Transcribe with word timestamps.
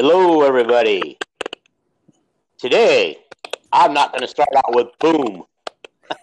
Hello, 0.00 0.42
everybody. 0.42 1.18
Today, 2.56 3.18
I'm 3.72 3.92
not 3.92 4.12
going 4.12 4.20
to 4.20 4.28
start 4.28 4.48
out 4.56 4.72
with 4.72 4.86
boom. 5.00 5.42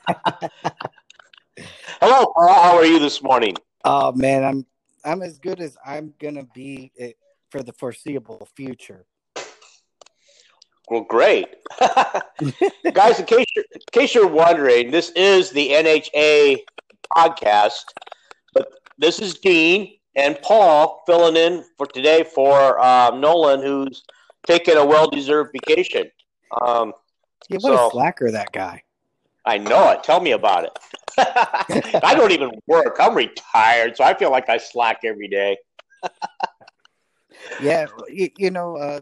Hello, 1.99 2.31
Paul. 2.33 2.53
How 2.53 2.77
are 2.77 2.85
you 2.85 2.99
this 2.99 3.21
morning? 3.21 3.53
Oh 3.83 4.13
man, 4.13 4.45
I'm 4.45 4.65
I'm 5.03 5.21
as 5.21 5.39
good 5.39 5.59
as 5.59 5.77
I'm 5.85 6.13
gonna 6.21 6.45
be 6.53 6.93
eh, 6.97 7.11
for 7.49 7.63
the 7.63 7.73
foreseeable 7.73 8.47
future. 8.55 9.05
Well, 10.89 11.01
great, 11.09 11.47
guys. 12.93 13.19
In 13.19 13.25
case 13.25 13.45
you're, 13.57 13.65
in 13.73 13.81
case 13.91 14.15
you're 14.15 14.25
wondering, 14.25 14.89
this 14.89 15.09
is 15.17 15.51
the 15.51 15.71
NHA 15.71 16.59
podcast, 17.13 17.83
but 18.53 18.71
this 18.97 19.19
is 19.19 19.37
Dean 19.39 19.97
and 20.15 20.39
Paul 20.41 21.03
filling 21.05 21.35
in 21.35 21.63
for 21.77 21.85
today 21.87 22.23
for 22.23 22.79
um, 22.83 23.19
Nolan, 23.21 23.61
who's 23.61 24.03
taking 24.47 24.77
a 24.77 24.85
well-deserved 24.85 25.51
vacation. 25.53 26.09
Um, 26.61 26.93
Yeah, 27.49 27.57
what 27.61 27.77
So- 27.77 27.87
a 27.87 27.91
slacker 27.91 28.31
that 28.31 28.51
guy. 28.51 28.83
I 29.47 29.59
know 29.59 29.91
it. 29.91 30.03
Tell 30.03 30.19
me 30.21 30.31
about 30.31 30.63
it. 30.63 30.79
I 32.03 32.15
don't 32.15 32.31
even 32.31 32.49
work. 32.65 32.97
I'm 32.99 33.13
retired, 33.13 33.95
so 33.95 34.03
I 34.03 34.15
feel 34.15 34.31
like 34.31 34.49
I 34.49 34.57
slack 34.57 35.01
every 35.03 35.27
day. 35.27 35.57
Yeah, 37.61 37.85
you, 38.09 38.29
you 38.37 38.49
know, 38.49 38.75
uh, 38.77 39.01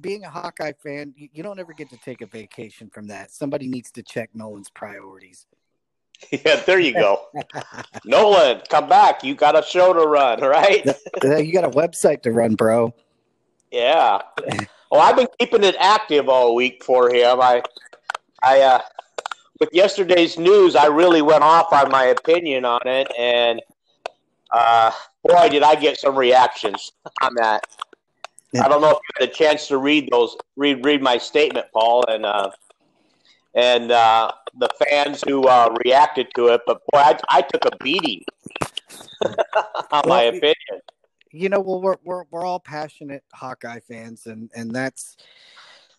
being 0.00 0.24
a 0.24 0.30
Hawkeye 0.30 0.72
fan, 0.82 1.12
you, 1.16 1.28
you 1.32 1.42
don't 1.42 1.58
ever 1.58 1.72
get 1.74 1.90
to 1.90 1.98
take 1.98 2.22
a 2.22 2.26
vacation 2.26 2.88
from 2.88 3.08
that. 3.08 3.30
Somebody 3.32 3.68
needs 3.68 3.90
to 3.92 4.02
check 4.02 4.30
Nolan's 4.34 4.70
priorities. 4.70 5.46
Yeah, 6.44 6.56
there 6.66 6.80
you 6.80 6.92
go. 6.92 7.28
Nolan, 8.04 8.62
come 8.68 8.88
back. 8.88 9.22
You 9.22 9.34
got 9.34 9.56
a 9.56 9.62
show 9.62 9.92
to 9.92 10.00
run, 10.00 10.40
right? 10.40 10.84
You 11.22 11.52
got 11.52 11.64
a 11.64 11.70
website 11.70 12.22
to 12.22 12.32
run, 12.32 12.54
bro. 12.54 12.92
Yeah. 13.70 14.22
Well, 14.90 15.00
I've 15.00 15.16
been 15.16 15.28
keeping 15.38 15.62
it 15.62 15.76
active 15.78 16.28
all 16.28 16.54
week 16.54 16.82
for 16.82 17.12
him. 17.12 17.40
I, 17.40 17.62
I, 18.42 18.60
uh, 18.60 18.80
with 19.60 19.70
yesterday's 19.72 20.38
news, 20.38 20.76
I 20.76 20.86
really 20.86 21.22
went 21.22 21.42
off 21.42 21.72
on 21.72 21.90
my 21.90 22.04
opinion 22.06 22.64
on 22.64 22.86
it, 22.86 23.08
and 23.18 23.60
uh, 24.50 24.90
boy, 25.24 25.48
did 25.48 25.62
I 25.62 25.74
get 25.74 25.98
some 25.98 26.16
reactions 26.16 26.92
on 27.22 27.34
that. 27.36 27.64
I 28.60 28.68
don't 28.68 28.80
know 28.80 28.90
if 28.90 28.96
you 28.96 29.14
had 29.20 29.28
a 29.28 29.32
chance 29.32 29.68
to 29.68 29.78
read 29.78 30.08
those, 30.10 30.36
read 30.56 30.84
read 30.84 31.02
my 31.02 31.18
statement, 31.18 31.66
Paul, 31.72 32.04
and 32.08 32.24
uh, 32.24 32.50
and 33.54 33.90
uh, 33.90 34.32
the 34.58 34.68
fans 34.84 35.22
who 35.26 35.46
uh, 35.46 35.74
reacted 35.84 36.28
to 36.36 36.48
it. 36.48 36.62
But 36.66 36.80
boy, 36.92 36.98
I, 36.98 37.18
I 37.28 37.42
took 37.42 37.64
a 37.64 37.76
beating 37.82 38.24
on 39.92 40.02
my 40.06 40.22
opinion. 40.22 40.54
you 41.32 41.48
know, 41.48 41.60
well, 41.60 41.80
we're 41.80 41.96
we're 42.04 42.24
we're 42.30 42.44
all 42.44 42.60
passionate 42.60 43.24
Hawkeye 43.32 43.80
fans, 43.80 44.26
and 44.26 44.50
and 44.54 44.70
that's, 44.70 45.16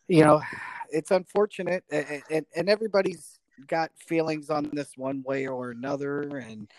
you 0.07 0.23
know, 0.23 0.41
it's 0.89 1.11
unfortunate, 1.11 1.83
and 1.91 2.21
and, 2.29 2.45
and 2.55 2.69
everybody's 2.69 3.39
got 3.67 3.91
feelings 3.95 4.49
on 4.49 4.69
this 4.73 4.91
one 4.95 5.23
way 5.23 5.47
or 5.47 5.71
another, 5.71 6.21
and 6.37 6.69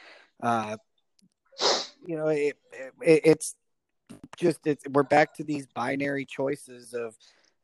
uh, 0.43 0.77
you 2.07 2.17
know, 2.17 2.29
it, 2.29 2.57
it 3.03 3.21
it's 3.25 3.55
just 4.37 4.67
it's 4.67 4.85
we're 4.93 5.03
back 5.03 5.35
to 5.35 5.45
these 5.45 5.67
binary 5.67 6.25
choices 6.25 6.95
of 6.95 7.15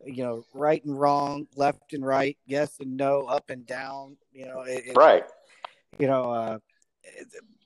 you 0.07 0.23
know 0.23 0.45
right 0.55 0.85
and 0.85 0.99
wrong 0.99 1.47
left 1.57 1.93
and 1.93 2.05
right 2.05 2.37
yes 2.47 2.79
and 2.81 2.97
no 2.97 3.23
up 3.27 3.51
and 3.51 3.67
down 3.67 4.17
you 4.33 4.47
know 4.47 4.61
it, 4.63 4.85
it- 4.87 4.97
Right. 4.97 5.25
you 5.99 6.07
know, 6.07 6.31
uh, 6.31 6.59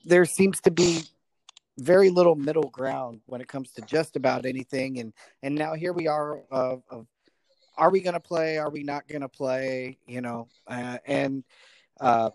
there 0.05 0.25
seems 0.25 0.61
to 0.63 0.71
be 0.71 1.03
very 1.79 2.11
little 2.11 2.35
middle 2.35 2.69
ground 2.71 3.21
when 3.27 3.41
it 3.41 3.49
comes 3.49 3.71
to 3.73 3.83
just 3.83 4.17
about 4.17 4.45
anything. 4.47 4.99
And 4.99 5.13
and 5.43 5.55
now 5.55 5.75
here 5.75 5.93
we 5.93 6.07
are 6.09 6.41
of, 6.51 6.83
of 6.91 7.07
are 7.77 7.91
we 7.91 8.01
going 8.01 8.15
to 8.15 8.21
play? 8.21 8.59
Are 8.59 8.71
we 8.71 8.83
not 8.83 9.07
going 9.09 9.21
to 9.21 9.29
play? 9.29 9.99
You 10.07 10.21
know, 10.21 10.49
uh, 10.67 10.99
and 11.07 11.45
uh, 12.01 12.31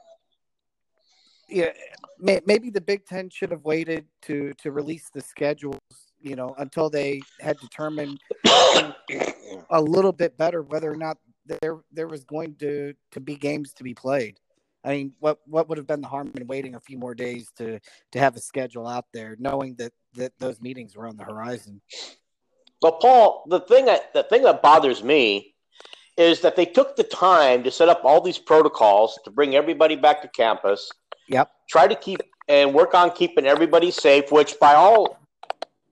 yeah, 1.49 1.71
may, 2.19 2.39
maybe 2.45 2.69
the 2.69 2.81
Big 2.81 3.05
Ten 3.05 3.29
should 3.29 3.51
have 3.51 3.65
waited 3.65 4.05
to 4.23 4.53
to 4.61 4.71
release 4.71 5.09
the 5.09 5.21
schedules. 5.21 5.79
You 6.21 6.35
know, 6.37 6.55
until 6.57 6.89
they 6.89 7.21
had 7.41 7.57
determined 7.59 8.19
a 9.69 9.81
little 9.81 10.11
bit 10.11 10.37
better 10.37 10.61
whether 10.61 10.91
or 10.91 10.95
not 10.95 11.17
there 11.45 11.79
there 11.91 12.07
was 12.07 12.23
going 12.23 12.55
to 12.55 12.93
to 13.11 13.19
be 13.19 13.35
games 13.35 13.73
to 13.73 13.83
be 13.83 13.93
played. 13.93 14.39
I 14.83 14.89
mean, 14.89 15.13
what 15.19 15.39
what 15.45 15.69
would 15.69 15.77
have 15.77 15.87
been 15.87 16.01
the 16.01 16.07
harm 16.07 16.31
in 16.35 16.47
waiting 16.47 16.75
a 16.75 16.79
few 16.79 16.97
more 16.97 17.15
days 17.15 17.51
to 17.57 17.79
to 18.11 18.19
have 18.19 18.35
a 18.35 18.39
schedule 18.39 18.87
out 18.87 19.05
there, 19.13 19.35
knowing 19.39 19.75
that 19.75 19.93
that 20.15 20.33
those 20.39 20.61
meetings 20.61 20.95
were 20.95 21.07
on 21.07 21.17
the 21.17 21.23
horizon? 21.23 21.81
But 22.81 22.99
Paul, 22.99 23.45
the 23.47 23.61
thing 23.61 23.85
that 23.85 24.13
the 24.13 24.23
thing 24.23 24.43
that 24.43 24.61
bothers 24.61 25.03
me 25.03 25.55
is 26.17 26.41
that 26.41 26.55
they 26.55 26.65
took 26.65 26.95
the 26.95 27.03
time 27.03 27.63
to 27.63 27.71
set 27.71 27.89
up 27.89 28.01
all 28.03 28.21
these 28.21 28.37
protocols 28.37 29.17
to 29.25 29.31
bring 29.31 29.55
everybody 29.55 29.95
back 29.95 30.21
to 30.21 30.27
campus. 30.27 30.91
Yep. 31.29 31.49
Try 31.69 31.87
to 31.87 31.95
keep 31.95 32.21
and 32.47 32.73
work 32.73 32.93
on 32.93 33.11
keeping 33.11 33.45
everybody 33.45 33.89
safe, 33.89 34.31
which 34.31 34.59
by 34.59 34.73
all 34.73 35.17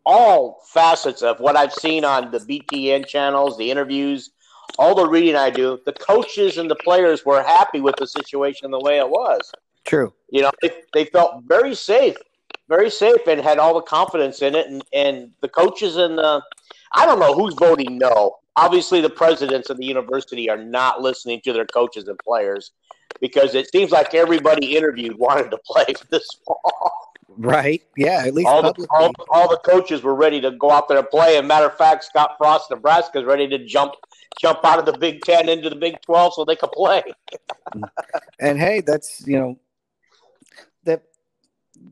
all 0.06 0.62
facets 0.67 1.22
of 1.22 1.39
what 1.39 1.56
I've 1.56 1.73
seen 1.73 2.06
on 2.06 2.31
the 2.31 2.39
BTN 2.39 3.06
channels, 3.07 3.57
the 3.57 3.69
interviews, 3.69 4.31
all 4.78 4.95
the 4.95 5.07
reading 5.07 5.35
I 5.35 5.50
do, 5.50 5.79
the 5.85 5.94
coaches 5.94 6.57
and 6.57 6.69
the 6.69 6.75
players 6.75 7.25
were 7.25 7.44
happy 7.44 7.81
with 7.81 7.95
the 7.97 8.07
situation 8.07 8.72
the 8.72 8.79
way 8.79 9.00
it 9.00 9.09
was. 9.09 9.51
True. 9.85 10.13
You 10.29 10.44
know, 10.44 10.51
they, 10.62 10.72
they 10.94 11.06
felt 11.06 11.44
very 11.45 11.75
safe, 11.75 12.16
very 12.69 12.89
safe, 12.89 13.28
and 13.28 13.41
had 13.41 13.57
all 13.57 13.73
the 13.73 13.81
confidence 13.81 14.41
in 14.41 14.56
it. 14.56 14.67
And, 14.67 14.84
and 14.94 15.31
the 15.41 15.50
coaches 15.50 15.97
and 15.97 16.18
the, 16.18 16.41
I 16.94 17.06
don't 17.06 17.19
know 17.19 17.33
who's 17.33 17.56
voting 17.56 17.97
no. 17.97 18.38
Obviously, 18.56 19.01
the 19.01 19.09
presidents 19.09 19.69
of 19.69 19.78
the 19.78 19.85
university 19.85 20.50
are 20.50 20.57
not 20.57 21.01
listening 21.01 21.41
to 21.45 21.53
their 21.53 21.66
coaches 21.66 22.07
and 22.07 22.19
players 22.19 22.72
because 23.19 23.56
it 23.56 23.72
seems 23.72 23.91
like 23.91 24.13
everybody 24.13 24.75
interviewed 24.75 25.18
wanted 25.18 25.51
to 25.51 25.57
play 25.66 25.85
this 26.09 26.28
fall. 26.45 27.11
Right. 27.41 27.81
Yeah. 27.97 28.24
At 28.25 28.34
least 28.34 28.47
All 28.47 28.62
the, 28.62 28.88
all, 28.91 29.12
all 29.29 29.50
the 29.50 29.57
coaches 29.57 30.03
were 30.03 30.13
ready 30.16 30.40
to 30.41 30.52
go 30.52 30.69
out 30.69 30.88
there 30.88 31.00
and 31.00 31.09
play. 31.09 31.38
And 31.38 31.47
matter 31.47 31.66
of 31.66 31.78
fact, 31.78 32.03
Scott 32.03 32.35
Frost, 32.38 32.69
Nebraska, 32.69 33.19
is 33.19 33.25
ready 33.25 33.47
to 33.47 33.66
jump 33.66 33.94
jump 34.40 34.59
out 34.63 34.79
of 34.79 34.85
the 34.85 34.97
Big 34.97 35.22
Ten 35.22 35.50
into 35.50 35.69
the 35.69 35.75
Big 35.75 36.01
Twelve 36.01 36.34
so 36.34 36.46
they 36.46 36.56
can 36.56 36.69
play. 36.69 37.03
and 38.40 38.59
hey, 38.59 38.81
that's 38.81 39.25
you 39.25 39.40
know 39.40 39.59
that 40.84 41.03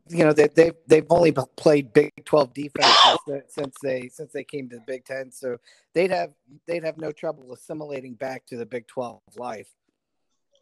you 0.08 0.24
know 0.24 0.32
that 0.32 0.54
they 0.54 0.72
they've 0.86 1.06
only 1.10 1.32
played 1.56 1.92
Big 1.92 2.12
Twelve 2.24 2.54
defense 2.54 2.96
since, 3.26 3.44
since 3.52 3.74
they 3.82 4.08
since 4.08 4.32
they 4.32 4.44
came 4.44 4.68
to 4.68 4.76
the 4.76 4.84
Big 4.86 5.04
Ten, 5.04 5.32
so 5.32 5.58
they'd 5.94 6.10
have 6.10 6.30
they'd 6.66 6.84
have 6.84 6.96
no 6.96 7.10
trouble 7.12 7.52
assimilating 7.52 8.14
back 8.14 8.46
to 8.46 8.56
the 8.56 8.66
Big 8.66 8.86
Twelve 8.86 9.20
life. 9.36 9.68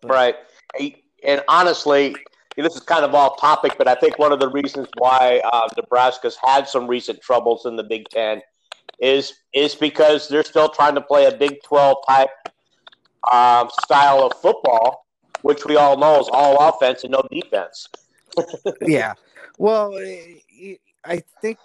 But- 0.00 0.10
Right. 0.10 0.37
And 1.25 1.43
honestly, 1.48 2.15
this 2.63 2.75
is 2.75 2.81
kind 2.81 3.05
of 3.05 3.15
off 3.15 3.41
topic, 3.41 3.77
but 3.79 3.89
I 3.89 3.95
think 3.95 4.19
one 4.19 4.33
of 4.33 4.41
the 4.41 4.49
reasons 4.49 4.89
why 4.97 5.41
uh, 5.53 5.69
Nebraska's 5.77 6.37
had 6.43 6.69
some 6.69 6.87
recent 6.87 7.21
troubles 7.21 7.67
in 7.67 7.77
the 7.77 7.85
Big 7.85 8.09
Ten 8.09 8.41
is 9.01 9.35
is 9.55 9.75
because 9.75 10.29
they're 10.29 10.45
still 10.45 10.69
trying 10.69 10.95
to 10.97 11.01
play 11.01 11.27
a 11.27 11.37
Big 11.37 11.63
Twelve 11.63 11.99
type 12.09 12.31
um, 13.33 13.69
style 13.85 14.25
of 14.25 14.33
football, 14.41 15.07
which 15.43 15.65
we 15.65 15.77
all 15.77 15.97
know 15.97 16.21
is 16.21 16.29
all 16.33 16.69
offense 16.69 17.05
and 17.05 17.13
no 17.13 17.23
defense. 17.31 17.89
yeah. 18.83 19.15
Well, 19.59 19.97
eh, 19.97 20.75
I 21.05 21.23
think 21.41 21.59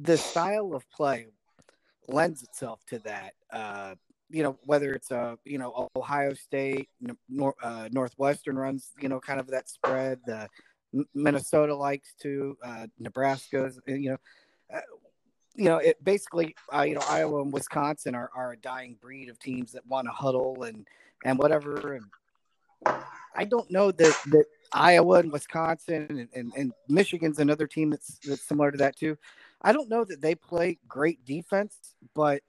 the 0.00 0.16
style 0.16 0.74
of 0.74 0.88
play 0.90 1.26
lends 2.08 2.42
itself 2.42 2.80
to 2.88 2.98
that. 3.00 3.34
Uh, 3.52 3.94
you 4.30 4.42
know, 4.42 4.58
whether 4.64 4.92
it's 4.92 5.10
a 5.10 5.38
you 5.44 5.58
know 5.58 5.88
Ohio 5.96 6.34
State, 6.34 6.88
Nor- 7.28 7.56
uh, 7.62 7.88
Northwestern 7.92 8.56
runs 8.56 8.92
you 9.00 9.08
know 9.08 9.20
kind 9.20 9.40
of 9.40 9.48
that 9.48 9.68
spread. 9.68 10.20
The 10.26 10.48
Minnesota 11.14 11.74
likes 11.74 12.14
to, 12.22 12.56
uh, 12.64 12.86
Nebraska's 12.98 13.80
you 13.86 14.10
know. 14.10 14.16
Uh, 14.72 14.80
you 15.56 15.64
know, 15.64 15.78
it 15.78 16.02
basically, 16.02 16.54
uh, 16.72 16.82
you 16.82 16.94
know, 16.94 17.02
Iowa 17.08 17.42
and 17.42 17.52
Wisconsin 17.52 18.14
are, 18.14 18.30
are 18.34 18.52
a 18.52 18.56
dying 18.56 18.96
breed 19.00 19.28
of 19.28 19.38
teams 19.38 19.72
that 19.72 19.84
want 19.86 20.06
to 20.06 20.12
huddle 20.12 20.62
and 20.62 20.86
and 21.24 21.38
whatever. 21.38 21.94
And 21.94 22.04
I 23.34 23.44
don't 23.44 23.70
know 23.70 23.90
that 23.90 24.16
that 24.26 24.44
Iowa 24.72 25.18
and 25.18 25.32
Wisconsin 25.32 26.06
and, 26.08 26.28
and, 26.34 26.52
and 26.56 26.72
Michigan's 26.88 27.40
another 27.40 27.66
team 27.66 27.90
that's 27.90 28.18
that's 28.24 28.46
similar 28.46 28.70
to 28.70 28.78
that 28.78 28.96
too. 28.96 29.18
I 29.62 29.72
don't 29.72 29.90
know 29.90 30.04
that 30.04 30.20
they 30.20 30.34
play 30.34 30.78
great 30.88 31.24
defense, 31.24 31.94
but 32.14 32.42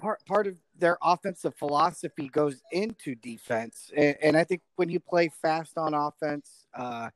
part 0.00 0.24
part 0.26 0.46
of 0.46 0.56
their 0.78 0.98
offensive 1.02 1.54
philosophy 1.54 2.28
goes 2.28 2.62
into 2.72 3.14
defense, 3.14 3.90
and, 3.96 4.16
and 4.22 4.36
I 4.36 4.44
think 4.44 4.62
when 4.76 4.88
you 4.88 5.00
play 5.00 5.30
fast 5.40 5.78
on 5.78 5.94
offense, 5.94 6.66
uh, 6.74 7.10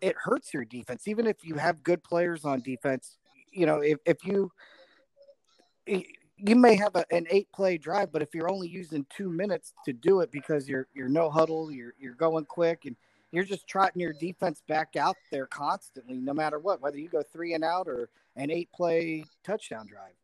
it 0.00 0.16
hurts 0.16 0.52
your 0.54 0.64
defense. 0.64 1.08
Even 1.08 1.26
if 1.26 1.44
you 1.44 1.54
have 1.56 1.82
good 1.82 2.02
players 2.02 2.44
on 2.44 2.60
defense, 2.60 3.18
you 3.50 3.66
know 3.66 3.80
if 3.80 3.98
if 4.04 4.24
you 4.24 4.50
you 5.86 6.56
may 6.56 6.74
have 6.76 6.94
a, 6.94 7.04
an 7.10 7.26
eight 7.30 7.48
play 7.52 7.78
drive, 7.78 8.12
but 8.12 8.22
if 8.22 8.34
you're 8.34 8.50
only 8.50 8.68
using 8.68 9.06
two 9.08 9.30
minutes 9.30 9.72
to 9.84 9.92
do 9.92 10.20
it 10.20 10.30
because 10.30 10.68
you're 10.68 10.86
you're 10.94 11.08
no 11.08 11.30
huddle, 11.30 11.70
you're 11.70 11.94
you're 11.98 12.14
going 12.14 12.44
quick, 12.44 12.84
and 12.84 12.96
you're 13.32 13.44
just 13.44 13.66
trotting 13.66 14.00
your 14.00 14.12
defense 14.12 14.62
back 14.68 14.96
out 14.96 15.16
there 15.30 15.46
constantly, 15.46 16.16
no 16.16 16.32
matter 16.32 16.58
what, 16.58 16.80
whether 16.80 16.98
you 16.98 17.08
go 17.08 17.22
three 17.22 17.54
and 17.54 17.64
out 17.64 17.88
or 17.88 18.08
an 18.36 18.50
eight 18.50 18.70
play 18.72 19.24
touchdown 19.44 19.86
drive. 19.86 20.14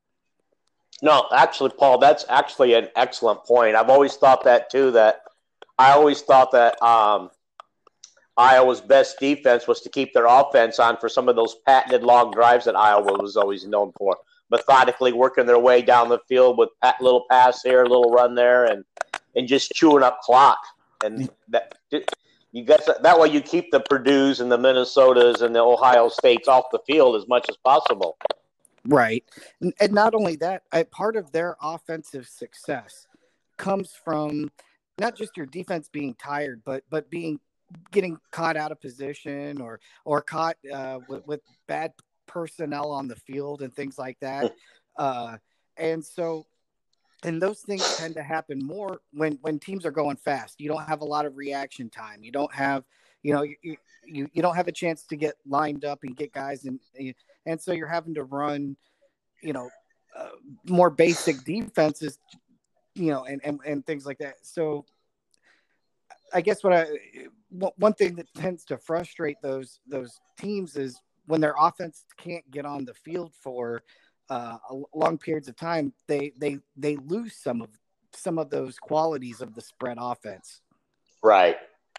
No, 1.02 1.26
actually, 1.34 1.70
Paul, 1.76 1.99
that's 1.99 2.25
actually 2.28 2.75
an 2.75 2.88
excellent 2.94 3.44
point. 3.44 3.75
I've 3.75 3.90
always 3.90 4.14
thought 4.14 4.44
that 4.44 4.70
too. 4.70 4.93
That 4.93 5.22
I 5.78 5.90
always 5.90 6.22
thought 6.22 6.52
that 6.52 6.81
um, 6.81 7.31
Iowa's 8.37 8.81
best 8.81 9.19
defense 9.19 9.66
was 9.66 9.81
to 9.81 9.90
keep 9.90 10.14
their 10.14 10.26
offense 10.26 10.78
on 10.78 10.96
for 10.96 11.08
some 11.08 11.28
of 11.28 11.34
those 11.34 11.56
patented 11.66 12.04
long 12.04 12.31
drives 12.31 12.64
that 12.66 12.76
Iowa 12.76 13.20
was 13.20 13.37
always 13.37 13.66
known 13.66 13.93
for. 13.99 14.16
Methodically 14.49 15.12
working 15.12 15.44
their 15.44 15.58
way 15.58 15.82
down 15.82 16.08
the 16.08 16.20
field 16.28 16.56
with 16.56 16.69
a 16.82 16.94
little 17.00 17.25
pass 17.28 17.62
here, 17.62 17.82
a 17.82 17.88
little 17.88 18.10
run 18.10 18.37
there, 18.37 18.66
and 18.66 18.84
and 19.34 19.48
just 19.48 19.72
chewing 19.72 20.05
up 20.05 20.20
clock. 20.20 20.58
And 21.05 21.28
that 21.48 21.75
you 22.52 22.64
guess 22.64 22.88
that 23.02 23.19
way 23.19 23.28
you 23.28 23.40
keep 23.40 23.72
the 23.72 23.81
Purdue's 23.81 24.38
and 24.38 24.52
the 24.52 24.58
Minnesotas 24.58 25.43
and 25.43 25.52
the 25.52 25.60
Ohio 25.60 26.08
States 26.08 26.46
off 26.46 26.66
the 26.70 26.78
field 26.87 27.16
as 27.16 27.26
much 27.26 27.46
as 27.48 27.56
possible. 27.56 28.19
Right, 28.84 29.25
and 29.61 29.93
not 29.93 30.14
only 30.14 30.37
that, 30.37 30.64
I, 30.73 30.82
part 30.82 31.17
of 31.17 31.31
their 31.31 31.56
offensive 31.62 32.26
success 32.26 33.06
comes 33.56 33.93
from 34.05 34.50
not 34.99 35.17
just 35.17 35.37
your 35.37 35.46
defense 35.46 35.88
being 35.88 36.14
tired, 36.14 36.62
but 36.64 36.82
but 36.90 37.11
being 37.11 37.38
getting 37.90 38.19
caught 38.31 38.56
out 38.56 38.73
of 38.73 38.81
position 38.81 39.61
or 39.61 39.81
or 40.05 40.20
caught 40.20 40.56
uh, 40.73 40.99
with, 41.08 41.26
with 41.26 41.40
bad 41.67 41.93
personnel 42.26 42.90
on 42.90 43.08
the 43.08 43.17
field 43.17 43.62
and 43.62 43.75
things 43.75 43.99
like 43.99 44.19
that. 44.20 44.52
Uh, 44.96 45.37
and 45.76 46.05
so, 46.05 46.46
and 47.25 47.40
those 47.40 47.61
things 47.61 47.96
tend 47.96 48.14
to 48.14 48.23
happen 48.23 48.58
more 48.64 49.00
when 49.12 49.38
when 49.43 49.58
teams 49.58 49.87
are 49.87 49.90
going 49.90 50.17
fast. 50.17 50.61
You 50.61 50.69
don't 50.69 50.87
have 50.87 51.00
a 51.00 51.06
lot 51.06 51.25
of 51.25 51.37
reaction 51.37 51.88
time. 51.88 52.23
You 52.23 52.32
don't 52.32 52.52
have, 52.55 52.84
you 53.23 53.32
know, 53.32 53.43
you 53.43 53.56
you, 54.05 54.29
you 54.32 54.43
don't 54.43 54.56
have 54.56 54.69
a 54.69 54.73
chance 54.73 55.05
to 55.05 55.17
get 55.17 55.34
lined 55.46 55.84
up 55.84 56.00
and 56.02 56.17
get 56.17 56.32
guys 56.32 56.64
and 56.64 56.81
and 57.47 57.61
so 57.61 57.73
you're 57.73 57.89
having 57.89 58.15
to 58.15 58.25
run, 58.25 58.77
you 59.43 59.53
know, 59.53 59.69
uh, 60.17 60.29
more 60.67 60.91
basic 60.91 61.43
defenses, 61.44 62.19
you 62.94 63.11
know, 63.11 63.25
and, 63.25 63.41
and 63.44 63.61
and 63.67 63.87
things 63.87 64.06
like 64.06 64.19
that. 64.19 64.35
So 64.43 64.85
I 66.33 66.41
guess 66.41 66.62
what 66.62 66.73
I 66.73 66.87
one 67.50 67.94
thing 67.94 68.17
that 68.17 68.33
tends 68.35 68.65
to 68.67 68.79
frustrate 68.79 69.37
those 69.43 69.81
those 69.87 70.21
teams 70.39 70.77
is 70.77 71.00
when 71.27 71.41
their 71.41 71.55
offense 71.59 72.05
can't 72.19 72.49
get 72.50 72.67
on 72.67 72.85
the 72.85 72.94
field 72.94 73.33
for 73.41 73.83
uh, 74.31 74.56
long 74.94 75.19
periods 75.19 75.49
of 75.49 75.56
time, 75.56 75.93
they 76.09 76.33
they 76.39 76.59
they 76.77 76.97
lose 76.97 77.37
some 77.37 77.61
of 77.61 77.69
some 78.15 78.39
of 78.39 78.50
those 78.50 78.79
qualities 78.79 79.41
of 79.41 79.55
the 79.55 79.61
spread 79.61 79.99
offense. 80.00 80.61
Right, 81.23 81.56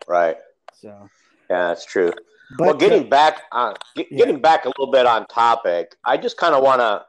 right. 0.07 0.37
So 0.73 1.09
yeah, 1.49 1.67
that's 1.67 1.85
true. 1.85 2.11
But, 2.57 2.65
well, 2.65 2.73
getting 2.75 3.03
uh, 3.03 3.09
back 3.09 3.41
on 3.51 3.75
get, 3.95 4.07
yeah. 4.11 4.17
getting 4.17 4.39
back 4.39 4.65
a 4.65 4.69
little 4.69 4.91
bit 4.91 5.05
on 5.05 5.25
topic, 5.27 5.95
I 6.05 6.17
just 6.17 6.37
kind 6.37 6.53
of 6.55 6.63
want 6.63 6.81
to 6.81 7.05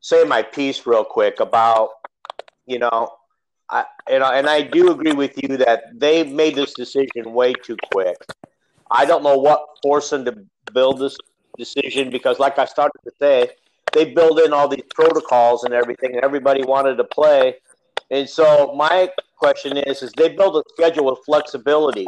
say 0.00 0.24
my 0.24 0.42
piece 0.42 0.86
real 0.86 1.04
quick 1.04 1.40
about 1.40 1.90
you 2.66 2.78
know 2.78 3.10
I, 3.70 3.84
you 4.08 4.18
know, 4.18 4.30
and 4.30 4.48
I 4.48 4.62
do 4.62 4.90
agree 4.90 5.12
with 5.12 5.42
you 5.42 5.56
that 5.58 5.98
they 5.98 6.22
made 6.24 6.54
this 6.54 6.74
decision 6.74 7.32
way 7.32 7.54
too 7.54 7.76
quick. 7.92 8.16
I 8.90 9.04
don't 9.04 9.22
know 9.22 9.38
what 9.38 9.64
forced 9.82 10.10
them 10.10 10.24
to 10.26 10.36
build 10.72 11.00
this 11.00 11.16
decision 11.56 12.10
because, 12.10 12.38
like 12.38 12.58
I 12.58 12.66
started 12.66 12.98
to 13.04 13.10
say, 13.18 13.50
they 13.92 14.12
build 14.12 14.40
in 14.40 14.52
all 14.52 14.68
these 14.68 14.84
protocols 14.94 15.64
and 15.64 15.72
everything, 15.72 16.14
and 16.14 16.22
everybody 16.22 16.62
wanted 16.62 16.96
to 16.96 17.04
play. 17.04 17.56
And 18.14 18.28
so 18.28 18.72
my 18.76 19.10
question 19.36 19.76
is: 19.76 20.00
is 20.04 20.12
they 20.12 20.28
build 20.28 20.56
a 20.56 20.62
schedule 20.68 21.06
with 21.06 21.18
flexibility? 21.26 22.06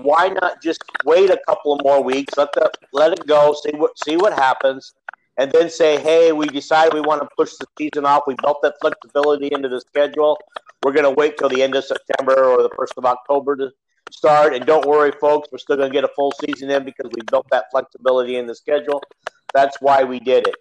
Why 0.00 0.26
not 0.26 0.60
just 0.60 0.82
wait 1.04 1.30
a 1.30 1.38
couple 1.46 1.72
of 1.72 1.84
more 1.84 2.02
weeks, 2.02 2.36
let 2.36 2.52
the 2.52 2.68
let 2.92 3.12
it 3.12 3.24
go, 3.28 3.54
see 3.54 3.70
what 3.76 3.96
see 4.04 4.16
what 4.16 4.32
happens, 4.32 4.94
and 5.38 5.52
then 5.52 5.70
say, 5.70 6.00
hey, 6.00 6.32
we 6.32 6.46
decided 6.48 6.94
we 6.94 7.00
want 7.00 7.22
to 7.22 7.28
push 7.36 7.52
the 7.60 7.66
season 7.78 8.04
off. 8.04 8.24
We 8.26 8.34
built 8.42 8.60
that 8.62 8.74
flexibility 8.80 9.48
into 9.52 9.68
the 9.68 9.80
schedule. 9.80 10.36
We're 10.82 10.92
going 10.92 11.04
to 11.04 11.12
wait 11.12 11.38
till 11.38 11.48
the 11.48 11.62
end 11.62 11.76
of 11.76 11.84
September 11.84 12.46
or 12.46 12.64
the 12.64 12.70
first 12.76 12.94
of 12.96 13.04
October 13.04 13.54
to 13.56 13.70
start. 14.10 14.52
And 14.52 14.66
don't 14.66 14.84
worry, 14.84 15.12
folks, 15.20 15.48
we're 15.52 15.58
still 15.58 15.76
going 15.76 15.90
to 15.90 15.94
get 15.94 16.02
a 16.02 16.10
full 16.16 16.32
season 16.44 16.70
in 16.70 16.84
because 16.84 17.08
we 17.14 17.22
built 17.30 17.46
that 17.52 17.66
flexibility 17.70 18.34
in 18.36 18.48
the 18.48 18.54
schedule. 18.56 19.00
That's 19.54 19.80
why 19.80 20.02
we 20.02 20.18
did 20.18 20.48
it. 20.48 20.56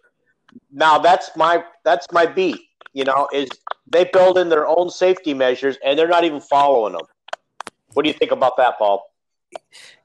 Now 0.72 1.00
that's 1.00 1.32
my 1.36 1.64
that's 1.84 2.06
my 2.12 2.28
beat. 2.28 2.62
You 2.96 3.04
know, 3.04 3.28
is 3.34 3.50
they 3.86 4.06
build 4.06 4.38
in 4.38 4.48
their 4.48 4.66
own 4.66 4.90
safety 4.90 5.34
measures 5.34 5.78
and 5.86 6.00
they're 6.00 6.08
not 6.08 6.24
even 6.24 6.40
following 6.40 6.94
them. 6.94 7.02
What 7.94 8.04
do 8.04 8.10
you 8.10 8.14
think 8.14 8.32
about 8.32 8.56
that, 8.56 8.78
Paul? 8.78 9.04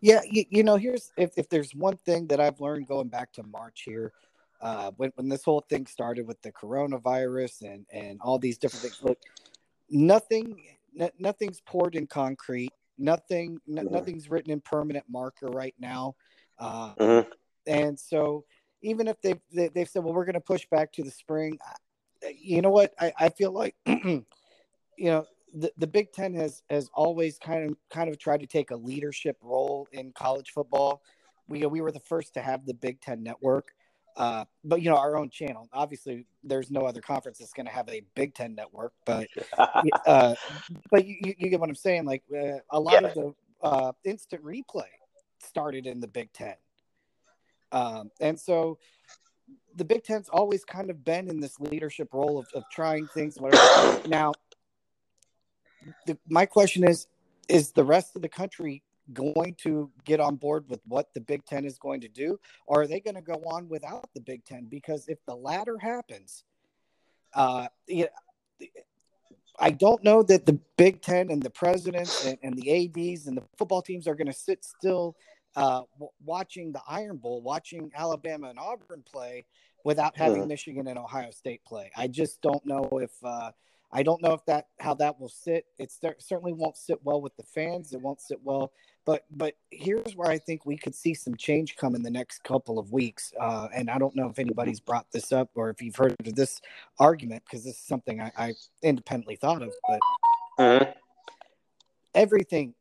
Yeah, 0.00 0.20
you, 0.28 0.44
you 0.50 0.64
know, 0.64 0.74
here's 0.76 1.12
if, 1.16 1.30
if 1.36 1.48
there's 1.48 1.72
one 1.72 1.96
thing 1.98 2.26
that 2.26 2.40
I've 2.40 2.60
learned 2.60 2.88
going 2.88 3.06
back 3.06 3.32
to 3.34 3.44
March 3.44 3.82
here, 3.86 4.12
uh, 4.60 4.90
when 4.96 5.12
when 5.14 5.28
this 5.28 5.44
whole 5.44 5.64
thing 5.68 5.86
started 5.86 6.26
with 6.26 6.42
the 6.42 6.50
coronavirus 6.50 7.62
and 7.62 7.86
and 7.92 8.20
all 8.20 8.38
these 8.38 8.58
different 8.58 8.82
things. 8.82 8.98
Look, 9.02 9.18
nothing 9.88 10.60
n- 10.98 11.10
nothing's 11.18 11.60
poured 11.60 11.94
in 11.94 12.08
concrete. 12.08 12.72
Nothing 12.98 13.60
n- 13.68 13.76
mm-hmm. 13.76 13.94
nothing's 13.94 14.28
written 14.30 14.52
in 14.52 14.60
permanent 14.60 15.04
marker 15.08 15.46
right 15.46 15.74
now. 15.78 16.16
Uh, 16.58 16.94
mm-hmm. 16.94 17.30
And 17.66 17.98
so 17.98 18.44
even 18.82 19.06
if 19.06 19.20
they've 19.22 19.40
they, 19.52 19.64
have 19.64 19.74
they 19.74 19.80
have 19.80 19.88
said, 19.88 20.04
well, 20.04 20.12
we're 20.12 20.24
going 20.24 20.34
to 20.34 20.40
push 20.40 20.66
back 20.70 20.92
to 20.94 21.02
the 21.02 21.10
spring. 21.10 21.58
You 22.38 22.62
know 22.62 22.70
what? 22.70 22.94
I, 22.98 23.12
I 23.18 23.28
feel 23.30 23.52
like 23.52 23.74
you 23.86 24.24
know 24.98 25.26
the, 25.54 25.72
the 25.78 25.86
Big 25.86 26.12
Ten 26.12 26.34
has 26.34 26.62
has 26.70 26.90
always 26.94 27.38
kind 27.38 27.70
of 27.70 27.76
kind 27.90 28.08
of 28.08 28.18
tried 28.18 28.40
to 28.40 28.46
take 28.46 28.70
a 28.70 28.76
leadership 28.76 29.36
role 29.42 29.88
in 29.92 30.12
college 30.12 30.50
football. 30.50 31.02
We 31.48 31.64
we 31.66 31.80
were 31.80 31.92
the 31.92 32.00
first 32.00 32.34
to 32.34 32.40
have 32.40 32.66
the 32.66 32.74
Big 32.74 33.00
Ten 33.00 33.22
network, 33.22 33.72
uh, 34.16 34.44
but 34.64 34.82
you 34.82 34.90
know, 34.90 34.96
our 34.96 35.16
own 35.16 35.30
channel. 35.30 35.68
Obviously, 35.72 36.26
there's 36.44 36.70
no 36.70 36.82
other 36.82 37.00
conference 37.00 37.38
that's 37.38 37.52
going 37.52 37.66
to 37.66 37.72
have 37.72 37.88
a 37.88 38.02
Big 38.14 38.34
Ten 38.34 38.54
network. 38.54 38.92
But 39.04 39.28
uh, 40.06 40.34
but 40.90 41.06
you, 41.06 41.16
you, 41.20 41.48
get 41.48 41.60
what 41.60 41.68
I'm 41.68 41.74
saying. 41.74 42.04
Like 42.04 42.22
uh, 42.34 42.58
a 42.70 42.80
lot 42.80 43.02
yeah. 43.02 43.08
of 43.08 43.14
the 43.14 43.34
uh, 43.62 43.92
instant 44.04 44.44
replay 44.44 44.88
started 45.38 45.86
in 45.86 46.00
the 46.00 46.08
Big 46.08 46.32
Ten, 46.32 46.54
um, 47.72 48.10
and 48.20 48.38
so 48.38 48.78
the 49.76 49.84
Big 49.84 50.04
Ten's 50.04 50.28
always 50.28 50.64
kind 50.64 50.90
of 50.90 51.04
been 51.04 51.28
in 51.28 51.40
this 51.40 51.58
leadership 51.60 52.08
role 52.12 52.38
of, 52.38 52.46
of 52.54 52.64
trying 52.70 53.06
things. 53.08 53.36
Whatever. 53.38 54.08
now, 54.08 54.32
the, 56.06 56.18
my 56.28 56.46
question 56.46 56.88
is: 56.88 57.06
Is 57.48 57.72
the 57.72 57.84
rest 57.84 58.16
of 58.16 58.22
the 58.22 58.28
country 58.28 58.82
going 59.12 59.56
to 59.62 59.90
get 60.04 60.20
on 60.20 60.36
board 60.36 60.64
with 60.68 60.80
what 60.86 61.12
the 61.14 61.20
Big 61.20 61.44
Ten 61.44 61.64
is 61.64 61.78
going 61.78 62.00
to 62.02 62.08
do, 62.08 62.38
or 62.66 62.82
are 62.82 62.86
they 62.86 63.00
going 63.00 63.16
to 63.16 63.22
go 63.22 63.42
on 63.46 63.68
without 63.68 64.08
the 64.14 64.20
Big 64.20 64.44
Ten? 64.44 64.66
Because 64.70 65.08
if 65.08 65.18
the 65.26 65.34
latter 65.34 65.78
happens, 65.78 66.44
uh, 67.34 67.68
I 69.58 69.70
don't 69.70 70.02
know 70.02 70.22
that 70.22 70.46
the 70.46 70.58
Big 70.76 71.02
Ten 71.02 71.30
and 71.30 71.42
the 71.42 71.50
presidents 71.50 72.24
and, 72.24 72.38
and 72.42 72.56
the 72.56 72.70
ads 72.70 73.26
and 73.26 73.36
the 73.36 73.42
football 73.58 73.82
teams 73.82 74.06
are 74.08 74.14
going 74.14 74.26
to 74.26 74.32
sit 74.32 74.64
still 74.64 75.16
uh, 75.56 75.82
w- 75.94 76.12
watching 76.24 76.72
the 76.72 76.80
Iron 76.88 77.16
Bowl, 77.16 77.42
watching 77.42 77.90
Alabama 77.96 78.48
and 78.48 78.58
Auburn 78.58 79.02
play 79.04 79.46
without 79.84 80.16
having 80.16 80.46
Michigan 80.46 80.86
and 80.88 80.98
Ohio 80.98 81.30
State 81.30 81.64
play. 81.64 81.90
I 81.96 82.08
just 82.08 82.40
don't 82.40 82.64
know 82.64 82.88
if. 82.92 83.12
Uh, 83.22 83.52
I 83.92 84.04
don't 84.04 84.22
know 84.22 84.34
if 84.34 84.44
that 84.46 84.68
how 84.78 84.94
that 84.94 85.18
will 85.18 85.28
sit. 85.28 85.64
It 85.78 85.92
certainly 86.20 86.52
won't 86.52 86.76
sit 86.76 87.00
well 87.02 87.20
with 87.20 87.36
the 87.36 87.42
fans. 87.42 87.92
It 87.92 88.00
won't 88.00 88.20
sit 88.20 88.38
well 88.44 88.72
but 89.10 89.24
but 89.30 89.54
here's 89.70 90.14
where 90.14 90.30
I 90.30 90.38
think 90.38 90.66
we 90.66 90.76
could 90.76 90.94
see 90.94 91.14
some 91.14 91.34
change 91.34 91.76
come 91.76 91.94
in 91.94 92.02
the 92.02 92.10
next 92.10 92.44
couple 92.44 92.78
of 92.78 92.92
weeks. 92.92 93.32
Uh, 93.40 93.68
and 93.74 93.90
I 93.90 93.98
don't 93.98 94.14
know 94.14 94.28
if 94.28 94.38
anybody's 94.38 94.80
brought 94.80 95.10
this 95.10 95.32
up 95.32 95.50
or 95.56 95.70
if 95.70 95.82
you've 95.82 95.96
heard 95.96 96.14
of 96.24 96.34
this 96.36 96.60
argument 96.98 97.42
because 97.44 97.64
this 97.64 97.74
is 97.74 97.82
something 97.82 98.20
I, 98.20 98.30
I 98.36 98.54
independently 98.82 99.36
thought 99.36 99.62
of. 99.62 99.72
But 99.88 100.00
uh-huh. 100.58 100.92
everything 102.14 102.74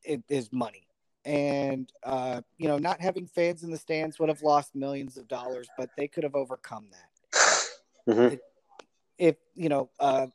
is 0.00 0.50
money, 0.52 0.87
and 1.28 1.92
uh, 2.04 2.40
you 2.56 2.68
know, 2.68 2.78
not 2.78 3.02
having 3.02 3.26
fans 3.26 3.62
in 3.62 3.70
the 3.70 3.76
stands 3.76 4.18
would 4.18 4.30
have 4.30 4.40
lost 4.40 4.74
millions 4.74 5.18
of 5.18 5.28
dollars, 5.28 5.68
but 5.76 5.90
they 5.94 6.08
could 6.08 6.24
have 6.24 6.34
overcome 6.34 6.86
that. 6.90 8.14
Mm-hmm. 8.14 8.34
If 9.18 9.36
you 9.54 9.68
know, 9.68 9.90
uh, 10.00 10.28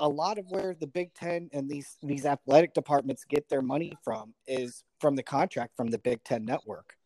a 0.00 0.08
lot 0.08 0.38
of 0.38 0.46
where 0.48 0.74
the 0.74 0.88
Big 0.88 1.14
Ten 1.14 1.48
and 1.52 1.70
these 1.70 1.96
these 2.02 2.26
athletic 2.26 2.74
departments 2.74 3.24
get 3.24 3.48
their 3.48 3.62
money 3.62 3.96
from 4.02 4.34
is 4.48 4.82
from 5.00 5.14
the 5.14 5.22
contract 5.22 5.76
from 5.76 5.88
the 5.92 5.98
Big 5.98 6.24
Ten 6.24 6.44
network. 6.44 6.96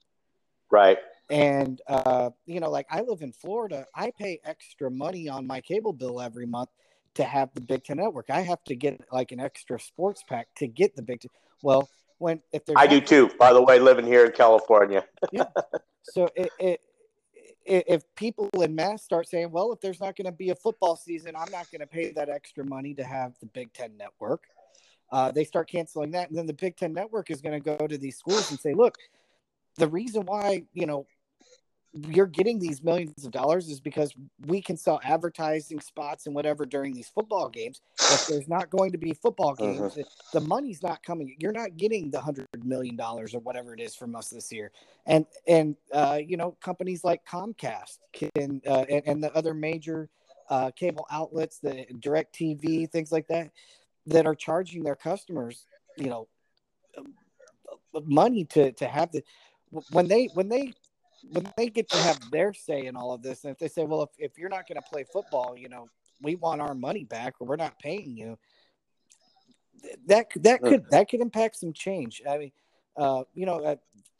Right. 0.70 0.96
And 1.28 1.78
uh, 1.86 2.30
you 2.46 2.58
know, 2.58 2.70
like 2.70 2.86
I 2.90 3.02
live 3.02 3.20
in 3.20 3.32
Florida, 3.32 3.84
I 3.94 4.12
pay 4.18 4.40
extra 4.46 4.90
money 4.90 5.28
on 5.28 5.46
my 5.46 5.60
cable 5.60 5.92
bill 5.92 6.22
every 6.22 6.46
month 6.46 6.70
to 7.16 7.24
have 7.24 7.50
the 7.52 7.60
Big 7.60 7.84
Ten 7.84 7.98
network. 7.98 8.30
I 8.30 8.40
have 8.40 8.64
to 8.64 8.74
get 8.74 8.98
like 9.12 9.30
an 9.30 9.40
extra 9.40 9.78
sports 9.78 10.24
pack 10.26 10.48
to 10.56 10.66
get 10.66 10.96
the 10.96 11.02
Big 11.02 11.20
Ten. 11.20 11.30
Well, 11.62 11.86
when 12.20 12.40
if 12.52 12.64
there's 12.64 12.76
I 12.78 12.86
do 12.86 13.00
too, 13.00 13.30
by 13.38 13.52
the 13.52 13.62
way, 13.62 13.78
living 13.78 14.06
here 14.06 14.26
in 14.26 14.32
California. 14.32 15.04
yeah. 15.32 15.44
So 16.02 16.28
it, 16.36 16.50
it 16.58 16.80
if 17.64 18.02
people 18.14 18.48
in 18.60 18.74
mass 18.74 19.02
start 19.02 19.28
saying, 19.28 19.50
well, 19.50 19.72
if 19.72 19.80
there's 19.80 20.00
not 20.00 20.16
going 20.16 20.26
to 20.26 20.32
be 20.32 20.50
a 20.50 20.54
football 20.54 20.96
season, 20.96 21.34
I'm 21.36 21.50
not 21.52 21.70
going 21.70 21.80
to 21.80 21.86
pay 21.86 22.10
that 22.12 22.28
extra 22.28 22.64
money 22.64 22.94
to 22.94 23.04
have 23.04 23.32
the 23.40 23.46
Big 23.46 23.72
Ten 23.72 23.96
network. 23.96 24.44
Uh, 25.12 25.30
they 25.30 25.44
start 25.44 25.68
canceling 25.70 26.12
that. 26.12 26.28
And 26.28 26.38
then 26.38 26.46
the 26.46 26.52
Big 26.52 26.76
Ten 26.76 26.92
network 26.92 27.30
is 27.30 27.40
going 27.40 27.60
to 27.60 27.76
go 27.76 27.86
to 27.86 27.98
these 27.98 28.16
schools 28.16 28.50
and 28.50 28.58
say, 28.58 28.74
look, 28.74 28.96
the 29.76 29.88
reason 29.88 30.22
why, 30.22 30.64
you 30.72 30.86
know, 30.86 31.06
you're 31.92 32.26
getting 32.26 32.58
these 32.58 32.82
millions 32.82 33.24
of 33.24 33.32
dollars 33.32 33.68
is 33.68 33.80
because 33.80 34.14
we 34.46 34.62
can 34.62 34.76
sell 34.76 35.00
advertising 35.02 35.80
spots 35.80 36.26
and 36.26 36.34
whatever 36.34 36.64
during 36.64 36.94
these 36.94 37.08
football 37.08 37.48
games. 37.48 37.80
If 38.08 38.26
there's 38.26 38.48
not 38.48 38.70
going 38.70 38.92
to 38.92 38.98
be 38.98 39.12
football 39.14 39.56
Mm-hmm. 39.58 39.88
games, 39.94 39.98
the 40.32 40.40
money's 40.40 40.82
not 40.82 41.02
coming. 41.02 41.34
You're 41.38 41.52
not 41.52 41.76
getting 41.76 42.10
the 42.10 42.20
hundred 42.20 42.46
million 42.64 42.96
dollars 42.96 43.34
or 43.34 43.40
whatever 43.40 43.74
it 43.74 43.80
is 43.80 43.94
from 43.96 44.14
us 44.14 44.28
this 44.30 44.52
year. 44.52 44.70
And 45.06 45.26
and 45.48 45.76
uh, 45.92 46.20
you 46.24 46.36
know 46.36 46.56
companies 46.62 47.02
like 47.02 47.24
Comcast 47.26 47.98
can 48.12 48.62
uh, 48.66 48.84
and, 48.88 49.02
and 49.06 49.24
the 49.24 49.34
other 49.34 49.52
major 49.52 50.08
uh, 50.48 50.70
cable 50.70 51.06
outlets, 51.10 51.58
the 51.58 51.86
DirecTV, 51.92 52.90
things 52.90 53.10
like 53.10 53.26
that, 53.28 53.50
that 54.06 54.26
are 54.26 54.34
charging 54.34 54.84
their 54.84 54.96
customers, 54.96 55.66
you 55.96 56.08
know, 56.08 56.28
money 58.04 58.44
to 58.44 58.72
to 58.72 58.86
have 58.86 59.10
the 59.12 59.22
when 59.90 60.08
they 60.08 60.26
when 60.34 60.48
they 60.48 60.72
when 61.32 61.52
they 61.56 61.68
get 61.68 61.88
to 61.90 61.98
have 61.98 62.18
their 62.30 62.52
say 62.52 62.86
in 62.86 62.96
all 62.96 63.12
of 63.12 63.22
this, 63.22 63.44
and 63.44 63.52
if 63.52 63.58
they 63.58 63.68
say, 63.68 63.84
well, 63.84 64.02
if, 64.02 64.10
if 64.18 64.38
you're 64.38 64.48
not 64.48 64.66
going 64.66 64.80
to 64.80 64.88
play 64.90 65.04
football, 65.12 65.54
you 65.56 65.68
know, 65.68 65.88
we 66.22 66.36
want 66.36 66.60
our 66.60 66.74
money 66.74 67.04
back, 67.04 67.34
or 67.40 67.46
we're 67.46 67.56
not 67.56 67.78
paying 67.78 68.16
you, 68.16 68.38
that 70.06 70.26
that 70.36 70.62
could 70.62 70.84
that 70.90 71.08
could 71.08 71.20
impact 71.20 71.56
some 71.56 71.72
change. 71.72 72.22
I 72.28 72.38
mean, 72.38 72.52
uh, 72.96 73.24
you 73.34 73.46
know, 73.46 73.64
I, 73.66 73.78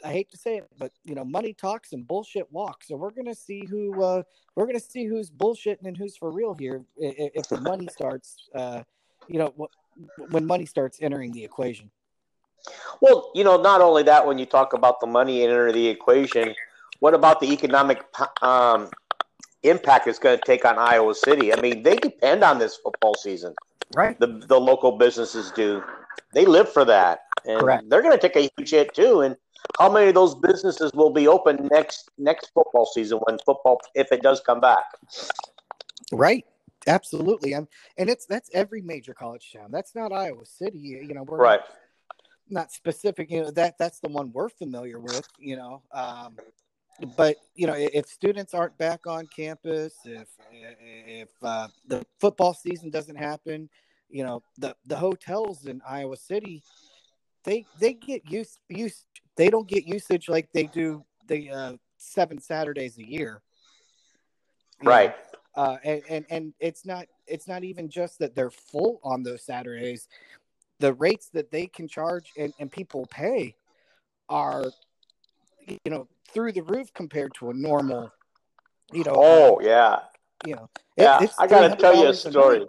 I 0.09 0.13
hate 0.13 0.31
to 0.31 0.39
say 0.39 0.57
it, 0.57 0.67
but 0.79 0.93
you 1.05 1.15
know, 1.15 1.25
money 1.25 1.53
talks 1.53 1.93
and 1.93 2.07
bullshit 2.07 2.51
walks. 2.51 2.89
So 2.89 2.97
we're 2.97 3.11
gonna 3.11 3.35
see 3.35 3.67
who 3.67 4.03
uh, 4.03 4.23
we're 4.55 4.67
gonna 4.67 4.81
see 4.81 5.05
who's 5.05 5.31
bullshitting 5.31 5.85
and 5.85 5.97
who's 5.97 6.17
for 6.17 6.31
real 6.31 6.55
here 6.55 6.83
if 6.97 7.49
the 7.49 7.61
money 7.61 7.89
starts, 7.89 8.49
uh, 8.55 8.83
you 9.29 9.39
know, 9.39 9.69
when 10.31 10.47
money 10.47 10.65
starts 10.65 10.99
entering 11.03 11.33
the 11.33 11.45
equation. 11.45 11.91
Well, 13.01 13.31
you 13.35 13.45
know, 13.45 13.61
not 13.61 13.81
only 13.81 14.03
that, 14.05 14.27
when 14.27 14.39
you 14.39 14.47
talk 14.47 14.73
about 14.73 15.01
the 15.01 15.07
money 15.07 15.43
enter 15.43 15.73
the 15.73 15.89
equation, 15.89 16.55
what 17.01 17.15
about 17.15 17.41
the 17.41 17.53
economic 17.53 18.05
um, 18.43 18.89
impact 19.63 20.07
it's 20.07 20.19
going 20.19 20.39
to 20.39 20.45
take 20.45 20.65
on 20.65 20.79
Iowa 20.79 21.15
City? 21.15 21.53
I 21.53 21.61
mean, 21.61 21.83
they 21.83 21.97
depend 21.97 22.45
on 22.45 22.59
this 22.59 22.77
football 22.77 23.15
season. 23.15 23.55
Right. 23.95 24.19
The 24.21 24.29
the 24.47 24.59
local 24.61 24.93
businesses 24.93 25.51
do. 25.51 25.83
They 26.33 26.47
live 26.47 26.73
for 26.73 26.85
that, 26.85 27.21
and 27.45 27.59
Correct. 27.61 27.91
they're 27.91 28.03
going 28.03 28.17
to 28.17 28.29
take 28.29 28.37
a 28.37 28.49
huge 28.57 28.71
hit 28.71 28.95
too. 28.95 29.23
And 29.23 29.37
how 29.79 29.91
many 29.91 30.09
of 30.09 30.15
those 30.15 30.35
businesses 30.37 30.93
will 30.95 31.11
be 31.11 31.27
open 31.27 31.69
next 31.73 32.09
next 32.17 32.53
football 32.55 32.87
season 32.87 33.19
when 33.27 33.39
football, 33.45 33.81
if 33.95 34.13
it 34.13 34.23
does 34.23 34.41
come 34.41 34.61
back? 34.61 34.85
Right. 36.13 36.47
Absolutely. 36.87 37.53
And 37.53 37.67
and 37.99 38.09
it's 38.09 38.27
that's 38.27 38.49
every 38.55 38.81
major 38.81 39.13
college 39.13 39.53
town. 39.53 39.71
That's 39.71 39.95
not 39.95 40.13
Iowa 40.13 40.47
City. 40.47 40.79
You 40.79 41.15
know, 41.15 41.25
we're 41.25 41.39
Right. 41.39 41.61
not 42.49 42.73
specific. 42.73 43.31
You 43.31 43.43
know, 43.43 43.51
that 43.51 43.77
that's 43.77 43.99
the 44.01 44.09
one 44.09 44.33
we're 44.33 44.49
familiar 44.49 44.99
with, 45.01 45.29
you 45.39 45.57
know. 45.57 45.83
Um 45.93 46.37
but 47.17 47.37
you 47.55 47.67
know, 47.67 47.75
if 47.77 48.07
students 48.07 48.55
aren't 48.55 48.77
back 48.79 49.07
on 49.07 49.27
campus, 49.27 49.95
if 50.05 50.29
if 50.53 51.29
uh, 51.43 51.69
the 51.87 52.05
football 52.19 52.55
season 52.55 52.91
doesn't 52.91 53.17
happen, 53.17 53.69
you 54.09 54.25
know, 54.25 54.43
the 54.59 54.77
the 54.87 54.97
hotels 54.97 55.67
in 55.67 55.81
Iowa 55.89 56.17
City, 56.17 56.63
they 57.45 57.65
they 57.79 57.95
get 57.95 58.31
use 58.31 58.59
use 58.69 59.05
they 59.37 59.49
don't 59.49 59.69
get 59.69 59.87
usage 59.87 60.29
like 60.29 60.53
they 60.53 60.65
do 60.65 61.05
the 61.27 61.51
uh, 61.51 61.73
seven 61.97 62.41
Saturdays 62.41 62.99
a 62.99 63.07
year. 63.07 63.43
Right. 64.83 65.15
uh, 65.55 65.77
and, 65.85 66.03
and 66.09 66.25
and 66.31 66.55
it's 66.61 66.87
not 66.87 67.07
it's 67.27 67.49
not 67.49 67.65
even 67.65 67.89
just 67.89 68.19
that 68.19 68.35
they're 68.35 68.51
full 68.51 69.01
on 69.03 69.23
those 69.23 69.43
Saturdays. 69.43 70.09
The 70.79 70.95
rates 70.95 71.29
that 71.35 71.51
they 71.51 71.67
can 71.67 71.87
charge 71.89 72.33
and, 72.39 72.55
and 72.59 72.73
people 72.73 73.07
pay 73.11 73.57
are, 74.29 74.65
you 75.67 75.91
know, 75.91 76.09
through 76.33 76.53
the 76.53 76.63
roof 76.63 76.93
compared 76.95 77.33
to 77.35 77.51
a 77.51 77.55
normal, 77.55 78.11
you 78.93 79.05
know. 79.05 79.13
Oh 79.15 79.61
yeah. 79.63 80.01
you 80.47 80.55
know, 80.57 80.69
it- 80.97 81.03
Yeah, 81.03 81.27
I 81.39 81.47
got 81.47 81.69
to 81.69 81.77
tell 81.77 81.95
you 81.97 82.07
a 82.09 82.13
$300 82.13 82.31
story. 82.31 82.67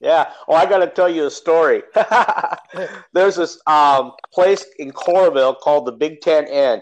Yeah. 0.00 0.32
Oh, 0.48 0.54
I 0.54 0.66
got 0.66 0.78
to 0.78 0.88
tell 0.88 1.08
you 1.08 1.26
a 1.26 1.30
story. 1.30 1.82
There's 3.12 3.36
this 3.36 3.60
um, 3.66 4.12
place 4.32 4.64
in 4.78 4.90
Coralville 4.90 5.58
called 5.60 5.86
the 5.86 5.92
Big 5.92 6.20
Ten 6.20 6.46
Inn, 6.46 6.80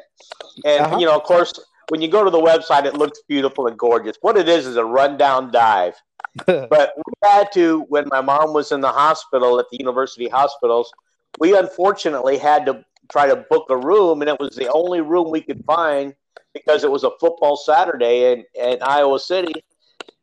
and 0.65 0.83
Uh-huh. 0.87 0.99
you 0.99 1.07
know, 1.07 1.17
of 1.17 1.25
course, 1.25 1.53
when 1.89 2.01
you 2.01 2.09
go 2.09 2.25
to 2.25 2.31
the 2.31 2.41
website, 2.41 2.85
it 2.85 2.95
looks 2.95 3.21
beautiful 3.29 3.67
and 3.67 3.77
gorgeous. 3.79 4.17
What 4.21 4.37
it 4.37 4.49
is 4.49 4.67
is 4.67 4.77
a 4.77 4.85
rundown 4.85 5.51
dive. 5.53 5.95
But 6.47 6.93
we 6.97 7.13
had 7.25 7.51
to 7.55 7.81
when 7.89 8.05
my 8.09 8.21
mom 8.21 8.53
was 8.53 8.73
in 8.73 8.81
the 8.81 8.93
hospital 8.93 9.59
at 9.59 9.67
the 9.71 9.79
university 9.79 10.29
hospitals. 10.29 10.91
We 11.39 11.57
unfortunately 11.57 12.39
had 12.39 12.65
to 12.67 12.85
try 13.11 13.27
to 13.27 13.37
book 13.51 13.67
a 13.71 13.77
room, 13.77 14.23
and 14.23 14.29
it 14.29 14.39
was 14.39 14.57
the 14.57 14.71
only 14.73 15.01
room 15.01 15.31
we 15.31 15.41
could 15.41 15.65
find 15.65 16.15
because 16.55 16.85
it 16.85 16.91
was 16.91 17.05
a 17.05 17.11
football 17.21 17.57
Saturday 17.57 18.33
in, 18.33 18.45
in 18.55 18.79
Iowa 18.83 19.19
City, 19.19 19.53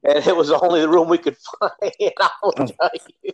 and 0.04 0.26
it 0.26 0.36
was 0.36 0.50
the 0.50 0.60
only 0.60 0.86
room 0.86 1.08
we 1.08 1.18
could 1.18 1.38
find. 1.60 1.94
And 2.00 2.12
I 2.20 2.30
will 2.44 2.54
tell 2.54 2.90
you, 3.24 3.32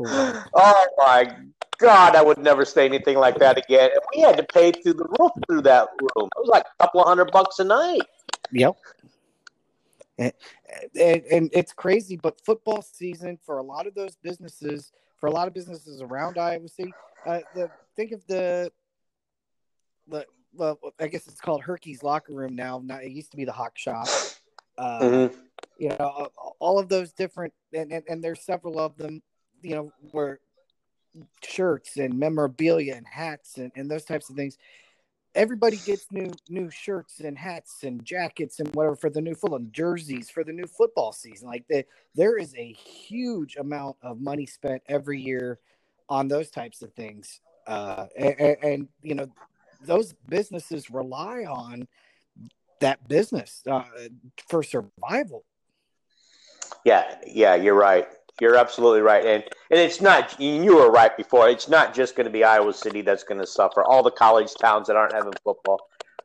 oh 0.00 0.86
my 0.98 1.36
God, 1.78 2.16
I 2.16 2.22
would 2.22 2.38
never 2.38 2.64
say 2.64 2.84
anything 2.86 3.18
like 3.18 3.38
that 3.38 3.58
again. 3.58 3.90
And 3.92 4.00
we 4.14 4.22
had 4.22 4.36
to 4.36 4.44
pay 4.44 4.72
through 4.72 4.94
the 4.94 5.06
roof 5.18 5.32
through 5.46 5.62
that 5.62 5.88
room. 6.00 6.28
It 6.36 6.40
was 6.40 6.48
like 6.48 6.64
a 6.64 6.82
couple 6.82 7.00
of 7.02 7.08
hundred 7.08 7.32
bucks 7.32 7.58
a 7.58 7.64
night. 7.64 8.02
Yep. 8.52 8.76
And, 10.18 10.32
and, 11.00 11.22
and 11.24 11.50
it's 11.52 11.72
crazy, 11.72 12.16
but 12.16 12.40
football 12.44 12.82
season 12.82 13.38
for 13.44 13.58
a 13.58 13.62
lot 13.62 13.86
of 13.86 13.94
those 13.94 14.16
businesses, 14.16 14.92
for 15.18 15.26
a 15.26 15.32
lot 15.32 15.48
of 15.48 15.54
businesses 15.54 16.00
around 16.00 16.38
Iowa 16.38 16.68
City, 16.68 16.94
uh, 17.26 17.40
the, 17.54 17.70
think 17.96 18.12
of 18.12 18.24
the, 18.28 18.70
the, 18.70 18.72
well, 20.06 20.78
I 21.00 21.08
guess 21.08 21.26
it's 21.26 21.40
called 21.40 21.62
Herky's 21.62 22.02
Locker 22.02 22.32
Room 22.32 22.54
now. 22.54 22.80
Not, 22.84 23.04
it 23.04 23.10
used 23.10 23.30
to 23.32 23.36
be 23.36 23.44
the 23.44 23.52
Hawk 23.52 23.76
Shop. 23.78 24.06
Uh, 24.76 25.00
Mm-hmm. 25.00 25.36
You 25.78 25.88
know, 25.90 26.28
all 26.58 26.80
of 26.80 26.88
those 26.88 27.12
different, 27.12 27.52
and, 27.72 27.92
and, 27.92 28.02
and 28.08 28.24
there's 28.24 28.40
several 28.40 28.80
of 28.80 28.96
them, 28.96 29.22
you 29.62 29.76
know, 29.76 29.92
where 30.10 30.40
shirts 31.44 31.96
and 31.96 32.18
memorabilia 32.18 32.96
and 32.96 33.06
hats 33.06 33.56
and, 33.56 33.70
and 33.76 33.88
those 33.88 34.04
types 34.04 34.28
of 34.28 34.34
things 34.34 34.58
everybody 35.34 35.76
gets 35.84 36.06
new 36.12 36.30
new 36.48 36.70
shirts 36.70 37.20
and 37.20 37.36
hats 37.36 37.82
and 37.82 38.04
jackets 38.04 38.60
and 38.60 38.72
whatever 38.74 38.96
for 38.96 39.10
the 39.10 39.20
new 39.20 39.34
football 39.34 39.60
jerseys 39.70 40.30
for 40.30 40.44
the 40.44 40.52
new 40.52 40.66
football 40.66 41.12
season. 41.12 41.48
Like 41.48 41.64
the, 41.68 41.84
there 42.14 42.38
is 42.38 42.54
a 42.56 42.72
huge 42.72 43.56
amount 43.56 43.96
of 44.02 44.20
money 44.20 44.46
spent 44.46 44.82
every 44.88 45.20
year 45.20 45.58
on 46.08 46.28
those 46.28 46.50
types 46.50 46.82
of 46.82 46.92
things, 46.92 47.40
uh, 47.66 48.06
and, 48.16 48.56
and 48.62 48.88
you 49.02 49.14
know 49.14 49.26
those 49.86 50.14
businesses 50.28 50.90
rely 50.90 51.44
on 51.44 51.86
that 52.80 53.06
business 53.08 53.62
uh, 53.70 53.84
for 54.48 54.62
survival. 54.62 55.44
Yeah, 56.84 57.16
yeah, 57.26 57.54
you're 57.54 57.74
right. 57.74 58.06
You're 58.40 58.56
absolutely 58.56 59.00
right, 59.00 59.24
and 59.24 59.44
and 59.70 59.78
it's 59.80 60.00
not. 60.00 60.40
You 60.40 60.76
were 60.76 60.90
right 60.90 61.16
before. 61.16 61.48
It's 61.48 61.68
not 61.68 61.94
just 61.94 62.16
going 62.16 62.26
to 62.26 62.32
be 62.32 62.42
Iowa 62.42 62.72
City 62.72 63.00
that's 63.00 63.22
going 63.22 63.40
to 63.40 63.46
suffer. 63.46 63.84
All 63.84 64.02
the 64.02 64.10
college 64.10 64.52
towns 64.60 64.88
that 64.88 64.96
aren't 64.96 65.12
having 65.12 65.32
football 65.44 65.78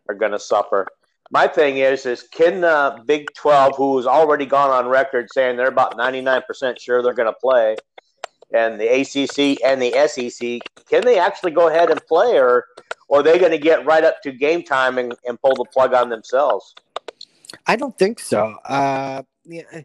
are 0.07 0.15
going 0.15 0.31
to 0.31 0.39
suffer. 0.39 0.87
My 1.31 1.47
thing 1.47 1.77
is, 1.77 2.07
is 2.07 2.23
can 2.23 2.61
the 2.61 3.03
Big 3.05 3.27
Twelve, 3.35 3.75
who's 3.77 4.07
already 4.07 4.47
gone 4.47 4.71
on 4.71 4.87
record 4.87 5.27
saying 5.31 5.55
they're 5.55 5.67
about 5.67 5.97
ninety 5.97 6.21
nine 6.21 6.41
percent 6.47 6.81
sure 6.81 7.03
they're 7.03 7.13
going 7.13 7.31
to 7.31 7.39
play, 7.39 7.75
and 8.51 8.79
the 8.79 8.87
ACC 8.87 9.63
and 9.63 9.81
the 9.81 9.91
SEC, 10.07 10.61
can 10.89 11.03
they 11.05 11.19
actually 11.19 11.51
go 11.51 11.67
ahead 11.67 11.91
and 11.91 12.03
play, 12.07 12.37
or, 12.39 12.65
or 13.07 13.19
are 13.19 13.23
they 13.23 13.37
going 13.37 13.51
to 13.51 13.57
get 13.57 13.85
right 13.85 14.03
up 14.03 14.21
to 14.23 14.31
game 14.31 14.63
time 14.63 14.97
and, 14.97 15.13
and 15.25 15.39
pull 15.41 15.55
the 15.55 15.65
plug 15.65 15.93
on 15.93 16.09
themselves? 16.09 16.73
I 17.67 17.75
don't 17.75 17.97
think 17.97 18.19
so. 18.19 18.55
Uh, 18.65 19.23
yeah. 19.45 19.81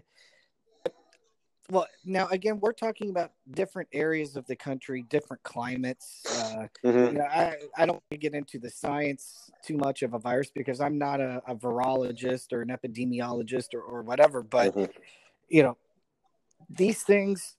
Well, 1.71 1.87
now 2.04 2.28
again, 2.28 2.61
we're 2.61 2.75
talking 2.75 3.09
about 3.09 3.33
different 3.50 3.88
areas 3.92 4.37
of 4.37 4.47
the 4.47 4.54
country, 4.54 5.02
different 5.09 5.42
climates. 5.42 6.23
Uh, 6.30 6.66
Mhm. 6.85 7.12
you 7.12 7.18
know, 7.18 7.25
I, 7.25 7.56
I 7.76 7.87
don't 7.87 8.02
get 8.21 8.35
into 8.35 8.59
the 8.59 8.68
science 8.68 9.50
too 9.64 9.78
much 9.78 10.02
of 10.02 10.12
a 10.12 10.18
virus 10.18 10.50
because 10.54 10.80
I'm 10.80 10.99
not 10.99 11.21
a, 11.21 11.42
a 11.47 11.54
virologist 11.54 12.52
or 12.52 12.61
an 12.61 12.68
epidemiologist 12.68 13.73
or, 13.73 13.80
or 13.80 14.02
whatever. 14.02 14.42
But 14.42 14.75
Mhm. 14.75 14.90
you 15.49 15.62
know, 15.62 15.76
these 16.68 17.02
things. 17.02 17.56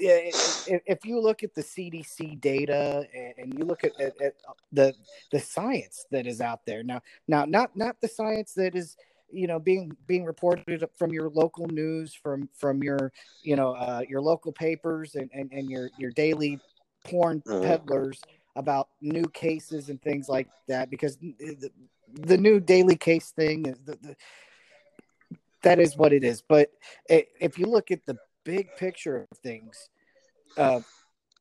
Yeah, 0.00 0.18
If, 0.66 0.82
if 0.86 1.04
you 1.04 1.20
look 1.20 1.42
at 1.42 1.54
the 1.54 1.62
CDC 1.62 2.40
data 2.40 3.06
and, 3.38 3.58
you 3.58 3.64
look 3.64 3.84
at, 3.84 3.98
at, 4.00 4.20
at 4.20 4.34
the 4.72 4.94
the 5.32 5.40
science 5.40 6.06
that 6.10 6.26
is 6.26 6.40
out 6.40 6.64
there 6.66 6.82
now, 6.82 7.00
now 7.28 7.44
not 7.44 7.76
not 7.76 8.00
the 8.00 8.08
science 8.08 8.54
that 8.54 8.74
is 8.74 8.96
you 9.32 9.46
know 9.46 9.58
being 9.60 9.96
being 10.06 10.24
reported 10.24 10.84
from 10.98 11.12
your 11.12 11.28
local 11.30 11.66
news 11.68 12.14
from 12.14 12.48
from 12.56 12.82
your 12.82 13.12
you 13.42 13.56
know 13.56 13.72
uh, 13.74 14.02
your 14.08 14.20
local 14.20 14.52
papers 14.52 15.14
and, 15.14 15.30
and 15.32 15.52
and 15.52 15.70
your 15.70 15.90
your 15.98 16.10
daily 16.10 16.58
porn 17.04 17.42
Mhm. 17.46 17.62
peddlers 17.62 18.20
about 18.56 18.88
new 19.00 19.24
cases 19.28 19.88
and 19.88 20.02
things 20.02 20.28
like 20.28 20.48
that 20.68 20.90
because 20.90 21.16
the, 21.16 21.70
the 22.12 22.36
new 22.36 22.58
daily 22.60 22.96
case 22.96 23.30
thing 23.30 23.66
is 23.66 23.78
the, 23.84 23.96
the, 24.02 24.16
that 25.62 25.78
is 25.78 25.96
what 25.96 26.12
it 26.12 26.24
is 26.24 26.42
but 26.42 26.70
i- 27.10 27.26
if 27.40 27.58
you 27.58 27.66
look 27.66 27.90
at 27.90 28.04
the 28.06 28.16
big 28.50 28.68
picture 28.76 29.16
of 29.30 29.38
things 29.38 29.88
uh, 30.56 30.80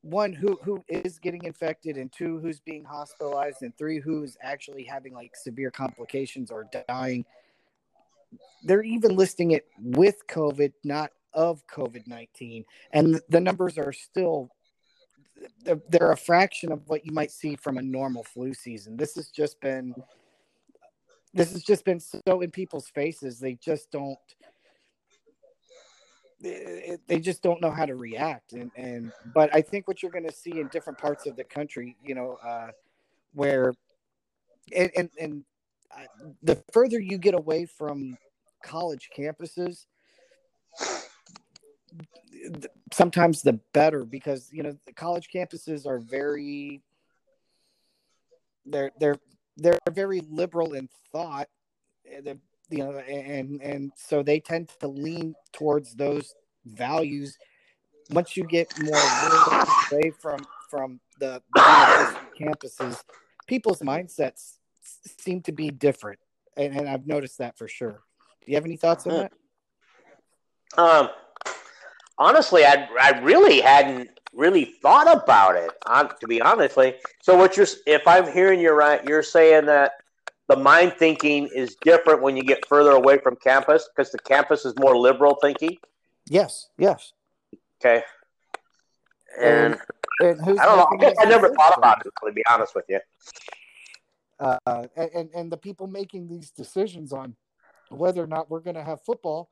one 0.02 0.32
who 0.32 0.58
who 0.64 0.84
is 0.88 1.20
getting 1.20 1.44
infected 1.44 1.98
and 1.98 2.12
two 2.12 2.40
who's 2.40 2.60
being 2.60 2.84
hospitalized 2.84 3.62
and 3.62 3.78
three 3.78 4.00
who's 4.00 4.38
actually 4.42 4.84
having 4.84 5.14
like 5.14 5.36
severe 5.36 5.72
complications 5.72 6.52
or 6.52 6.70
dying. 6.88 7.26
They're 8.64 8.84
even 8.84 9.16
listing 9.16 9.52
it 9.52 9.66
with 9.80 10.26
covid 10.28 10.74
not 10.84 11.12
of 11.34 11.66
covid-19 11.68 12.66
and 12.92 13.22
the 13.30 13.40
numbers 13.40 13.78
are 13.78 13.94
still 13.94 14.50
they're 15.64 16.12
a 16.12 16.18
fraction 16.18 16.72
of 16.72 16.82
what 16.88 17.06
you 17.06 17.14
might 17.14 17.32
see 17.32 17.56
from 17.56 17.78
a 17.78 17.82
normal 17.82 18.24
flu 18.24 18.54
season. 18.54 18.98
This 18.98 19.16
has 19.16 19.30
just 19.30 19.60
been 19.62 19.96
this 21.34 21.52
has 21.52 21.64
just 21.64 21.86
been 21.86 22.00
so 22.00 22.42
in 22.42 22.52
people's 22.52 22.90
faces 22.90 23.40
they 23.40 23.54
just 23.54 23.92
don't 23.92 24.18
Eh, 26.44 26.82
eh, 26.86 26.98
they 27.08 27.20
just 27.20 27.42
don't 27.42 27.60
know 27.60 27.72
how 27.72 27.86
to 27.86 27.96
react 27.96 28.54
and 28.54 28.72
and 28.78 29.12
but 29.34 29.54
i 29.54 29.62
think 29.62 29.90
what 29.90 30.02
you're 30.02 30.12
going 30.12 30.26
to 30.26 30.34
see 30.34 30.60
in 30.60 30.70
different 30.70 30.98
parts 30.98 31.26
of 31.26 31.36
the 31.36 31.44
country 31.44 31.98
you 32.02 32.16
know 32.16 32.38
uh 32.46 32.70
where 33.34 33.74
and 34.74 34.90
and, 34.96 35.10
and 35.20 35.44
the 36.42 36.56
further 36.72 36.98
you 36.98 37.18
get 37.18 37.34
away 37.34 37.66
from 37.66 38.18
college 38.64 39.10
campuses 39.18 39.86
sometimes 42.94 43.42
the 43.42 43.60
better 43.74 44.06
because 44.06 44.50
you 44.54 44.64
know 44.64 44.74
the 44.86 44.94
college 44.94 45.28
campuses 45.34 45.86
are 45.86 46.00
very 46.00 46.82
they're 48.66 48.92
they're 48.98 49.18
they're 49.58 49.80
very 49.92 50.22
liberal 50.30 50.72
in 50.74 50.88
thought 51.12 51.50
eh, 52.10 52.22
they're, 52.24 52.40
you 52.70 52.80
know 52.80 52.98
and 52.98 53.62
and 53.62 53.92
so 53.96 54.24
they 54.24 54.40
tend 54.40 54.70
to 54.80 54.88
lean 54.88 55.36
towards 55.52 55.96
those 55.96 56.34
values. 56.66 57.38
Once 58.12 58.36
you 58.36 58.44
get 58.44 58.72
more 58.82 59.00
away 59.92 60.12
from 60.20 60.40
from 60.70 61.00
the, 61.20 61.42
the 61.54 62.18
campuses 62.40 63.02
people's 63.48 63.80
mindsets 63.80 64.58
seem 65.20 65.42
to 65.42 65.52
be 65.52 65.72
different. 65.72 66.20
And, 66.56 66.76
and, 66.78 66.90
i've 66.90 67.08
noticed 67.08 67.40
that 67.40 67.58
for 67.58 67.68
sure. 67.68 68.04
Do 68.42 68.52
you 68.52 68.56
have 68.56 68.66
any 68.66 68.78
thoughts 68.78 69.08
on 69.08 69.14
that? 69.14 69.32
Um 70.78 71.10
honestly 72.18 72.66
i 72.66 72.88
i 73.00 73.20
really 73.22 73.62
hadn't 73.62 74.10
really 74.34 74.66
thought 74.66 75.12
about 75.12 75.56
it 75.56 75.72
to 76.20 76.28
be 76.28 76.42
honestly. 76.42 76.96
So 77.24 77.36
what 77.36 77.58
you're 77.58 77.68
if 77.88 78.08
i'm 78.08 78.32
hearing 78.32 78.60
you 78.60 78.72
right 78.72 79.04
you're 79.04 79.24
saying 79.24 79.66
that 79.66 79.94
the 80.50 80.58
mind 80.58 80.94
thinking 80.98 81.48
is 81.56 81.76
different 81.82 82.24
when 82.24 82.36
you 82.36 82.44
get 82.44 82.68
further 82.68 82.92
away 82.92 83.20
from 83.20 83.36
campus 83.36 83.88
because 83.88 84.12
the 84.12 84.18
campus 84.18 84.66
is 84.66 84.74
more 84.80 84.98
liberal 84.98 85.36
thinking. 85.36 85.78
Yes, 86.28 86.70
yes. 86.78 87.14
Okay. 87.80 88.04
And, 89.40 89.78
and, 90.20 90.40
and 90.40 90.60
I 90.60 90.66
don't 90.66 90.78
know. 90.78 90.88
I, 90.92 90.98
guess 90.98 91.16
I 91.20 91.26
never 91.26 91.54
thought 91.54 91.78
about 91.78 92.04
it. 92.06 92.12
To 92.26 92.34
be 92.34 92.44
honest 92.50 92.74
with 92.76 92.86
you. 92.90 93.00
Uh, 94.40 94.88
and 94.98 95.30
and 95.36 95.52
the 95.52 95.58
people 95.58 95.86
making 95.86 96.28
these 96.28 96.50
decisions 96.50 97.14
on 97.14 97.36
whether 97.90 98.24
or 98.24 98.28
not 98.28 98.50
we're 98.50 98.60
going 98.60 98.76
to 98.76 98.84
have 98.84 99.04
football, 99.04 99.52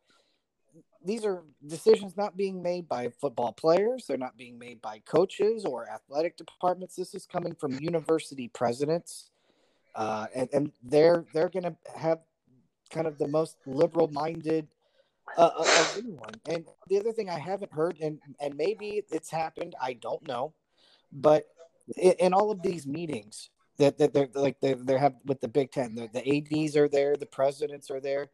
these 1.05 1.25
are 1.25 1.43
decisions 1.67 2.17
not 2.17 2.35
being 2.35 2.63
made 2.63 2.87
by 2.87 3.09
football 3.21 3.51
players. 3.51 4.05
They're 4.07 4.17
not 4.17 4.35
being 4.35 4.57
made 4.57 4.81
by 4.81 5.01
coaches 5.05 5.63
or 5.63 5.87
athletic 5.89 6.37
departments. 6.37 6.95
This 6.95 7.13
is 7.13 7.27
coming 7.27 7.53
from 7.53 7.73
university 7.79 8.47
presidents 8.47 9.29
uh, 9.97 10.27
and, 10.33 10.47
and 10.53 10.71
they're 10.83 11.25
they're 11.33 11.49
going 11.49 11.63
to 11.63 11.75
have 11.95 12.19
kind 12.91 13.07
of 13.07 13.17
the 13.17 13.27
most 13.27 13.57
liberal 13.65 14.07
minded 14.07 14.67
uh, 15.37 15.49
of 15.57 15.97
anyone. 15.97 16.35
And 16.47 16.65
the 16.87 16.99
other 16.99 17.11
thing 17.11 17.29
I 17.29 17.39
haven't 17.39 17.73
heard, 17.73 17.97
and 17.99 18.19
and 18.39 18.55
maybe 18.55 19.03
it's 19.11 19.31
happened, 19.31 19.75
I 19.81 19.93
don't 19.93 20.25
know, 20.27 20.53
but 21.11 21.47
in, 21.97 22.13
in 22.19 22.33
all 22.33 22.51
of 22.51 22.61
these 22.61 22.85
meetings 22.85 23.49
that, 23.77 23.97
that 23.97 24.13
they're 24.13 24.29
like 24.35 24.59
they 24.61 24.75
they 24.75 24.97
have 24.97 25.15
with 25.25 25.41
the 25.41 25.47
Big 25.47 25.71
Ten, 25.71 25.95
the, 25.95 26.07
the 26.13 26.37
ads 26.37 26.77
are 26.77 26.87
there, 26.87 27.17
the 27.17 27.25
presidents 27.25 27.89
are 27.89 27.99
there. 27.99 28.27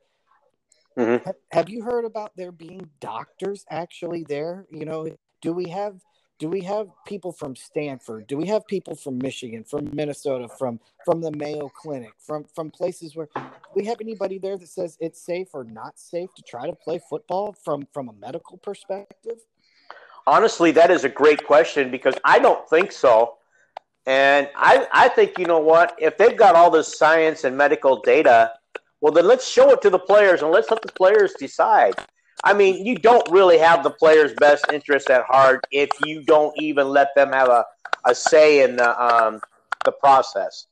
Mm-hmm. 0.97 1.25
Have, 1.25 1.35
have 1.51 1.69
you 1.69 1.81
heard 1.81 2.05
about 2.05 2.33
there 2.35 2.51
being 2.51 2.89
doctors 2.99 3.65
actually 3.69 4.23
there? 4.23 4.67
You 4.69 4.85
know, 4.85 5.07
do 5.41 5.53
we 5.53 5.69
have 5.69 5.95
do 6.39 6.49
we 6.49 6.61
have 6.61 6.87
people 7.05 7.31
from 7.31 7.55
Stanford? 7.55 8.27
Do 8.27 8.37
we 8.37 8.47
have 8.47 8.65
people 8.67 8.95
from 8.95 9.17
Michigan, 9.17 9.63
from 9.63 9.89
Minnesota, 9.93 10.47
from 10.47 10.79
from 11.05 11.21
the 11.21 11.31
Mayo 11.31 11.69
Clinic, 11.69 12.13
from 12.19 12.45
from 12.55 12.71
places 12.71 13.15
where 13.15 13.29
we 13.75 13.85
have 13.85 14.01
anybody 14.01 14.39
there 14.39 14.57
that 14.57 14.67
says 14.67 14.97
it's 14.99 15.21
safe 15.21 15.49
or 15.53 15.63
not 15.63 15.99
safe 15.99 16.33
to 16.35 16.41
try 16.41 16.67
to 16.67 16.73
play 16.73 16.99
football 17.09 17.53
from 17.53 17.87
from 17.93 18.09
a 18.09 18.13
medical 18.13 18.57
perspective? 18.57 19.39
Honestly, 20.25 20.71
that 20.71 20.89
is 20.89 21.03
a 21.03 21.09
great 21.09 21.45
question 21.45 21.91
because 21.91 22.15
I 22.23 22.39
don't 22.39 22.67
think 22.69 22.91
so. 22.91 23.35
And 24.05 24.49
I, 24.55 24.87
I 24.91 25.09
think, 25.09 25.37
you 25.37 25.45
know 25.45 25.59
what? 25.59 25.95
If 25.97 26.17
they've 26.17 26.35
got 26.35 26.55
all 26.55 26.69
this 26.69 26.97
science 26.97 27.43
and 27.43 27.57
medical 27.57 28.01
data, 28.01 28.51
well, 29.01 29.13
then 29.13 29.27
let's 29.27 29.47
show 29.47 29.71
it 29.71 29.81
to 29.81 29.89
the 29.89 29.99
players 29.99 30.41
and 30.41 30.51
let's 30.51 30.69
let 30.71 30.81
the 30.81 30.91
players 30.91 31.33
decide. 31.33 31.93
I 32.43 32.53
mean, 32.53 32.85
you 32.85 32.95
don't 32.95 33.27
really 33.31 33.57
have 33.57 33.83
the 33.83 33.89
player's 33.89 34.33
best 34.35 34.65
interest 34.71 35.09
at 35.09 35.23
heart 35.23 35.65
if 35.71 35.89
you 36.05 36.23
don't 36.23 36.53
even 36.59 36.89
let 36.89 37.15
them 37.15 37.31
have 37.31 37.47
a, 37.47 37.65
a 38.05 38.13
say 38.13 38.63
in 38.63 38.75
the 38.75 39.03
um, 39.03 39.39
the 39.85 39.91
process. 39.91 40.67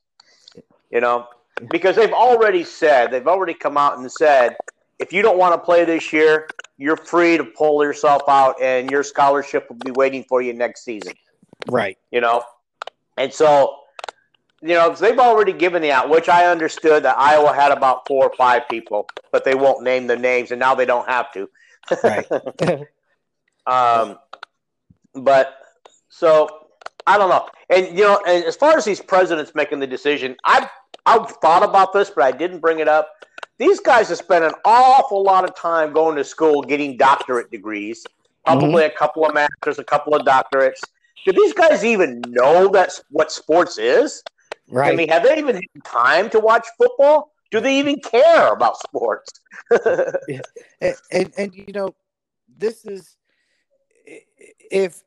You 0.90 1.00
know, 1.00 1.28
because 1.70 1.96
they've 1.96 2.12
already 2.12 2.64
said 2.64 3.10
they've 3.10 3.26
already 3.26 3.54
come 3.54 3.78
out 3.78 3.98
and 3.98 4.10
said 4.12 4.56
if 4.98 5.12
you 5.12 5.22
don't 5.22 5.38
want 5.38 5.54
to 5.54 5.58
play 5.58 5.84
this 5.84 6.12
year, 6.12 6.48
you're 6.76 6.96
free 6.96 7.36
to 7.36 7.44
pull 7.44 7.82
yourself 7.82 8.22
out, 8.28 8.60
and 8.60 8.90
your 8.90 9.02
scholarship 9.02 9.68
will 9.68 9.76
be 9.76 9.90
waiting 9.92 10.24
for 10.28 10.42
you 10.42 10.52
next 10.52 10.84
season. 10.84 11.14
Right. 11.68 11.96
You 12.10 12.20
know, 12.20 12.42
and 13.16 13.32
so 13.32 13.81
you 14.62 14.74
know, 14.74 14.94
they've 14.94 15.18
already 15.18 15.52
given 15.52 15.82
the 15.82 15.90
out, 15.90 16.08
which 16.08 16.28
I 16.28 16.46
understood 16.46 17.02
that 17.02 17.18
Iowa 17.18 17.52
had 17.52 17.72
about 17.72 18.06
four 18.06 18.26
or 18.26 18.36
five 18.36 18.68
people, 18.68 19.08
but 19.32 19.44
they 19.44 19.56
won't 19.56 19.82
name 19.82 20.06
the 20.06 20.16
names, 20.16 20.52
and 20.52 20.60
now 20.60 20.74
they 20.74 20.86
don't 20.86 21.08
have 21.08 21.32
to. 21.32 21.50
Right. 22.04 22.26
um, 23.66 24.18
but 25.14 25.56
so 26.08 26.68
I 27.06 27.18
don't 27.18 27.28
know, 27.28 27.48
and 27.70 27.98
you 27.98 28.04
know, 28.04 28.22
and 28.26 28.44
as 28.44 28.54
far 28.54 28.76
as 28.76 28.84
these 28.84 29.00
presidents 29.00 29.52
making 29.54 29.80
the 29.80 29.86
decision, 29.86 30.36
I've 30.44 30.68
I've 31.04 31.28
thought 31.28 31.64
about 31.64 31.92
this, 31.92 32.10
but 32.10 32.22
I 32.22 32.30
didn't 32.30 32.60
bring 32.60 32.78
it 32.78 32.86
up. 32.86 33.10
These 33.58 33.80
guys 33.80 34.08
have 34.10 34.18
spent 34.18 34.44
an 34.44 34.54
awful 34.64 35.22
lot 35.24 35.44
of 35.44 35.56
time 35.56 35.92
going 35.92 36.16
to 36.16 36.24
school, 36.24 36.62
getting 36.62 36.96
doctorate 36.96 37.50
degrees, 37.50 38.06
probably 38.44 38.82
mm-hmm. 38.82 38.94
a 38.94 38.98
couple 38.98 39.26
of 39.26 39.34
masters, 39.34 39.80
a 39.80 39.84
couple 39.84 40.14
of 40.14 40.24
doctorates. 40.24 40.80
Do 41.24 41.32
these 41.32 41.52
guys 41.52 41.84
even 41.84 42.22
know 42.28 42.68
that's 42.68 43.02
what 43.10 43.30
sports 43.30 43.78
is? 43.78 44.22
Right. 44.68 44.92
I 44.92 44.96
mean, 44.96 45.08
have 45.08 45.22
they 45.22 45.36
even 45.38 45.56
had 45.56 45.84
time 45.84 46.30
to 46.30 46.40
watch 46.40 46.66
football? 46.78 47.32
Do 47.50 47.60
they 47.60 47.78
even 47.78 48.00
care 48.00 48.52
about 48.52 48.78
sports? 48.78 49.30
yeah. 50.28 50.40
and, 50.80 50.96
and, 51.10 51.32
and 51.36 51.54
you 51.54 51.72
know, 51.72 51.94
this 52.56 52.84
is 52.84 53.16
if 54.70 55.02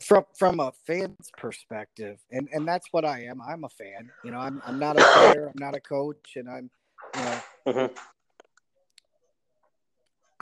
from 0.00 0.24
from 0.36 0.60
a 0.60 0.72
fan's 0.86 1.30
perspective, 1.36 2.18
and 2.30 2.48
and 2.52 2.66
that's 2.66 2.86
what 2.90 3.04
I 3.04 3.24
am. 3.24 3.40
I'm 3.40 3.64
a 3.64 3.68
fan. 3.68 4.10
You 4.24 4.32
know, 4.32 4.38
I'm 4.38 4.60
I'm 4.66 4.78
not 4.78 4.98
a 4.98 5.04
player. 5.04 5.46
I'm 5.46 5.60
not 5.60 5.74
a 5.74 5.80
coach, 5.80 6.32
and 6.36 6.48
I'm 6.48 6.70
you 7.16 7.22
know. 7.22 7.40
Mm-hmm. 7.68 7.94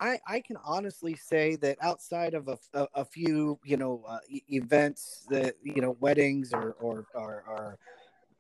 I, 0.01 0.19
I 0.27 0.41
can 0.41 0.57
honestly 0.65 1.15
say 1.15 1.57
that 1.57 1.77
outside 1.83 2.35
of 2.35 2.49
a, 2.49 2.59
a, 2.75 2.89
a 2.97 3.05
few 3.05 3.59
you 3.65 3.77
know 3.77 4.03
uh, 4.09 4.19
events 4.51 5.27
that 5.31 5.55
you 5.63 5.83
know 5.83 5.97
weddings 6.01 6.53
or 6.53 6.77
or, 6.81 7.07
or, 7.15 7.45
or 7.47 7.79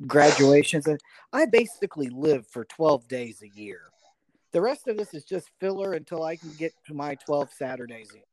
graduations. 0.06 0.86
I 1.32 1.46
basically 1.46 2.08
live 2.08 2.46
for 2.46 2.64
12 2.64 3.06
days 3.08 3.42
a 3.42 3.58
year. 3.58 3.82
The 4.52 4.60
rest 4.60 4.88
of 4.88 4.96
this 4.96 5.14
is 5.14 5.24
just 5.24 5.50
filler 5.60 5.92
until 5.92 6.24
I 6.24 6.36
can 6.36 6.50
get 6.58 6.72
to 6.86 6.94
my 6.94 7.14
12 7.14 7.50
Saturdays 7.52 8.10
a 8.12 8.14
year. 8.14 8.24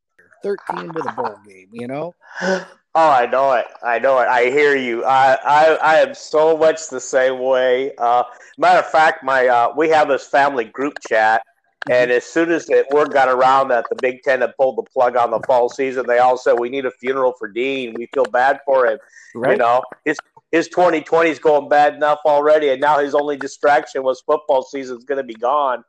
13 0.43 0.93
with 0.93 1.07
a 1.07 1.11
bowl 1.13 1.37
game, 1.47 1.69
you 1.71 1.87
know? 1.87 2.15
Oh, 2.99 3.11
I 3.11 3.27
know 3.27 3.53
it. 3.53 3.67
I 3.83 3.99
know 3.99 4.17
it. 4.21 4.27
I 4.27 4.49
hear 4.49 4.75
you. 4.75 5.05
I 5.05 5.37
I, 5.45 5.65
I 5.83 5.95
am 5.97 6.15
so 6.15 6.57
much 6.57 6.89
the 6.89 6.99
same 6.99 7.37
way. 7.37 7.93
Uh, 7.99 8.23
matter 8.57 8.79
of 8.79 8.89
fact, 8.89 9.23
my 9.23 9.47
uh, 9.47 9.71
we 9.77 9.87
have 9.89 10.07
this 10.07 10.25
family 10.25 10.65
group 10.65 10.97
chat, 11.07 11.43
and 11.89 12.11
as 12.11 12.25
soon 12.25 12.51
as 12.51 12.65
the 12.65 12.85
word 12.91 13.11
got 13.11 13.29
around 13.29 13.69
that 13.69 13.85
the 13.89 13.95
Big 14.01 14.21
Ten 14.23 14.41
had 14.41 14.55
pulled 14.57 14.77
the 14.77 14.83
plug 14.83 15.15
on 15.15 15.31
the 15.31 15.39
fall 15.47 15.69
season, 15.69 16.05
they 16.07 16.19
all 16.19 16.37
said, 16.37 16.53
"We 16.53 16.69
need 16.69 16.85
a 16.85 16.91
funeral 16.91 17.33
for 17.37 17.47
Dean. 17.47 17.93
We 17.97 18.07
feel 18.13 18.25
bad 18.25 18.59
for 18.65 18.85
him." 18.87 18.99
Right. 19.35 19.51
You 19.51 19.57
know, 19.57 19.83
his 20.03 20.17
his 20.51 20.67
2020 20.69 21.29
is 21.29 21.39
going 21.39 21.69
bad 21.69 21.95
enough 21.95 22.19
already, 22.25 22.69
and 22.69 22.79
now 22.79 22.99
his 22.99 23.13
only 23.13 23.37
distraction 23.37 24.03
was 24.03 24.21
football 24.21 24.63
season 24.63 24.97
is 24.97 25.03
going 25.03 25.17
to 25.17 25.23
be 25.23 25.35
gone. 25.35 25.83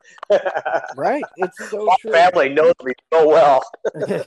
right, 0.97 1.23
it's 1.37 1.71
so 1.71 1.85
My 1.85 1.97
true. 2.01 2.13
Family 2.13 2.49
knows 2.49 2.75
me 2.83 2.93
so 3.13 3.29
well. 3.29 3.63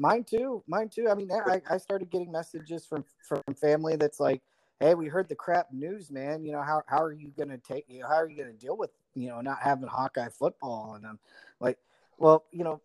Mine 0.00 0.24
too. 0.24 0.62
Mine 0.66 0.88
too. 0.88 1.08
I 1.08 1.14
mean, 1.14 1.30
I, 1.30 1.60
I 1.70 1.78
started 1.78 2.10
getting 2.10 2.32
messages 2.32 2.86
from 2.86 3.04
from 3.28 3.42
family 3.54 3.96
that's 3.96 4.18
like, 4.18 4.40
"Hey, 4.84 4.94
we 4.94 5.08
heard 5.08 5.30
the 5.30 5.34
crap 5.34 5.72
news, 5.72 6.10
man. 6.10 6.44
You 6.44 6.52
know 6.52 6.62
how 6.62 6.82
how 6.86 7.02
are 7.02 7.12
you 7.12 7.28
going 7.28 7.48
to 7.48 7.56
take? 7.56 7.86
You 7.88 8.00
know, 8.00 8.08
how 8.08 8.16
are 8.16 8.28
you 8.28 8.36
going 8.36 8.52
to 8.52 8.58
deal 8.58 8.76
with 8.76 8.90
you 9.14 9.28
know 9.28 9.40
not 9.40 9.58
having 9.62 9.88
Hawkeye 9.88 10.28
football?" 10.28 10.94
And 10.94 11.06
I'm 11.06 11.18
like, 11.58 11.78
"Well, 12.18 12.44
you 12.52 12.64
know, 12.64 12.82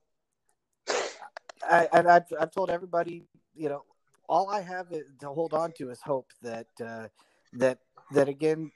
I, 1.61 1.89
I've, 1.91 2.23
I've 2.39 2.51
told 2.51 2.69
everybody, 2.69 3.23
you 3.53 3.67
know, 3.67 3.83
all 4.29 4.49
I 4.49 4.61
have 4.61 4.87
to 4.89 5.27
hold 5.27 5.53
on 5.53 5.73
to 5.73 5.89
is 5.89 5.99
hope 6.01 6.27
that 6.41 6.67
uh, 6.81 7.07
that 7.53 7.79
that 8.11 8.29
again, 8.29 8.71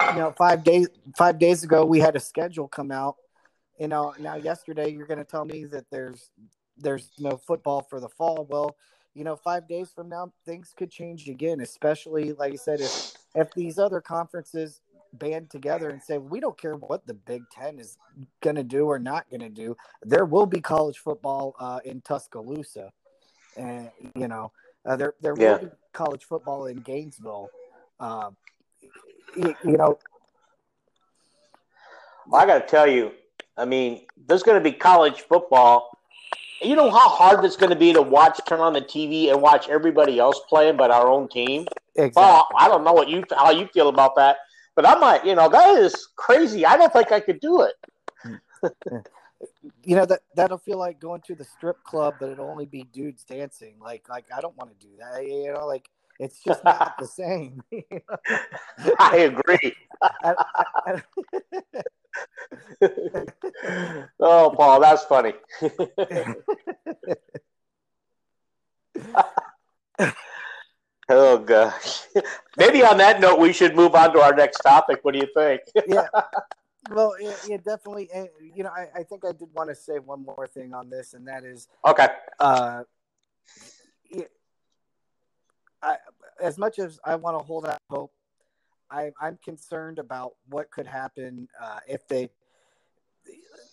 you 0.00 0.14
know, 0.16 0.34
five 0.36 0.64
days 0.64 0.88
five 1.16 1.38
days 1.38 1.62
ago 1.62 1.84
we 1.84 2.00
had 2.00 2.16
a 2.16 2.20
schedule 2.20 2.66
come 2.66 2.90
out. 2.90 3.16
You 3.78 3.86
know, 3.86 4.14
now 4.18 4.34
yesterday 4.34 4.90
you're 4.90 5.06
going 5.06 5.18
to 5.18 5.24
tell 5.24 5.44
me 5.44 5.64
that 5.66 5.84
there's 5.92 6.30
there's 6.76 7.10
no 7.20 7.36
football 7.36 7.82
for 7.82 8.00
the 8.00 8.08
fall. 8.08 8.46
Well, 8.50 8.76
you 9.14 9.24
know, 9.24 9.36
five 9.36 9.66
days 9.68 9.90
from 9.90 10.08
now 10.08 10.32
things 10.44 10.72
could 10.76 10.90
change 10.90 11.28
again. 11.28 11.60
Especially 11.60 12.32
like 12.32 12.52
I 12.52 12.56
said, 12.56 12.80
if 12.80 13.12
if 13.34 13.52
these 13.54 13.78
other 13.78 14.00
conferences 14.00 14.80
band 15.14 15.48
together 15.50 15.88
and 15.88 16.02
say 16.02 16.18
we 16.18 16.38
don't 16.40 16.58
care 16.58 16.74
what 16.74 17.06
the 17.06 17.14
Big 17.14 17.42
Ten 17.50 17.78
is 17.78 17.96
going 18.40 18.56
to 18.56 18.62
do 18.62 18.86
or 18.86 18.98
not 18.98 19.28
going 19.30 19.40
to 19.40 19.48
do, 19.48 19.76
there 20.02 20.24
will 20.24 20.46
be 20.46 20.60
college 20.60 20.98
football 20.98 21.54
uh, 21.58 21.80
in 21.84 22.00
Tuscaloosa, 22.02 22.92
and 23.56 23.90
you 24.14 24.28
know 24.28 24.52
uh, 24.84 24.96
there 24.96 25.14
there 25.20 25.34
will 25.34 25.58
Yeah. 25.58 25.58
be 25.58 25.68
college 25.92 26.24
football 26.24 26.66
in 26.66 26.76
Gainesville. 26.78 27.50
Um, 28.00 28.36
you, 29.36 29.54
you 29.64 29.76
know, 29.76 29.98
I 32.32 32.46
got 32.46 32.60
to 32.60 32.66
tell 32.66 32.86
you, 32.86 33.12
I 33.56 33.64
mean, 33.64 34.06
there's 34.26 34.42
going 34.42 34.62
to 34.62 34.70
be 34.70 34.76
college 34.76 35.22
football. 35.22 35.97
You 36.60 36.76
know 36.76 36.90
how 36.90 37.08
hard 37.08 37.44
it's 37.44 37.56
going 37.56 37.70
to 37.70 37.76
be 37.76 37.92
to 37.92 38.02
watch, 38.02 38.40
turn 38.46 38.60
on 38.60 38.72
the 38.72 38.80
TV, 38.80 39.30
and 39.30 39.40
watch 39.40 39.68
everybody 39.68 40.18
else 40.18 40.40
playing 40.48 40.76
but 40.76 40.90
our 40.90 41.08
own 41.08 41.28
team. 41.28 41.66
exactly. 41.94 42.22
Well, 42.22 42.48
I 42.58 42.68
don't 42.68 42.84
know 42.84 42.92
what 42.92 43.08
you 43.08 43.24
how 43.36 43.50
you 43.50 43.66
feel 43.68 43.88
about 43.88 44.16
that, 44.16 44.38
but 44.74 44.86
I'm 44.86 45.00
like, 45.00 45.24
you 45.24 45.34
know, 45.34 45.48
that 45.48 45.78
is 45.78 46.08
crazy. 46.16 46.66
I 46.66 46.76
don't 46.76 46.92
think 46.92 47.12
I 47.12 47.20
could 47.20 47.40
do 47.40 47.62
it. 47.62 47.74
you 49.84 49.94
know 49.94 50.04
that 50.04 50.20
that'll 50.34 50.58
feel 50.58 50.78
like 50.78 50.98
going 50.98 51.20
to 51.26 51.34
the 51.34 51.44
strip 51.44 51.82
club, 51.84 52.14
but 52.18 52.28
it'll 52.28 52.50
only 52.50 52.66
be 52.66 52.82
dudes 52.92 53.24
dancing. 53.24 53.76
Like 53.80 54.08
like 54.08 54.24
I 54.36 54.40
don't 54.40 54.56
want 54.56 54.70
to 54.78 54.86
do 54.86 54.92
that. 54.98 55.26
You 55.26 55.52
know, 55.52 55.66
like 55.66 55.88
it's 56.18 56.42
just 56.42 56.64
not 56.64 56.94
the 56.98 57.06
same. 57.06 57.62
I 58.98 59.16
agree. 59.18 59.74
I- 60.02 60.34
I- 60.86 61.02
oh, 64.20 64.52
Paul, 64.56 64.80
that's 64.80 65.04
funny. 65.04 65.34
oh 71.08 71.38
gosh. 71.38 72.02
Maybe 72.56 72.82
on 72.84 72.98
that 72.98 73.20
note, 73.20 73.38
we 73.38 73.52
should 73.52 73.74
move 73.76 73.94
on 73.94 74.12
to 74.12 74.20
our 74.20 74.34
next 74.34 74.58
topic. 74.58 75.00
What 75.02 75.14
do 75.14 75.20
you 75.20 75.28
think? 75.34 75.62
yeah. 75.86 76.06
Well, 76.90 77.14
yeah, 77.20 77.34
yeah, 77.46 77.56
definitely. 77.58 78.08
You 78.54 78.64
know, 78.64 78.70
I, 78.70 79.00
I 79.00 79.02
think 79.02 79.24
I 79.24 79.32
did 79.32 79.48
want 79.52 79.68
to 79.68 79.74
say 79.74 79.98
one 79.98 80.24
more 80.24 80.46
thing 80.46 80.72
on 80.72 80.88
this, 80.88 81.12
and 81.14 81.26
that 81.28 81.44
is, 81.44 81.68
Okay. 81.86 82.06
uh, 82.40 82.84
as 86.40 86.58
much 86.58 86.78
as 86.78 86.98
I 87.04 87.16
want 87.16 87.38
to 87.38 87.44
hold 87.44 87.66
out 87.66 87.80
hope, 87.90 88.12
I, 88.90 89.12
I'm 89.20 89.38
concerned 89.44 89.98
about 89.98 90.32
what 90.48 90.70
could 90.70 90.86
happen 90.86 91.48
uh, 91.60 91.80
if 91.86 92.06
they 92.08 92.30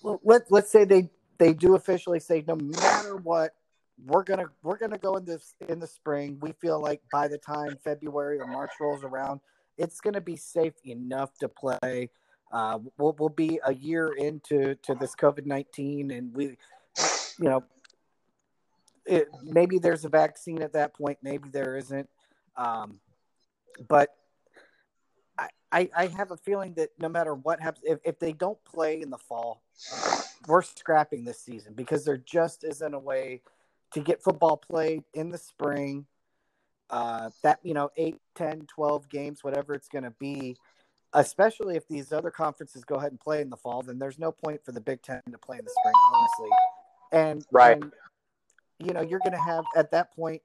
let 0.03 0.51
let's 0.51 0.71
say 0.71 0.83
they 0.83 1.09
they 1.37 1.53
do 1.53 1.75
officially 1.75 2.19
say 2.19 2.43
no 2.47 2.55
matter 2.55 3.15
what 3.17 3.55
we're 4.03 4.23
gonna 4.23 4.47
we're 4.61 4.77
gonna 4.77 4.97
go 4.97 5.15
in 5.15 5.25
this 5.25 5.55
in 5.69 5.79
the 5.79 5.87
spring. 5.87 6.37
We 6.41 6.51
feel 6.53 6.81
like 6.81 7.01
by 7.11 7.27
the 7.27 7.37
time 7.37 7.77
February 7.83 8.39
or 8.39 8.47
March 8.47 8.71
rolls 8.79 9.03
around, 9.03 9.39
it's 9.77 10.01
gonna 10.01 10.21
be 10.21 10.35
safe 10.35 10.73
enough 10.85 11.37
to 11.39 11.47
play. 11.47 12.09
Uh, 12.51 12.79
we'll 12.97 13.15
we'll 13.17 13.29
be 13.29 13.59
a 13.65 13.73
year 13.73 14.13
into 14.17 14.75
to 14.83 14.95
this 14.95 15.15
COVID 15.15 15.45
nineteen, 15.45 16.11
and 16.11 16.33
we, 16.35 16.57
you 17.39 17.49
know, 17.49 17.63
it, 19.05 19.29
maybe 19.43 19.79
there's 19.79 20.05
a 20.05 20.09
vaccine 20.09 20.61
at 20.61 20.73
that 20.73 20.93
point, 20.93 21.17
maybe 21.21 21.49
there 21.49 21.77
isn't. 21.77 22.09
Um, 22.57 22.99
but 23.87 24.15
I, 25.37 25.49
I, 25.71 25.89
I 25.95 26.07
have 26.07 26.31
a 26.31 26.37
feeling 26.37 26.73
that 26.75 26.89
no 26.99 27.09
matter 27.09 27.33
what 27.33 27.59
happens, 27.59 27.83
if, 27.85 27.99
if 28.03 28.19
they 28.19 28.31
don't 28.31 28.63
play 28.63 29.01
in 29.01 29.09
the 29.09 29.17
fall, 29.17 29.61
we're 30.47 30.61
scrapping 30.61 31.23
this 31.23 31.39
season 31.41 31.73
because 31.73 32.05
there 32.05 32.17
just 32.17 32.63
isn't 32.63 32.93
a 32.93 32.99
way 32.99 33.41
to 33.93 33.99
get 33.99 34.23
football 34.23 34.57
played 34.57 35.03
in 35.13 35.29
the 35.29 35.37
spring. 35.37 36.05
Uh, 36.89 37.31
that, 37.41 37.59
you 37.63 37.73
know, 37.73 37.89
8, 37.97 38.15
10, 38.35 38.67
12 38.67 39.09
games, 39.09 39.43
whatever 39.43 39.73
it's 39.73 39.87
going 39.87 40.03
to 40.03 40.13
be, 40.19 40.55
especially 41.13 41.75
if 41.75 41.87
these 41.87 42.13
other 42.13 42.29
conferences 42.29 42.83
go 42.83 42.95
ahead 42.95 43.11
and 43.11 43.19
play 43.19 43.41
in 43.41 43.49
the 43.49 43.57
fall, 43.57 43.81
then 43.81 43.97
there's 43.97 44.19
no 44.19 44.31
point 44.31 44.63
for 44.63 44.71
the 44.71 44.81
Big 44.81 45.01
Ten 45.01 45.21
to 45.31 45.37
play 45.37 45.57
in 45.57 45.65
the 45.65 45.71
spring, 45.71 45.93
honestly. 46.13 46.49
And, 47.11 47.45
Right. 47.51 47.81
and, 47.81 47.91
you 48.79 48.93
know, 48.93 49.01
you're 49.01 49.19
going 49.19 49.31
to 49.31 49.37
have 49.39 49.65
at 49.75 49.89
that 49.91 50.15
point, 50.15 50.41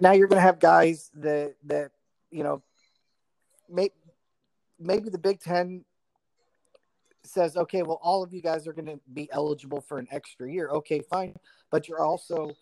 now, 0.00 0.12
you're 0.12 0.28
going 0.28 0.38
to 0.38 0.46
have 0.46 0.58
guys 0.58 1.10
that, 1.14 1.54
that, 1.64 1.90
you 2.30 2.42
know, 2.42 2.62
may, 3.68 3.90
maybe 4.78 5.10
the 5.10 5.18
Big 5.18 5.40
Ten 5.40 5.84
says, 7.24 7.56
okay, 7.56 7.82
well, 7.82 8.00
all 8.02 8.22
of 8.22 8.32
you 8.32 8.40
guys 8.40 8.66
are 8.66 8.72
going 8.72 8.86
to 8.86 9.00
be 9.12 9.28
eligible 9.32 9.80
for 9.80 9.98
an 9.98 10.08
extra 10.10 10.50
year. 10.50 10.68
Okay, 10.70 11.00
fine. 11.00 11.34
But 11.70 11.88
you're 11.88 12.00
also 12.00 12.52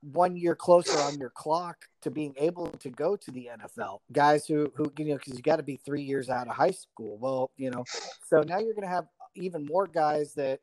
one 0.00 0.36
year 0.36 0.54
closer 0.54 0.98
on 1.00 1.18
your 1.18 1.30
clock 1.30 1.86
to 2.02 2.10
being 2.10 2.34
able 2.36 2.68
to 2.68 2.90
go 2.90 3.16
to 3.16 3.30
the 3.30 3.48
NFL. 3.58 4.00
Guys 4.12 4.46
who, 4.46 4.72
who 4.76 4.92
you 4.98 5.06
know, 5.06 5.16
because 5.16 5.34
you 5.34 5.42
got 5.42 5.56
to 5.56 5.62
be 5.62 5.76
three 5.76 6.02
years 6.02 6.30
out 6.30 6.46
of 6.46 6.54
high 6.54 6.70
school. 6.70 7.18
Well, 7.18 7.50
you 7.56 7.70
know, 7.70 7.84
so 8.26 8.42
now 8.42 8.58
you're 8.58 8.74
going 8.74 8.86
to 8.86 8.94
have 8.94 9.06
even 9.34 9.66
more 9.66 9.86
guys 9.86 10.34
that 10.34 10.60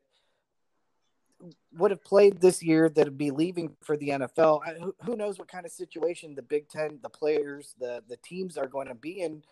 would 1.72 1.90
have 1.90 2.02
played 2.04 2.40
this 2.40 2.62
year 2.62 2.88
that 2.88 3.04
would 3.04 3.18
be 3.18 3.30
leaving 3.30 3.76
for 3.82 3.96
the 3.96 4.08
NFL. 4.10 4.62
I- 4.64 4.74
Who, 4.74 4.94
who 5.04 5.16
knows 5.16 5.38
what 5.38 5.48
kind 5.48 5.66
of 5.66 5.72
situation 5.72 6.34
the 6.34 6.42
Big 6.42 6.68
Ten, 6.68 6.98
the 7.02 7.10
players, 7.10 7.74
the 7.78 8.02
the 8.08 8.16
teams 8.18 8.56
are 8.56 8.66
going 8.66 8.88
to 8.88 8.94
be 8.94 9.20
in 9.20 9.42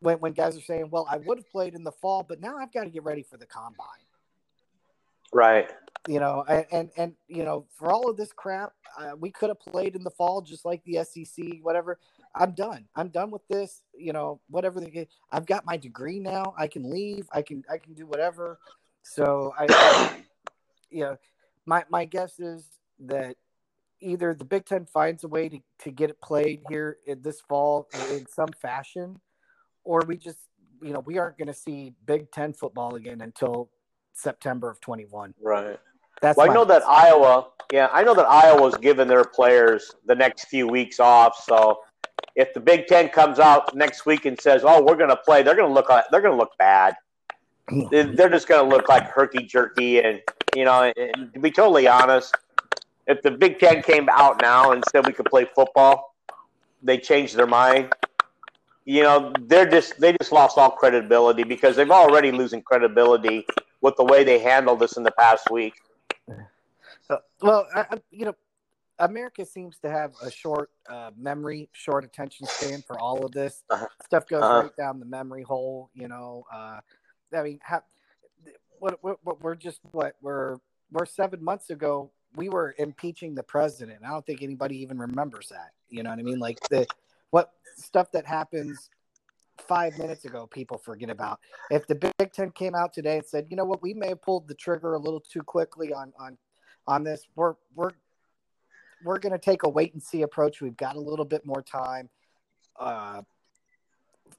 when 0.00 0.18
when 0.20 0.32
guys 0.32 0.56
are 0.56 0.62
saying, 0.62 0.88
"Well, 0.90 1.06
I 1.10 1.18
would 1.18 1.38
have 1.38 1.50
played 1.50 1.74
in 1.74 1.84
the 1.84 1.92
fall, 1.92 2.22
but 2.22 2.40
now 2.40 2.56
I've 2.56 2.72
got 2.72 2.84
to 2.84 2.90
get 2.90 3.04
ready 3.04 3.22
for 3.22 3.36
the 3.36 3.46
combine." 3.46 3.86
Right. 5.32 5.70
You 6.08 6.20
know, 6.20 6.44
and 6.48 6.66
and, 6.72 6.90
and 6.96 7.14
you 7.28 7.44
know, 7.44 7.66
for 7.76 7.90
all 7.90 8.08
of 8.08 8.16
this 8.16 8.32
crap, 8.32 8.72
uh, 8.98 9.12
we 9.18 9.30
could 9.30 9.48
have 9.48 9.60
played 9.60 9.96
in 9.96 10.04
the 10.04 10.10
fall 10.10 10.40
just 10.42 10.64
like 10.64 10.82
the 10.84 11.02
SEC, 11.04 11.44
whatever. 11.62 11.98
I'm 12.34 12.52
done. 12.52 12.86
I'm 12.96 13.08
done 13.08 13.30
with 13.30 13.46
this. 13.48 13.82
You 13.96 14.12
know, 14.12 14.40
whatever. 14.48 14.80
The, 14.80 15.06
I've 15.32 15.46
got 15.46 15.64
my 15.66 15.76
degree 15.76 16.18
now. 16.18 16.54
I 16.58 16.66
can 16.66 16.90
leave. 16.90 17.26
I 17.32 17.42
can 17.42 17.62
I 17.70 17.78
can 17.78 17.94
do 17.94 18.06
whatever. 18.06 18.58
So 19.02 19.52
I 19.58 20.23
you 20.94 21.00
know, 21.00 21.16
my 21.66 21.84
my 21.90 22.04
guess 22.04 22.38
is 22.38 22.64
that 23.00 23.36
either 24.00 24.34
the 24.34 24.44
Big 24.44 24.64
Ten 24.64 24.86
finds 24.86 25.24
a 25.24 25.28
way 25.28 25.48
to, 25.48 25.58
to 25.80 25.90
get 25.90 26.10
it 26.10 26.20
played 26.22 26.60
here 26.68 26.98
in 27.06 27.22
this 27.22 27.40
fall 27.40 27.88
in 28.12 28.26
some 28.26 28.50
fashion, 28.60 29.20
or 29.82 30.02
we 30.06 30.16
just 30.16 30.38
you 30.80 30.92
know 30.92 31.00
we 31.00 31.18
aren't 31.18 31.36
going 31.36 31.48
to 31.48 31.54
see 31.54 31.92
Big 32.06 32.30
Ten 32.30 32.52
football 32.52 32.94
again 32.94 33.20
until 33.20 33.70
September 34.12 34.70
of 34.70 34.80
21. 34.80 35.34
Right. 35.42 35.78
That's 36.22 36.36
Well, 36.36 36.48
I 36.48 36.54
know 36.54 36.64
that. 36.64 36.86
Iowa, 36.86 37.48
yeah, 37.72 37.88
I 37.92 38.04
know 38.04 38.14
that 38.14 38.26
Iowa's 38.26 38.76
giving 38.76 39.08
their 39.08 39.24
players 39.24 39.90
the 40.06 40.14
next 40.14 40.46
few 40.46 40.68
weeks 40.68 41.00
off. 41.00 41.42
So 41.44 41.80
if 42.36 42.54
the 42.54 42.60
Big 42.60 42.86
Ten 42.86 43.08
comes 43.08 43.40
out 43.40 43.74
next 43.74 44.06
week 44.06 44.24
and 44.24 44.40
says, 44.40 44.62
"Oh, 44.64 44.82
we're 44.82 44.96
going 44.96 45.10
to 45.10 45.16
play," 45.16 45.42
they're 45.42 45.56
going 45.56 45.68
to 45.68 45.74
look 45.74 45.88
like 45.88 46.04
they're 46.10 46.20
going 46.20 46.34
to 46.34 46.38
look 46.38 46.56
bad. 46.58 46.94
They're 47.90 48.28
just 48.28 48.46
going 48.46 48.62
to 48.62 48.76
look 48.76 48.90
like 48.90 49.04
herky 49.04 49.42
jerky, 49.42 49.98
and 49.98 50.20
you 50.54 50.64
know, 50.64 50.92
to 50.94 51.40
be 51.40 51.50
totally 51.50 51.88
honest, 51.88 52.34
if 53.06 53.20
the 53.22 53.30
Big 53.30 53.58
Ten 53.58 53.82
came 53.82 54.08
out 54.08 54.40
now 54.40 54.72
and 54.72 54.82
said 54.90 55.06
we 55.06 55.12
could 55.12 55.26
play 55.26 55.46
football, 55.54 56.14
they 56.82 56.98
changed 56.98 57.36
their 57.36 57.46
mind. 57.46 57.92
You 58.86 59.02
know, 59.02 59.32
they're 59.40 59.66
just 59.68 59.98
they 59.98 60.12
just 60.20 60.32
lost 60.32 60.58
all 60.58 60.70
credibility 60.70 61.42
because 61.42 61.76
they've 61.76 61.90
already 61.90 62.30
losing 62.30 62.62
credibility 62.62 63.46
with 63.80 63.96
the 63.96 64.04
way 64.04 64.24
they 64.24 64.38
handled 64.38 64.78
this 64.80 64.96
in 64.96 65.02
the 65.02 65.10
past 65.12 65.50
week. 65.50 65.74
Well, 67.42 67.66
I, 67.74 67.80
I, 67.90 68.02
you 68.10 68.24
know, 68.24 68.34
America 68.98 69.44
seems 69.44 69.78
to 69.80 69.90
have 69.90 70.12
a 70.22 70.30
short 70.30 70.70
uh, 70.88 71.10
memory, 71.18 71.68
short 71.72 72.04
attention 72.04 72.46
span 72.46 72.82
for 72.86 72.98
all 72.98 73.24
of 73.24 73.32
this. 73.32 73.62
Uh-huh. 73.68 73.86
Stuff 74.04 74.26
goes 74.28 74.42
Uh-huh. 74.42 74.62
right 74.62 74.76
down 74.76 75.00
the 75.00 75.06
memory 75.06 75.42
hole. 75.42 75.90
You 75.94 76.08
know, 76.08 76.44
uh, 76.52 76.80
I 77.36 77.42
mean, 77.42 77.60
ha- 77.62 77.82
what, 78.80 78.98
what, 79.02 79.42
we're 79.42 79.54
just 79.54 79.80
what 79.92 80.14
we're 80.20 80.58
we're 80.90 81.06
seven 81.06 81.42
months 81.42 81.70
ago. 81.70 82.10
We 82.36 82.48
were 82.48 82.74
impeaching 82.78 83.34
the 83.34 83.42
president. 83.42 84.00
I 84.04 84.10
don't 84.10 84.26
think 84.26 84.42
anybody 84.42 84.80
even 84.82 84.98
remembers 84.98 85.48
that. 85.50 85.70
You 85.88 86.02
know 86.02 86.10
what 86.10 86.18
I 86.18 86.22
mean? 86.22 86.38
Like 86.38 86.58
the 86.68 86.86
what 87.30 87.52
stuff 87.76 88.10
that 88.12 88.26
happens 88.26 88.90
five 89.68 89.96
minutes 89.98 90.24
ago, 90.24 90.46
people 90.46 90.78
forget 90.78 91.10
about. 91.10 91.40
If 91.70 91.86
the 91.86 91.94
Big 91.94 92.32
Ten 92.32 92.50
came 92.50 92.74
out 92.74 92.92
today 92.92 93.18
and 93.18 93.26
said, 93.26 93.46
you 93.50 93.56
know 93.56 93.64
what, 93.64 93.82
we 93.82 93.94
may 93.94 94.08
have 94.08 94.22
pulled 94.22 94.48
the 94.48 94.54
trigger 94.54 94.94
a 94.94 94.98
little 94.98 95.20
too 95.20 95.42
quickly 95.42 95.92
on 95.92 96.12
on 96.18 96.36
on 96.86 97.04
this. 97.04 97.26
We're 97.36 97.54
we're 97.74 97.92
we're 99.04 99.18
going 99.18 99.32
to 99.32 99.38
take 99.38 99.64
a 99.64 99.68
wait 99.68 99.92
and 99.92 100.02
see 100.02 100.22
approach. 100.22 100.60
We've 100.60 100.76
got 100.76 100.96
a 100.96 101.00
little 101.00 101.24
bit 101.24 101.44
more 101.44 101.62
time. 101.62 102.08
Uh, 102.78 103.22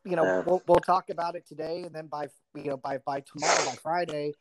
you 0.03 0.15
know, 0.15 0.23
Yeah. 0.23 0.43
we'll 0.45 0.61
we'll 0.67 0.79
talk 0.79 1.09
about 1.09 1.35
it 1.35 1.45
today, 1.47 1.83
and 1.83 1.93
then 1.93 2.07
by 2.07 2.27
you 2.53 2.65
know 2.65 2.77
by 2.77 2.97
by 2.99 3.21
tomorrow, 3.21 3.65
by 3.65 3.75
Friday, 3.81 4.33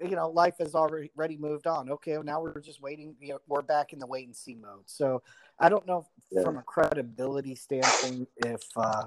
you 0.00 0.16
know, 0.16 0.28
life 0.28 0.56
has 0.58 0.74
already 0.74 1.10
already 1.16 1.36
moved 1.36 1.66
on. 1.66 1.90
Okay, 1.90 2.12
well, 2.12 2.24
now 2.24 2.40
we're 2.40 2.60
just 2.60 2.80
waiting. 2.80 3.14
You 3.20 3.34
know, 3.34 3.38
we're 3.46 3.62
back 3.62 3.92
in 3.92 3.98
the 3.98 4.06
wait 4.06 4.26
and 4.26 4.36
see 4.36 4.54
mode. 4.54 4.84
So 4.86 5.22
I 5.58 5.68
don't 5.68 5.86
know 5.86 6.06
yeah. 6.30 6.42
from 6.42 6.56
a 6.56 6.62
credibility 6.62 7.54
standpoint 7.54 8.28
if. 8.38 8.62
Uh, 8.76 9.06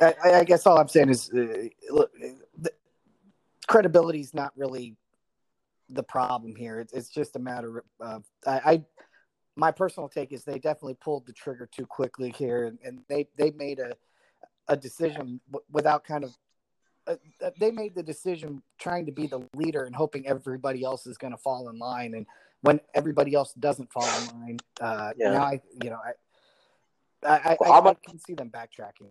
I, 0.00 0.14
I 0.24 0.44
guess 0.44 0.66
all 0.66 0.78
I'm 0.78 0.88
saying 0.88 1.10
is, 1.10 1.30
uh, 1.30 1.68
look, 1.88 2.10
credibility 3.68 4.20
is 4.20 4.34
not 4.34 4.52
really 4.56 4.96
the 5.88 6.02
problem 6.02 6.56
here. 6.56 6.80
It's, 6.80 6.92
it's 6.92 7.08
just 7.08 7.36
a 7.36 7.38
matter 7.38 7.84
of 8.00 8.24
I, 8.46 8.60
I, 8.64 8.84
my 9.56 9.70
personal 9.70 10.08
take 10.08 10.32
is 10.32 10.44
they 10.44 10.58
definitely 10.58 10.96
pulled 11.00 11.26
the 11.26 11.32
trigger 11.32 11.68
too 11.70 11.86
quickly 11.86 12.34
here, 12.36 12.66
and, 12.66 12.78
and 12.84 13.00
they 13.08 13.28
they 13.36 13.52
made 13.52 13.78
a 13.78 13.96
a 14.68 14.76
decision 14.76 15.40
w- 15.50 15.64
without 15.70 16.04
kind 16.04 16.24
of 16.24 16.36
uh, 17.06 17.16
uh, 17.42 17.50
they 17.58 17.70
made 17.70 17.94
the 17.94 18.02
decision 18.02 18.62
trying 18.78 19.06
to 19.06 19.12
be 19.12 19.26
the 19.26 19.46
leader 19.54 19.84
and 19.84 19.94
hoping 19.94 20.26
everybody 20.26 20.82
else 20.84 21.06
is 21.06 21.18
going 21.18 21.32
to 21.32 21.36
fall 21.36 21.68
in 21.68 21.78
line. 21.78 22.14
And 22.14 22.26
when 22.62 22.80
everybody 22.94 23.34
else 23.34 23.52
doesn't 23.54 23.92
fall 23.92 24.08
in 24.22 24.40
line, 24.40 24.58
uh, 24.80 25.12
yeah. 25.16 25.32
now 25.32 25.42
I, 25.42 25.60
you 25.82 25.90
know, 25.90 25.98
I, 27.24 27.30
I, 27.30 27.56
well, 27.60 27.72
I, 27.72 27.80
much, 27.80 27.98
I, 28.06 28.10
can 28.10 28.18
see 28.18 28.34
them 28.34 28.50
backtracking. 28.50 29.10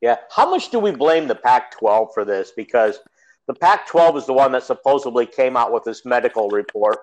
Yeah. 0.00 0.16
How 0.34 0.48
much 0.48 0.70
do 0.70 0.78
we 0.78 0.92
blame 0.92 1.26
the 1.26 1.34
Pac-12 1.34 2.14
for 2.14 2.24
this? 2.24 2.52
Because 2.56 3.00
the 3.46 3.54
Pac-12 3.54 4.18
is 4.18 4.26
the 4.26 4.32
one 4.32 4.52
that 4.52 4.62
supposedly 4.62 5.26
came 5.26 5.56
out 5.56 5.72
with 5.72 5.84
this 5.84 6.04
medical 6.04 6.48
report. 6.48 6.98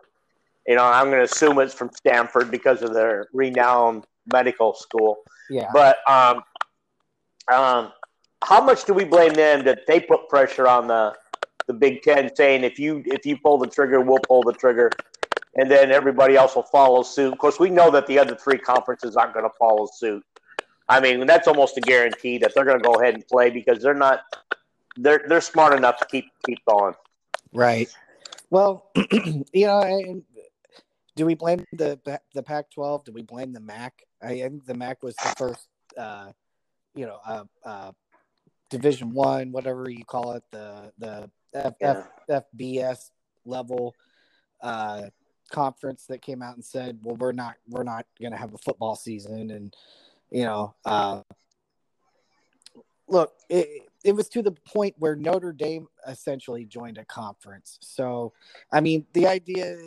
You 0.67 0.75
know, 0.75 0.83
I'm 0.83 1.07
going 1.07 1.19
to 1.19 1.31
assume 1.31 1.59
it's 1.59 1.73
from 1.73 1.91
Stanford 1.93 2.51
because 2.51 2.81
of 2.81 2.93
their 2.93 3.27
renowned 3.33 4.05
medical 4.31 4.73
school. 4.73 5.17
Yeah. 5.49 5.69
But 5.73 5.97
um, 6.09 6.43
um, 7.51 7.91
how 8.43 8.63
much 8.63 8.85
do 8.85 8.93
we 8.93 9.03
blame 9.03 9.33
them 9.33 9.63
that 9.65 9.87
they 9.87 9.99
put 9.99 10.29
pressure 10.29 10.67
on 10.67 10.87
the 10.87 11.15
the 11.67 11.73
Big 11.73 12.01
Ten, 12.01 12.33
saying 12.33 12.63
if 12.63 12.79
you 12.79 13.03
if 13.05 13.25
you 13.25 13.37
pull 13.37 13.57
the 13.57 13.67
trigger, 13.67 13.99
we'll 13.99 14.19
pull 14.19 14.41
the 14.43 14.53
trigger, 14.53 14.89
and 15.55 15.69
then 15.69 15.91
everybody 15.91 16.35
else 16.35 16.55
will 16.55 16.63
follow 16.63 17.03
suit. 17.03 17.33
Of 17.33 17.39
course, 17.39 17.59
we 17.59 17.69
know 17.69 17.91
that 17.91 18.07
the 18.07 18.17
other 18.19 18.35
three 18.35 18.57
conferences 18.57 19.15
aren't 19.15 19.33
going 19.33 19.45
to 19.45 19.55
follow 19.59 19.87
suit. 19.93 20.23
I 20.89 21.01
mean, 21.01 21.25
that's 21.27 21.47
almost 21.47 21.77
a 21.77 21.81
guarantee 21.81 22.37
that 22.37 22.53
they're 22.55 22.63
going 22.63 22.81
to 22.81 22.83
go 22.83 22.95
ahead 22.95 23.15
and 23.15 23.27
play 23.27 23.49
because 23.49 23.81
they're 23.81 23.93
not 23.93 24.21
they're 24.97 25.23
they're 25.27 25.41
smart 25.41 25.73
enough 25.73 25.97
to 25.97 26.05
keep 26.05 26.25
keep 26.45 26.59
going. 26.65 26.93
Right. 27.53 27.89
Well, 28.49 28.89
you 29.53 29.67
know, 29.67 30.21
do 31.15 31.25
we 31.25 31.35
blame 31.35 31.65
the 31.73 31.99
the 32.33 32.43
Pac-12? 32.43 33.05
Do 33.05 33.11
we 33.11 33.23
blame 33.23 33.51
the 33.51 33.59
MAC? 33.59 33.93
I 34.21 34.39
think 34.39 34.65
the 34.65 34.73
MAC 34.73 35.03
was 35.03 35.15
the 35.17 35.33
first, 35.37 35.67
uh, 35.97 36.31
you 36.97 37.05
know, 37.05 37.19
uh, 37.25 37.43
uh, 37.63 37.91
Division 38.69 39.13
One, 39.13 39.51
whatever 39.51 39.89
you 39.89 40.03
call 40.03 40.33
it, 40.33 40.43
the 40.51 40.91
the 40.97 41.29
F, 41.53 41.73
yeah. 41.79 42.03
F, 42.29 42.43
FBS 42.53 43.11
level 43.45 43.95
uh, 44.61 45.03
conference 45.51 46.05
that 46.07 46.21
came 46.21 46.41
out 46.41 46.55
and 46.55 46.65
said, 46.65 46.99
"Well, 47.03 47.15
we're 47.15 47.31
not 47.31 47.55
we're 47.69 47.83
not 47.83 48.05
going 48.19 48.31
to 48.31 48.37
have 48.37 48.53
a 48.53 48.57
football 48.57 48.95
season," 48.95 49.51
and 49.51 49.73
you 50.31 50.43
know, 50.43 50.75
uh, 50.83 51.21
look, 53.07 53.33
it, 53.49 53.83
it 54.03 54.13
was 54.13 54.27
to 54.29 54.41
the 54.41 54.51
point 54.51 54.95
where 54.97 55.15
Notre 55.15 55.53
Dame 55.53 55.87
essentially 56.07 56.65
joined 56.65 56.97
a 56.97 57.05
conference. 57.05 57.77
So, 57.81 58.33
I 58.71 58.81
mean, 58.81 59.05
the 59.13 59.27
idea, 59.27 59.77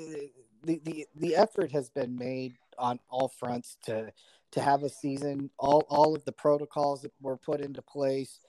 the 0.64 0.80
the 0.84 1.06
the 1.16 1.36
effort 1.36 1.72
has 1.72 1.90
been 1.90 2.16
made 2.16 2.54
on 2.78 2.98
all 3.10 3.28
fronts 3.28 3.76
to 3.84 4.12
to 4.52 4.60
have 4.60 4.82
a 4.82 4.88
season. 4.88 5.50
All 5.58 5.86
all 5.88 6.14
of 6.14 6.24
the 6.24 6.32
protocols 6.32 7.02
that 7.02 7.12
were 7.20 7.36
put 7.36 7.60
into 7.60 7.82
place 7.82 8.40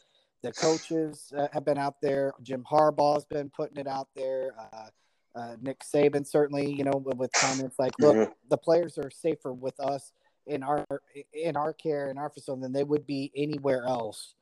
the 0.41 0.51
coaches 0.51 1.31
uh, 1.37 1.47
have 1.53 1.65
been 1.65 1.77
out 1.77 2.01
there. 2.01 2.33
Jim 2.41 2.65
Harbaugh's 2.69 3.25
been 3.25 3.49
putting 3.49 3.77
it 3.77 3.87
out 3.87 4.07
there. 4.15 4.53
Uh, 4.59 5.39
uh, 5.39 5.55
Nick 5.61 5.81
Saban 5.81 6.27
certainly, 6.27 6.71
you 6.71 6.83
know, 6.83 7.03
with 7.15 7.31
comments 7.33 7.77
like, 7.79 7.93
"Look, 7.99 8.15
mm-hmm. 8.15 8.31
the 8.49 8.57
players 8.57 8.97
are 8.97 9.09
safer 9.09 9.53
with 9.53 9.79
us 9.79 10.11
in 10.47 10.63
our 10.63 10.85
in 11.33 11.55
our 11.55 11.73
care 11.73 12.09
in 12.09 12.17
our 12.17 12.29
facility 12.29 12.63
than 12.63 12.73
they 12.73 12.83
would 12.83 13.05
be 13.05 13.31
anywhere 13.35 13.85
else." 13.85 14.33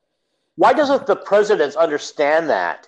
Why 0.56 0.74
doesn't 0.74 1.06
the 1.06 1.16
presidents 1.16 1.76
understand 1.76 2.50
that? 2.50 2.88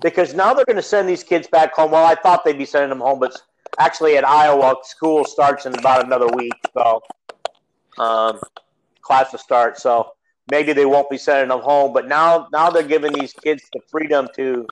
Because 0.00 0.32
now 0.34 0.54
they're 0.54 0.64
going 0.64 0.76
to 0.76 0.82
send 0.82 1.08
these 1.08 1.24
kids 1.24 1.48
back 1.48 1.74
home. 1.74 1.90
Well, 1.90 2.06
I 2.06 2.14
thought 2.14 2.44
they'd 2.44 2.56
be 2.56 2.64
sending 2.64 2.90
them 2.90 3.00
home, 3.00 3.18
but 3.18 3.36
actually 3.78 4.16
at 4.16 4.26
Iowa, 4.26 4.76
school 4.84 5.24
starts 5.24 5.66
in 5.66 5.76
about 5.76 6.06
another 6.06 6.28
week, 6.28 6.52
so 6.72 7.02
um, 7.98 8.40
class 9.02 9.30
to 9.32 9.38
start. 9.38 9.78
So 9.78 10.12
maybe 10.50 10.72
they 10.72 10.86
won't 10.86 11.10
be 11.10 11.18
sending 11.18 11.48
them 11.48 11.60
home. 11.60 11.92
But 11.92 12.08
now, 12.08 12.48
now 12.52 12.70
they're 12.70 12.82
giving 12.82 13.12
these 13.12 13.32
kids 13.32 13.64
the 13.72 13.80
freedom 13.88 14.28
to 14.36 14.66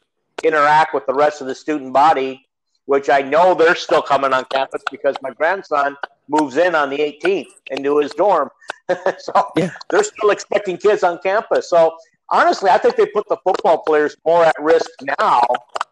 interact 0.45 0.95
with 0.95 1.07
the 1.07 1.15
rest 1.15 1.41
of 1.41 1.47
the 1.47 1.55
student 1.55 1.93
body, 1.93 2.47
which 2.87 3.11
I 3.11 3.23
know 3.23 3.55
they're 3.55 3.75
still 3.75 4.03
coming 4.03 4.33
on 4.33 4.45
campus 4.47 4.83
because 4.91 5.17
my 5.23 5.31
grandson 5.31 5.97
moves 6.29 6.57
in 6.57 6.75
on 6.75 6.91
the 6.91 6.99
18th 6.99 7.47
into 7.71 7.99
his 7.99 8.13
dorm. 8.13 8.51
so 9.19 9.51
yeah. 9.57 9.71
they're 9.91 10.05
still 10.05 10.31
expecting 10.31 10.77
kids 10.77 11.03
on 11.03 11.19
campus. 11.19 11.69
So 11.69 11.97
honestly, 12.31 12.71
I 12.71 12.79
think 12.79 12.97
they 12.97 13.07
put 13.07 13.29
the 13.29 13.37
football 13.45 13.79
players 13.79 14.17
more 14.25 14.45
at 14.45 14.55
risk 14.61 14.91
now 15.19 15.43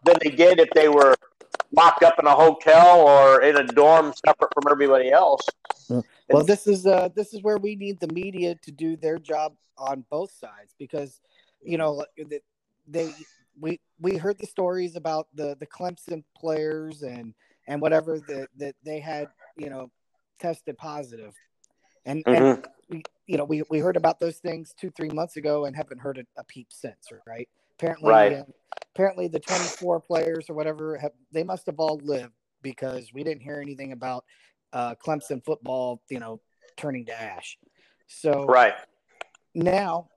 than 0.03 0.15
they 0.23 0.29
did 0.29 0.59
if 0.59 0.69
they 0.71 0.89
were 0.89 1.15
locked 1.71 2.03
up 2.03 2.15
in 2.19 2.25
a 2.25 2.35
hotel 2.35 3.01
or 3.01 3.41
in 3.41 3.57
a 3.57 3.63
dorm 3.63 4.13
separate 4.25 4.53
from 4.53 4.71
everybody 4.71 5.11
else. 5.11 5.41
Well, 6.29 6.43
this 6.43 6.67
is 6.67 6.85
uh, 6.85 7.09
this 7.15 7.33
is 7.33 7.41
where 7.41 7.57
we 7.57 7.75
need 7.75 7.99
the 7.99 8.11
media 8.13 8.55
to 8.63 8.71
do 8.71 8.97
their 8.97 9.17
job 9.17 9.53
on 9.77 10.03
both 10.09 10.31
sides 10.31 10.75
because 10.77 11.21
you 11.63 11.77
know 11.77 12.03
they 12.87 13.13
we 13.59 13.79
we 13.99 14.17
heard 14.17 14.37
the 14.39 14.47
stories 14.47 14.95
about 14.95 15.27
the 15.33 15.55
the 15.59 15.67
Clemson 15.67 16.23
players 16.35 17.01
and 17.01 17.33
and 17.67 17.81
whatever 17.81 18.19
that 18.19 18.49
that 18.57 18.75
they 18.83 18.99
had 18.99 19.29
you 19.55 19.69
know 19.69 19.89
tested 20.39 20.77
positive 20.77 21.33
and 22.05 22.23
mm-hmm. 22.25 22.43
and 22.43 22.67
we, 22.89 23.03
you 23.27 23.37
know 23.37 23.43
we 23.43 23.63
we 23.69 23.79
heard 23.79 23.97
about 23.97 24.19
those 24.19 24.37
things 24.37 24.73
two 24.79 24.91
three 24.91 25.09
months 25.09 25.37
ago 25.37 25.65
and 25.65 25.75
haven't 25.75 25.99
heard 25.99 26.17
a, 26.17 26.39
a 26.39 26.43
peep 26.43 26.67
since 26.69 27.09
right 27.25 27.49
apparently 27.79 28.09
right. 28.09 28.33
Uh, 28.33 28.43
apparently 28.93 29.27
the 29.27 29.39
24 29.39 29.99
players 30.01 30.49
or 30.49 30.55
whatever 30.55 30.97
have 30.97 31.11
they 31.31 31.43
must 31.43 31.65
have 31.65 31.79
all 31.79 31.99
lived 32.03 32.33
because 32.61 33.11
we 33.13 33.23
didn't 33.23 33.41
hear 33.41 33.59
anything 33.61 33.91
about 33.91 34.25
uh, 34.73 34.95
Clemson 34.95 35.43
football, 35.43 36.01
you 36.09 36.19
know, 36.19 36.41
turning 36.75 37.05
to 37.05 37.21
ash. 37.21 37.57
So 38.07 38.45
right 38.45 38.75
now, 39.53 40.09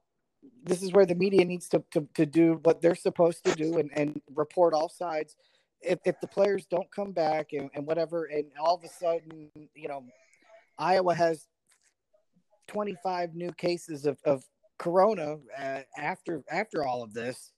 this 0.62 0.82
is 0.82 0.92
where 0.92 1.06
the 1.06 1.14
media 1.14 1.44
needs 1.44 1.68
to, 1.68 1.82
to, 1.92 2.06
to 2.14 2.26
do 2.26 2.60
what 2.62 2.80
they're 2.80 2.94
supposed 2.94 3.44
to 3.44 3.54
do 3.54 3.78
and, 3.78 3.90
and 3.94 4.20
report 4.34 4.74
all 4.74 4.88
sides. 4.88 5.36
If, 5.80 5.98
if 6.04 6.20
the 6.20 6.26
players 6.26 6.66
don't 6.66 6.90
come 6.90 7.12
back 7.12 7.52
and, 7.52 7.70
and 7.74 7.86
whatever, 7.86 8.24
and 8.26 8.44
all 8.60 8.74
of 8.74 8.84
a 8.84 8.88
sudden, 8.88 9.50
you 9.74 9.88
know, 9.88 10.04
Iowa 10.78 11.14
has 11.14 11.46
25 12.68 13.34
new 13.34 13.52
cases 13.52 14.06
of, 14.06 14.18
of 14.24 14.44
corona 14.78 15.36
uh, 15.58 15.80
after 15.98 16.42
after 16.50 16.84
all 16.84 17.02
of 17.02 17.12
this 17.12 17.52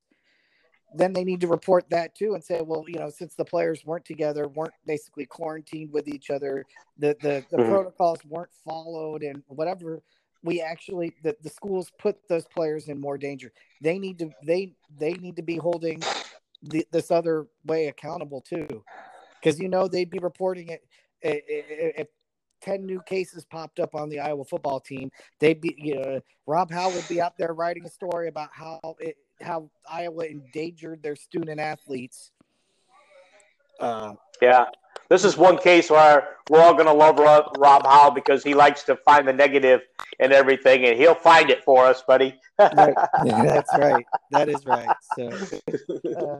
then 0.94 1.12
they 1.12 1.24
need 1.24 1.40
to 1.40 1.48
report 1.48 1.88
that 1.90 2.14
too 2.14 2.34
and 2.34 2.42
say, 2.42 2.60
well, 2.60 2.84
you 2.86 2.98
know, 2.98 3.10
since 3.10 3.34
the 3.34 3.44
players 3.44 3.84
weren't 3.84 4.04
together, 4.04 4.48
weren't 4.48 4.74
basically 4.86 5.26
quarantined 5.26 5.92
with 5.92 6.08
each 6.08 6.30
other, 6.30 6.64
the 6.98 7.16
the, 7.20 7.44
the 7.50 7.56
mm-hmm. 7.56 7.70
protocols 7.70 8.18
weren't 8.26 8.50
followed, 8.64 9.22
and 9.22 9.42
whatever 9.48 10.02
we 10.44 10.60
actually 10.60 11.14
the, 11.22 11.36
the 11.42 11.50
schools 11.50 11.92
put 11.98 12.16
those 12.28 12.46
players 12.46 12.88
in 12.88 13.00
more 13.00 13.18
danger. 13.18 13.52
They 13.80 13.98
need 13.98 14.18
to 14.18 14.30
they 14.44 14.74
they 14.98 15.14
need 15.14 15.36
to 15.36 15.42
be 15.42 15.56
holding 15.56 16.02
the, 16.62 16.86
this 16.92 17.10
other 17.10 17.46
way 17.64 17.86
accountable 17.86 18.40
too, 18.40 18.84
because 19.40 19.58
you 19.58 19.68
know 19.68 19.88
they'd 19.88 20.10
be 20.10 20.18
reporting 20.18 20.68
it 20.68 20.82
if 21.22 22.08
10 22.62 22.86
new 22.86 23.00
cases 23.02 23.44
popped 23.44 23.80
up 23.80 23.94
on 23.94 24.08
the 24.08 24.20
Iowa 24.20 24.44
football 24.44 24.80
team, 24.80 25.10
they'd 25.40 25.60
be, 25.60 25.74
you 25.76 25.96
know, 25.96 26.20
Rob 26.46 26.70
Howe 26.70 26.90
would 26.90 27.06
be 27.08 27.20
out 27.20 27.36
there 27.36 27.52
writing 27.52 27.84
a 27.84 27.90
story 27.90 28.28
about 28.28 28.50
how 28.52 28.80
it, 29.00 29.16
how 29.42 29.70
Iowa 29.90 30.24
endangered 30.26 31.02
their 31.02 31.16
student 31.16 31.60
athletes. 31.60 32.30
Uh, 33.80 34.14
yeah, 34.40 34.66
this 35.08 35.24
is 35.24 35.36
one 35.36 35.58
case 35.58 35.90
where 35.90 36.36
we're 36.48 36.60
all 36.60 36.74
going 36.74 36.86
to 36.86 36.92
love 36.92 37.18
Rob, 37.18 37.56
Rob 37.58 37.86
Howe 37.86 38.10
because 38.10 38.42
he 38.42 38.54
likes 38.54 38.82
to 38.84 38.96
find 38.96 39.26
the 39.26 39.32
negative 39.32 39.80
in 40.18 40.32
everything, 40.32 40.86
and 40.86 40.96
he'll 40.96 41.14
find 41.14 41.50
it 41.50 41.64
for 41.64 41.84
us, 41.84 42.02
buddy. 42.06 42.38
right. 42.58 42.94
yeah, 43.24 43.44
that's 43.44 43.76
right. 43.76 44.06
That 44.30 44.48
is 44.48 44.64
right. 44.64 44.88
So, 45.16 45.28
uh, 46.16 46.38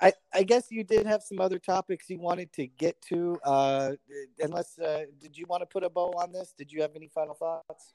I, 0.00 0.12
I 0.32 0.42
guess 0.42 0.70
you 0.70 0.84
did 0.84 1.06
have 1.06 1.22
some 1.22 1.40
other 1.40 1.58
topics 1.58 2.08
you 2.08 2.18
wanted 2.18 2.52
to 2.54 2.66
get 2.66 3.00
to. 3.08 3.38
Uh, 3.44 3.92
unless, 4.40 4.78
uh, 4.78 5.04
did 5.20 5.36
you 5.36 5.46
want 5.48 5.62
to 5.62 5.66
put 5.66 5.84
a 5.84 5.90
bow 5.90 6.12
on 6.16 6.32
this? 6.32 6.54
Did 6.56 6.72
you 6.72 6.82
have 6.82 6.92
any 6.96 7.08
final 7.08 7.34
thoughts? 7.34 7.94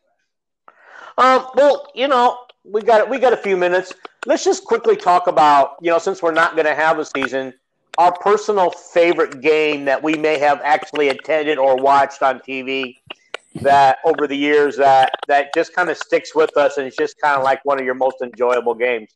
Um, 1.17 1.47
well, 1.55 1.88
you 1.95 2.08
know, 2.08 2.39
we 2.63 2.82
got 2.82 3.10
we 3.10 3.19
got 3.19 3.34
a 3.34 3.38
few 3.38 3.58
minutes. 3.58 3.93
Let's 4.25 4.43
just 4.43 4.65
quickly 4.65 4.95
talk 4.95 5.27
about, 5.27 5.75
you 5.82 5.89
know, 5.89 5.99
since 5.99 6.21
we're 6.21 6.32
not 6.32 6.55
going 6.55 6.65
to 6.65 6.75
have 6.75 6.99
a 6.99 7.05
season, 7.05 7.53
our 7.97 8.13
personal 8.19 8.69
favorite 8.71 9.41
game 9.41 9.86
that 9.86 10.01
we 10.01 10.15
may 10.15 10.38
have 10.39 10.62
actually 10.63 11.10
attended 11.10 11.58
or 11.58 11.75
watched 11.75 12.21
on 12.21 12.39
TV 12.39 12.95
that 13.55 13.97
over 14.05 14.27
the 14.27 14.36
years 14.36 14.77
that 14.77 15.12
that 15.27 15.53
just 15.53 15.73
kind 15.73 15.89
of 15.89 15.97
sticks 15.97 16.36
with 16.36 16.55
us 16.55 16.77
and 16.77 16.86
it's 16.86 16.95
just 16.95 17.19
kind 17.19 17.38
of 17.38 17.43
like 17.43 17.63
one 17.65 17.79
of 17.79 17.86
your 17.86 17.95
most 17.95 18.17
enjoyable 18.21 18.75
games. 18.75 19.10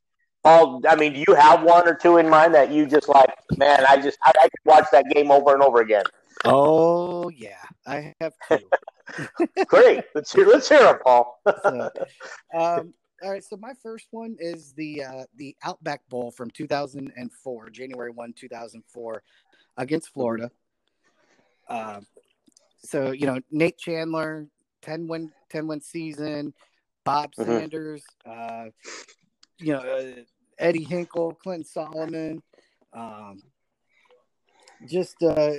Paul, 0.44 0.82
I 0.88 0.96
mean, 0.96 1.14
do 1.14 1.24
you 1.26 1.36
have 1.36 1.64
one 1.64 1.88
or 1.88 1.96
two 1.96 2.18
in 2.18 2.30
mind 2.30 2.54
that 2.54 2.70
you 2.70 2.86
just 2.86 3.08
like? 3.08 3.30
Man, 3.56 3.86
I 3.88 4.02
just 4.02 4.18
I, 4.24 4.32
I 4.38 4.44
could 4.44 4.66
watch 4.66 4.86
that 4.92 5.06
game 5.14 5.32
over 5.32 5.54
and 5.54 5.64
over 5.64 5.80
again. 5.80 6.04
Oh 6.44 7.30
yeah, 7.30 7.64
I 7.88 8.14
have 8.20 8.34
two. 8.50 8.60
Great, 9.68 10.06
let's 10.16 10.32
hear 10.32 10.48
let's 10.48 10.70
hear 10.70 10.86
it, 10.88 11.04
Paul. 11.04 11.40
so, 11.64 11.90
um, 12.54 12.94
all 13.22 13.32
right, 13.32 13.44
so 13.44 13.58
my 13.58 13.74
first 13.82 14.08
one 14.12 14.36
is 14.40 14.74
the 14.74 15.04
uh, 15.04 15.24
the 15.36 15.56
Outback 15.64 16.02
Bowl 16.10 16.32
from 16.32 16.50
2004, 16.52 17.70
January 17.70 18.12
1, 18.12 18.34
2004, 18.34 19.24
against 19.78 20.14
Florida. 20.14 20.52
Uh, 21.68 22.02
so 22.78 23.12
you 23.12 23.26
know 23.26 23.40
Nate 23.52 23.78
Chandler, 23.78 24.48
10 24.82 25.08
win 25.08 25.32
10 25.50 25.68
win 25.68 25.82
season, 25.82 26.54
Bob 27.06 27.34
mm-hmm. 27.36 27.52
Sanders, 27.52 28.04
uh, 28.26 28.66
you 29.60 29.74
know 29.74 29.80
uh, 29.80 30.22
Eddie 30.58 30.86
Hinkel, 30.86 31.38
Clinton 31.40 31.66
Solomon, 31.66 32.42
um, 32.94 33.42
just 34.88 35.22
uh, 35.24 35.52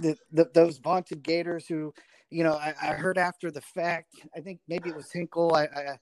the, 0.00 0.16
the, 0.32 0.50
those 0.54 0.78
vaunted 0.78 1.22
Gators 1.22 1.66
who, 1.66 1.92
you 2.30 2.44
know, 2.44 2.54
I, 2.54 2.74
I, 2.82 2.86
heard 2.94 3.18
after 3.18 3.50
the 3.50 3.60
fact. 3.60 4.14
I 4.36 4.40
think 4.40 4.60
maybe 4.68 4.90
it 4.90 4.96
was 4.96 5.10
Hinkel. 5.14 5.54
I, 5.54 5.64
I 5.64 5.98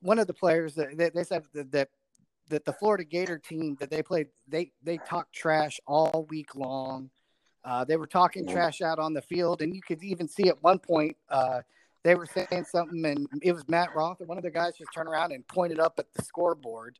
one 0.00 0.18
of 0.18 0.26
the 0.26 0.34
players 0.34 0.74
that 0.74 0.96
they, 0.98 1.10
they 1.10 1.24
said 1.24 1.44
that, 1.54 1.72
that 1.72 1.88
that 2.50 2.64
the 2.64 2.72
Florida 2.74 3.04
Gator 3.04 3.38
team 3.38 3.76
that 3.80 3.90
they 3.90 4.02
played, 4.02 4.28
they 4.46 4.72
they 4.82 4.98
talked 4.98 5.32
trash 5.34 5.80
all 5.86 6.26
week 6.28 6.54
long. 6.54 7.10
Uh, 7.64 7.84
they 7.84 7.96
were 7.96 8.06
talking 8.06 8.46
trash 8.46 8.82
out 8.82 8.98
on 8.98 9.14
the 9.14 9.22
field, 9.22 9.62
and 9.62 9.74
you 9.74 9.80
could 9.80 10.02
even 10.02 10.28
see 10.28 10.48
at 10.48 10.62
one 10.62 10.78
point 10.78 11.16
uh, 11.30 11.62
they 12.02 12.14
were 12.14 12.26
saying 12.26 12.64
something, 12.70 13.04
and 13.06 13.26
it 13.42 13.52
was 13.52 13.66
Matt 13.68 13.94
Roth, 13.96 14.20
or 14.20 14.26
one 14.26 14.36
of 14.36 14.44
the 14.44 14.50
guys 14.50 14.76
just 14.76 14.92
turned 14.94 15.08
around 15.08 15.32
and 15.32 15.46
pointed 15.48 15.80
up 15.80 15.94
at 15.98 16.12
the 16.14 16.22
scoreboard. 16.22 16.98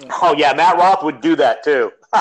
Oh 0.22 0.34
yeah, 0.36 0.52
Matt 0.54 0.76
Roth 0.78 1.02
would 1.02 1.20
do 1.20 1.36
that 1.36 1.62
too. 1.62 1.92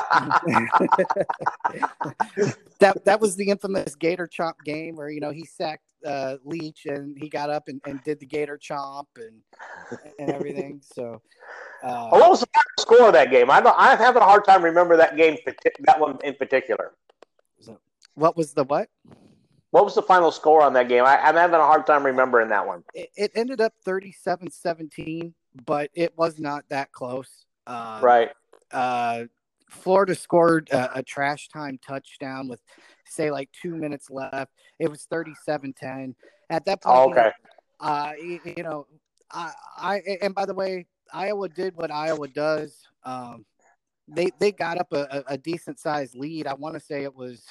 that 2.79 3.03
that 3.05 3.19
was 3.19 3.36
the 3.36 3.49
infamous 3.49 3.95
Gator 3.95 4.27
Chomp 4.27 4.55
game 4.65 4.95
where 4.95 5.10
you 5.10 5.19
know 5.19 5.31
he 5.31 5.45
sacked 5.45 5.86
uh, 6.05 6.38
Leak 6.43 6.77
and 6.86 7.17
he 7.17 7.29
got 7.29 7.49
up 7.49 7.67
and, 7.67 7.79
and 7.86 8.03
did 8.03 8.19
the 8.19 8.25
Gator 8.25 8.60
Chomp 8.62 9.05
and 9.15 9.41
and 10.19 10.29
everything. 10.31 10.81
So, 10.93 11.21
uh, 11.84 12.10
what 12.10 12.29
was 12.29 12.41
the 12.41 12.47
score 12.79 13.07
of 13.07 13.13
that 13.13 13.31
game? 13.31 13.49
I'm 13.49 13.65
I'm 13.65 13.97
having 13.97 14.21
a 14.21 14.25
hard 14.25 14.43
time 14.45 14.63
remember 14.63 14.97
that 14.97 15.15
game 15.15 15.38
that 15.81 15.99
one 15.99 16.17
in 16.23 16.36
particular. 16.36 16.91
What 18.15 18.36
was 18.36 18.53
the 18.53 18.63
what? 18.65 18.89
What 19.71 19.86
was 19.86 19.95
the 19.95 20.01
final 20.01 20.31
score 20.31 20.62
on 20.62 20.73
that 20.73 20.89
game? 20.89 21.05
I, 21.05 21.17
am 21.29 21.36
having 21.36 21.60
a 21.60 21.63
hard 21.63 21.88
time 21.88 22.05
remembering 22.05 22.49
that 22.49 22.67
one. 22.67 22.84
It, 22.93 23.10
it 23.15 23.31
ended 23.36 23.62
up 23.62 23.73
37 23.86 24.51
17, 24.51 25.34
but 25.65 25.89
it 25.93 26.17
was 26.17 26.39
not 26.39 26.65
that 26.69 26.91
close. 26.91 27.45
Uh, 27.67 28.00
right. 28.02 28.30
Uh, 28.71 29.26
Florida 29.69 30.15
scored 30.15 30.69
a, 30.71 31.00
a, 31.00 31.04
trash 31.04 31.47
time 31.47 31.80
touchdown 31.86 32.47
with, 32.47 32.62
say, 33.06 33.32
like 33.32 33.50
two 33.52 33.76
minutes 33.76 34.10
left. 34.10 34.52
It 34.80 34.89
was 34.89 35.06
37 35.06 35.74
10. 35.74 36.15
At 36.50 36.65
that 36.65 36.82
point, 36.82 36.97
oh, 36.97 37.12
okay. 37.12 37.32
uh, 37.80 38.12
you, 38.21 38.39
you, 38.58 38.63
know, 38.63 38.88
I, 39.32 39.54
I, 39.78 40.02
and 40.21 40.36
by 40.36 40.45
the 40.45 40.54
way, 40.54 40.86
Iowa 41.13 41.47
did 41.47 41.76
what 41.76 41.91
Iowa 41.91 42.28
does. 42.28 42.78
Um, 43.04 43.45
they, 44.08 44.30
they 44.39 44.52
got 44.52 44.78
up 44.78 44.91
a, 44.91 45.24
a 45.28 45.38
decent 45.38 45.80
sized 45.80 46.15
lead. 46.15 46.47
I 46.47 46.54
want 46.54 46.76
to 46.76 46.82
say 46.82 47.04
it 47.04 47.15
was 47.15 47.45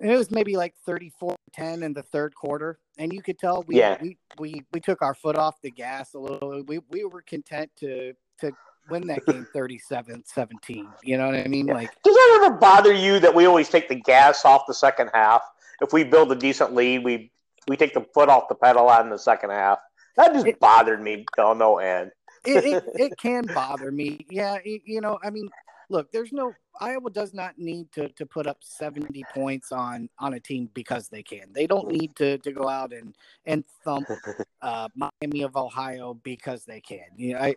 it 0.00 0.16
was 0.16 0.30
maybe 0.30 0.56
like 0.56 0.74
34 0.86 1.36
10 1.52 1.82
in 1.82 1.92
the 1.92 2.02
third 2.02 2.34
quarter 2.34 2.78
and 2.98 3.12
you 3.12 3.22
could 3.22 3.38
tell 3.38 3.64
we, 3.66 3.76
yeah. 3.76 3.98
we 4.00 4.16
we 4.38 4.64
we 4.72 4.80
took 4.80 5.02
our 5.02 5.14
foot 5.14 5.36
off 5.36 5.60
the 5.62 5.70
gas 5.70 6.14
a 6.14 6.18
little 6.18 6.62
we, 6.66 6.80
we 6.90 7.04
were 7.04 7.22
content 7.22 7.70
to 7.76 8.14
to 8.40 8.52
win 8.88 9.06
that 9.06 9.24
game 9.26 9.46
37 9.52 10.22
17 10.26 10.88
you 11.02 11.16
know 11.16 11.26
what 11.26 11.36
i 11.36 11.46
mean? 11.46 11.68
Yeah. 11.68 11.74
like 11.74 11.90
does 12.02 12.14
that 12.14 12.40
ever 12.42 12.56
bother 12.56 12.92
you 12.92 13.20
that 13.20 13.34
we 13.34 13.46
always 13.46 13.68
take 13.68 13.88
the 13.88 13.94
gas 13.94 14.44
off 14.44 14.62
the 14.66 14.74
second 14.74 15.10
half? 15.14 15.42
If 15.80 15.92
we 15.92 16.04
build 16.04 16.32
a 16.32 16.34
decent 16.34 16.74
lead 16.74 17.04
we 17.04 17.30
we 17.68 17.76
take 17.76 17.94
the 17.94 18.06
foot 18.14 18.28
off 18.28 18.48
the 18.48 18.54
pedal 18.54 18.88
on 18.88 19.10
the 19.10 19.18
second 19.18 19.50
half. 19.50 19.78
That 20.16 20.32
just 20.32 20.46
it, 20.46 20.58
bothered 20.58 21.00
me 21.00 21.24
till 21.36 21.54
no 21.54 21.78
end. 21.78 22.10
It, 22.44 22.64
it, 22.64 22.84
it 22.94 23.18
can 23.18 23.44
bother 23.54 23.92
me. 23.92 24.26
Yeah 24.30 24.58
you 24.64 25.00
know 25.00 25.18
i 25.22 25.30
mean 25.30 25.48
look, 25.90 26.10
there's 26.12 26.32
no 26.32 26.54
Iowa 26.80 27.10
does 27.10 27.34
not 27.34 27.58
need 27.58 27.92
to 27.92 28.08
to 28.10 28.24
put 28.24 28.46
up 28.46 28.58
70 28.60 29.22
points 29.34 29.72
on 29.72 30.08
on 30.18 30.34
a 30.34 30.40
team 30.40 30.70
because 30.72 31.08
they 31.08 31.22
can. 31.22 31.52
They 31.52 31.66
don't 31.66 31.88
need 31.88 32.16
to 32.16 32.38
to 32.38 32.52
go 32.52 32.68
out 32.68 32.92
and 32.92 33.14
and 33.44 33.64
thump 33.84 34.08
uh, 34.62 34.88
Miami 34.94 35.42
of 35.42 35.56
Ohio 35.56 36.14
because 36.14 36.64
they 36.64 36.80
can. 36.80 37.06
You 37.16 37.34
know, 37.34 37.40
I, 37.40 37.56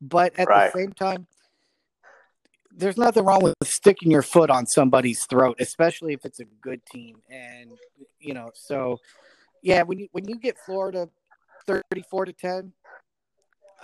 but 0.00 0.32
at 0.38 0.48
right. 0.48 0.72
the 0.72 0.78
same 0.78 0.92
time, 0.92 1.26
there's 2.76 2.96
nothing 2.96 3.24
wrong 3.24 3.42
with 3.42 3.54
sticking 3.62 4.10
your 4.10 4.22
foot 4.22 4.50
on 4.50 4.66
somebody's 4.66 5.24
throat, 5.26 5.56
especially 5.60 6.14
if 6.14 6.24
it's 6.24 6.40
a 6.40 6.46
good 6.60 6.84
team. 6.86 7.18
And 7.30 7.70
you 8.18 8.34
know, 8.34 8.50
so 8.54 8.98
yeah, 9.62 9.82
when 9.82 9.98
you 9.98 10.08
when 10.12 10.26
you 10.26 10.38
get 10.38 10.58
Florida 10.58 11.08
34 11.66 12.26
to 12.26 12.32
10, 12.32 12.72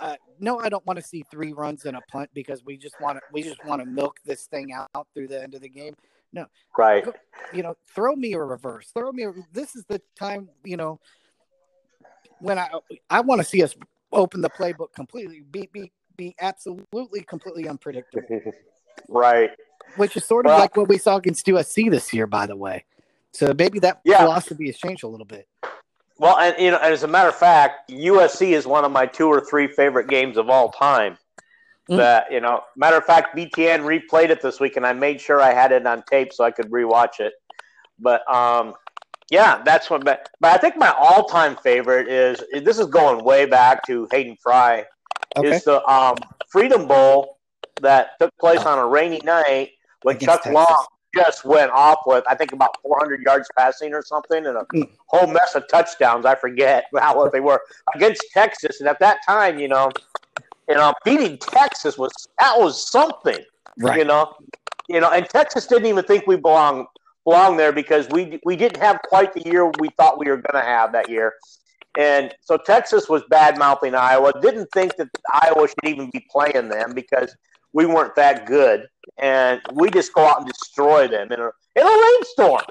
uh, 0.01 0.15
no, 0.39 0.59
I 0.59 0.67
don't 0.67 0.85
want 0.85 0.97
to 0.97 1.05
see 1.05 1.23
three 1.29 1.53
runs 1.53 1.85
and 1.85 1.95
a 1.95 2.01
punt 2.09 2.29
because 2.33 2.65
we 2.65 2.75
just 2.75 2.99
want 2.99 3.17
to 3.17 3.21
we 3.31 3.43
just 3.43 3.63
want 3.63 3.81
to 3.81 3.85
milk 3.85 4.17
this 4.25 4.45
thing 4.45 4.73
out 4.73 5.07
through 5.13 5.27
the 5.27 5.41
end 5.41 5.53
of 5.53 5.61
the 5.61 5.69
game. 5.69 5.93
No, 6.33 6.47
right? 6.77 7.05
You 7.53 7.61
know, 7.63 7.75
throw 7.93 8.15
me 8.15 8.33
a 8.33 8.39
reverse. 8.39 8.89
Throw 8.93 9.11
me. 9.11 9.23
A, 9.23 9.33
this 9.53 9.75
is 9.75 9.85
the 9.85 10.01
time. 10.17 10.49
You 10.63 10.77
know, 10.77 10.99
when 12.39 12.57
I 12.57 12.69
I 13.09 13.21
want 13.21 13.39
to 13.41 13.45
see 13.45 13.63
us 13.63 13.75
open 14.11 14.41
the 14.41 14.49
playbook 14.49 14.93
completely. 14.93 15.43
Be 15.51 15.69
be 15.71 15.91
be 16.17 16.35
absolutely 16.41 17.21
completely 17.21 17.67
unpredictable. 17.67 18.27
right. 19.07 19.51
Which 19.97 20.17
is 20.17 20.25
sort 20.25 20.45
of 20.45 20.51
well, 20.51 20.59
like 20.59 20.75
what 20.75 20.87
we 20.87 20.97
saw 20.97 21.17
against 21.17 21.45
USC 21.45 21.91
this 21.91 22.13
year, 22.13 22.27
by 22.27 22.45
the 22.45 22.55
way. 22.55 22.85
So 23.33 23.53
maybe 23.57 23.79
that 23.79 24.01
yeah. 24.03 24.19
philosophy 24.19 24.65
has 24.67 24.77
changed 24.77 25.03
a 25.03 25.07
little 25.07 25.25
bit. 25.25 25.47
Well, 26.21 26.37
and 26.37 26.55
you 26.59 26.69
know, 26.69 26.77
as 26.77 27.01
a 27.01 27.07
matter 27.07 27.29
of 27.29 27.35
fact, 27.35 27.89
USC 27.89 28.51
is 28.51 28.67
one 28.67 28.85
of 28.85 28.91
my 28.91 29.07
two 29.07 29.25
or 29.25 29.41
three 29.41 29.67
favorite 29.67 30.07
games 30.07 30.37
of 30.37 30.51
all 30.51 30.69
time. 30.69 31.17
Mm. 31.89 31.97
That 31.97 32.31
you 32.31 32.39
know, 32.39 32.61
matter 32.77 32.97
of 32.97 33.05
fact, 33.05 33.35
BTN 33.35 33.81
replayed 33.81 34.29
it 34.29 34.39
this 34.39 34.59
week, 34.59 34.77
and 34.77 34.85
I 34.85 34.93
made 34.93 35.19
sure 35.19 35.41
I 35.41 35.51
had 35.51 35.71
it 35.71 35.87
on 35.87 36.03
tape 36.07 36.31
so 36.31 36.43
I 36.43 36.51
could 36.51 36.69
rewatch 36.69 37.19
it. 37.19 37.33
But 37.97 38.21
um, 38.31 38.75
yeah, 39.31 39.63
that's 39.65 39.89
one. 39.89 40.01
But, 40.01 40.29
but 40.39 40.51
I 40.51 40.57
think 40.59 40.77
my 40.77 40.91
all-time 40.91 41.55
favorite 41.55 42.07
is 42.07 42.43
this 42.51 42.77
is 42.77 42.85
going 42.85 43.25
way 43.25 43.47
back 43.47 43.83
to 43.87 44.07
Hayden 44.11 44.37
Fry. 44.43 44.85
Okay. 45.35 45.55
Is 45.55 45.63
the 45.63 45.83
um, 45.91 46.17
Freedom 46.49 46.87
Bowl 46.87 47.39
that 47.81 48.19
took 48.19 48.29
place 48.39 48.63
on 48.63 48.77
a 48.77 48.85
rainy 48.85 49.21
night 49.23 49.71
when 50.03 50.17
Against 50.17 50.25
Chuck 50.27 50.43
Texas. 50.43 50.53
Long 50.53 50.85
just 51.15 51.45
went 51.45 51.71
off 51.71 51.99
with 52.05 52.23
I 52.27 52.35
think 52.35 52.53
about 52.53 52.81
400 52.81 53.21
yards 53.21 53.49
passing 53.57 53.93
or 53.93 54.03
something, 54.03 54.45
and 54.45 54.57
a 54.57 54.65
mm. 54.73 54.89
whole 55.07 55.27
mess 55.27 55.55
of 55.55 55.67
touchdowns. 55.67 56.25
I 56.25 56.35
forget 56.35 56.85
how 56.97 57.17
what 57.17 57.31
they 57.31 57.39
were 57.39 57.61
against 57.95 58.23
Texas, 58.33 58.79
and 58.79 58.89
at 58.89 58.99
that 58.99 59.19
time, 59.27 59.59
you 59.59 59.67
know, 59.67 59.89
you 60.69 60.75
know, 60.75 60.93
beating 61.03 61.37
Texas 61.37 61.97
was 61.97 62.11
that 62.39 62.57
was 62.57 62.89
something, 62.89 63.39
right? 63.79 63.99
You 63.99 64.05
know, 64.05 64.33
you 64.87 64.99
know, 64.99 65.11
and 65.11 65.27
Texas 65.27 65.67
didn't 65.67 65.87
even 65.87 66.03
think 66.03 66.27
we 66.27 66.35
belong 66.37 66.87
belong 67.23 67.57
there 67.57 67.71
because 67.71 68.07
we 68.09 68.39
we 68.45 68.55
didn't 68.55 68.81
have 68.81 68.99
quite 69.03 69.33
the 69.33 69.41
year 69.41 69.71
we 69.79 69.89
thought 69.97 70.19
we 70.19 70.27
were 70.27 70.37
going 70.37 70.63
to 70.63 70.67
have 70.67 70.91
that 70.93 71.09
year. 71.09 71.33
And 71.97 72.33
so 72.41 72.57
Texas 72.57 73.09
was 73.09 73.21
bad 73.29 73.57
mouthing 73.57 73.95
Iowa. 73.95 74.31
Didn't 74.41 74.69
think 74.73 74.95
that 74.95 75.09
Iowa 75.33 75.67
should 75.67 75.85
even 75.85 76.09
be 76.09 76.25
playing 76.31 76.69
them 76.69 76.93
because 76.93 77.35
we 77.73 77.85
weren't 77.85 78.15
that 78.15 78.45
good, 78.45 78.87
and 79.17 79.61
we 79.73 79.89
just 79.89 80.13
go 80.13 80.25
out 80.25 80.39
and 80.39 80.47
destroy 80.47 81.07
them 81.07 81.31
in 81.31 81.39
a 81.39 81.49
in 81.75 81.87
a 81.87 82.01
rainstorm. 82.03 82.61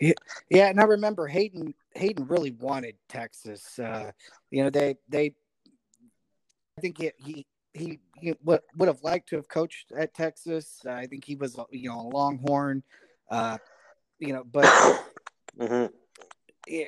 yeah, 0.50 0.68
and 0.68 0.80
I 0.80 0.84
remember 0.84 1.26
Hayden 1.26 1.74
Hayden 1.94 2.26
really 2.26 2.52
wanted 2.52 2.96
Texas. 3.08 3.78
Uh, 3.78 4.12
you 4.50 4.62
know, 4.64 4.70
they 4.70 4.96
they 5.08 5.34
I 6.78 6.80
think 6.80 6.98
he 6.98 7.12
he 7.18 7.46
he, 7.74 8.00
he 8.18 8.34
would, 8.44 8.60
would 8.76 8.88
have 8.88 9.02
liked 9.02 9.30
to 9.30 9.36
have 9.36 9.48
coached 9.48 9.92
at 9.96 10.14
Texas. 10.14 10.80
Uh, 10.86 10.92
I 10.92 11.06
think 11.06 11.24
he 11.24 11.36
was 11.36 11.58
you 11.70 11.88
know 11.88 12.00
a 12.00 12.08
Longhorn. 12.08 12.82
Uh, 13.30 13.58
you 14.18 14.32
know, 14.32 14.44
but 14.44 14.64
mm-hmm. 15.58 15.86
yeah, 16.66 16.86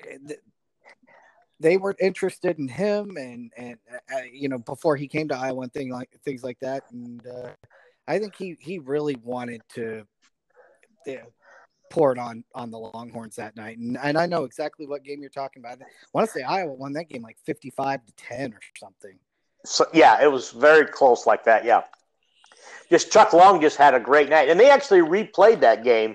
they 1.60 1.76
were 1.76 1.94
interested 2.00 2.58
in 2.58 2.68
him 2.68 3.16
and 3.16 3.52
and 3.56 3.78
uh, 3.92 4.16
uh, 4.16 4.22
you 4.32 4.48
know 4.48 4.58
before 4.58 4.96
he 4.96 5.08
came 5.08 5.28
to 5.28 5.36
Iowa 5.36 5.62
and 5.62 5.72
thing 5.72 5.90
like 5.90 6.10
things 6.24 6.42
like 6.42 6.58
that 6.60 6.84
and 6.90 7.26
uh, 7.26 7.50
I 8.06 8.18
think 8.18 8.34
he 8.36 8.56
he 8.60 8.78
really 8.78 9.16
wanted 9.22 9.62
to 9.74 10.06
yeah, 11.06 11.22
pour 11.90 12.12
it 12.12 12.18
on 12.18 12.44
on 12.54 12.70
the 12.70 12.78
Longhorns 12.78 13.36
that 13.36 13.56
night 13.56 13.78
and 13.78 13.98
and 14.02 14.18
I 14.18 14.26
know 14.26 14.44
exactly 14.44 14.86
what 14.86 15.04
game 15.04 15.20
you're 15.20 15.30
talking 15.30 15.60
about. 15.60 15.80
I 15.80 15.86
want 16.12 16.28
to 16.28 16.32
say 16.32 16.42
Iowa 16.42 16.72
won 16.72 16.92
that 16.94 17.08
game 17.08 17.22
like 17.22 17.38
55 17.44 18.04
to 18.04 18.12
10 18.16 18.52
or 18.52 18.60
something. 18.78 19.18
So 19.64 19.86
yeah, 19.92 20.22
it 20.22 20.30
was 20.30 20.50
very 20.50 20.86
close 20.86 21.26
like 21.26 21.44
that. 21.44 21.64
Yeah, 21.64 21.82
just 22.90 23.10
Chuck 23.10 23.32
Long 23.32 23.60
just 23.60 23.76
had 23.76 23.94
a 23.94 24.00
great 24.00 24.28
night, 24.28 24.48
and 24.48 24.60
they 24.60 24.70
actually 24.70 25.00
replayed 25.00 25.60
that 25.60 25.84
game 25.84 26.14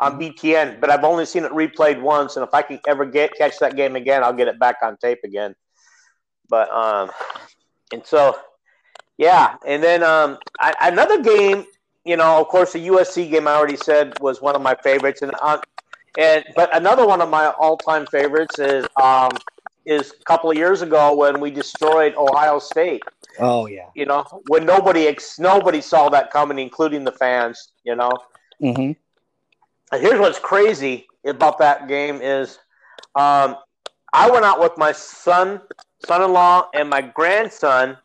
on 0.00 0.18
BTN, 0.18 0.80
but 0.80 0.90
I've 0.90 1.04
only 1.04 1.26
seen 1.26 1.44
it 1.44 1.52
replayed 1.52 2.00
once, 2.00 2.36
and 2.36 2.46
if 2.46 2.54
I 2.54 2.62
can 2.62 2.80
ever 2.88 3.04
get 3.04 3.34
catch 3.34 3.58
that 3.58 3.76
game 3.76 3.96
again, 3.96 4.24
I'll 4.24 4.32
get 4.32 4.48
it 4.48 4.58
back 4.58 4.76
on 4.82 4.96
tape 4.96 5.20
again. 5.24 5.54
But 6.48 6.70
um, 6.70 7.10
and 7.92 8.04
so 8.04 8.36
yeah, 9.18 9.56
and 9.66 9.82
then 9.82 10.02
um, 10.02 10.38
I, 10.58 10.74
another 10.80 11.22
game. 11.22 11.66
You 12.06 12.16
know, 12.16 12.40
of 12.40 12.48
course, 12.48 12.72
the 12.72 12.88
USC 12.88 13.30
game 13.30 13.46
I 13.46 13.52
already 13.52 13.76
said 13.76 14.18
was 14.20 14.40
one 14.40 14.56
of 14.56 14.62
my 14.62 14.74
favorites, 14.82 15.20
and 15.20 15.32
uh, 15.42 15.58
and 16.18 16.44
but 16.56 16.74
another 16.74 17.06
one 17.06 17.20
of 17.20 17.28
my 17.28 17.48
all-time 17.50 18.06
favorites 18.06 18.58
is 18.58 18.86
um, 19.00 19.30
is 19.84 20.14
a 20.18 20.24
couple 20.24 20.50
of 20.50 20.56
years 20.56 20.80
ago 20.80 21.14
when 21.14 21.40
we 21.40 21.50
destroyed 21.50 22.14
Ohio 22.16 22.58
State. 22.58 23.02
Oh 23.38 23.66
yeah. 23.66 23.88
You 23.94 24.06
know, 24.06 24.24
when 24.48 24.64
nobody 24.64 25.08
ex- 25.08 25.38
nobody 25.38 25.82
saw 25.82 26.08
that 26.08 26.30
coming, 26.30 26.58
including 26.58 27.04
the 27.04 27.12
fans. 27.12 27.72
You 27.84 27.96
know. 27.96 28.12
Mm-hmm. 28.62 28.92
And 29.92 30.02
here's 30.02 30.18
what's 30.20 30.38
crazy 30.38 31.06
about 31.24 31.58
that 31.58 31.88
game 31.88 32.20
is, 32.22 32.58
um, 33.14 33.56
I 34.12 34.30
went 34.30 34.44
out 34.44 34.60
with 34.60 34.76
my 34.76 34.92
son, 34.92 35.60
son-in-law, 36.06 36.70
and 36.74 36.88
my 36.88 37.00
grandson, 37.00 37.96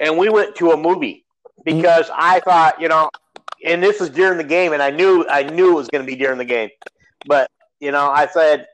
and 0.00 0.16
we 0.16 0.28
went 0.28 0.54
to 0.56 0.72
a 0.72 0.76
movie 0.76 1.24
because. 1.64 2.10
I 2.14 2.40
thought, 2.40 2.80
you 2.80 2.88
know, 2.88 3.10
and 3.64 3.82
this 3.82 4.00
was 4.00 4.10
during 4.10 4.38
the 4.38 4.44
game, 4.44 4.72
and 4.72 4.82
I 4.82 4.90
knew 4.90 5.26
I 5.28 5.42
knew 5.42 5.72
it 5.72 5.74
was 5.74 5.88
going 5.88 6.04
to 6.04 6.10
be 6.10 6.16
during 6.16 6.38
the 6.38 6.44
game, 6.44 6.70
but 7.26 7.50
you 7.80 7.90
know, 7.90 8.08
I 8.08 8.26
said, 8.26 8.66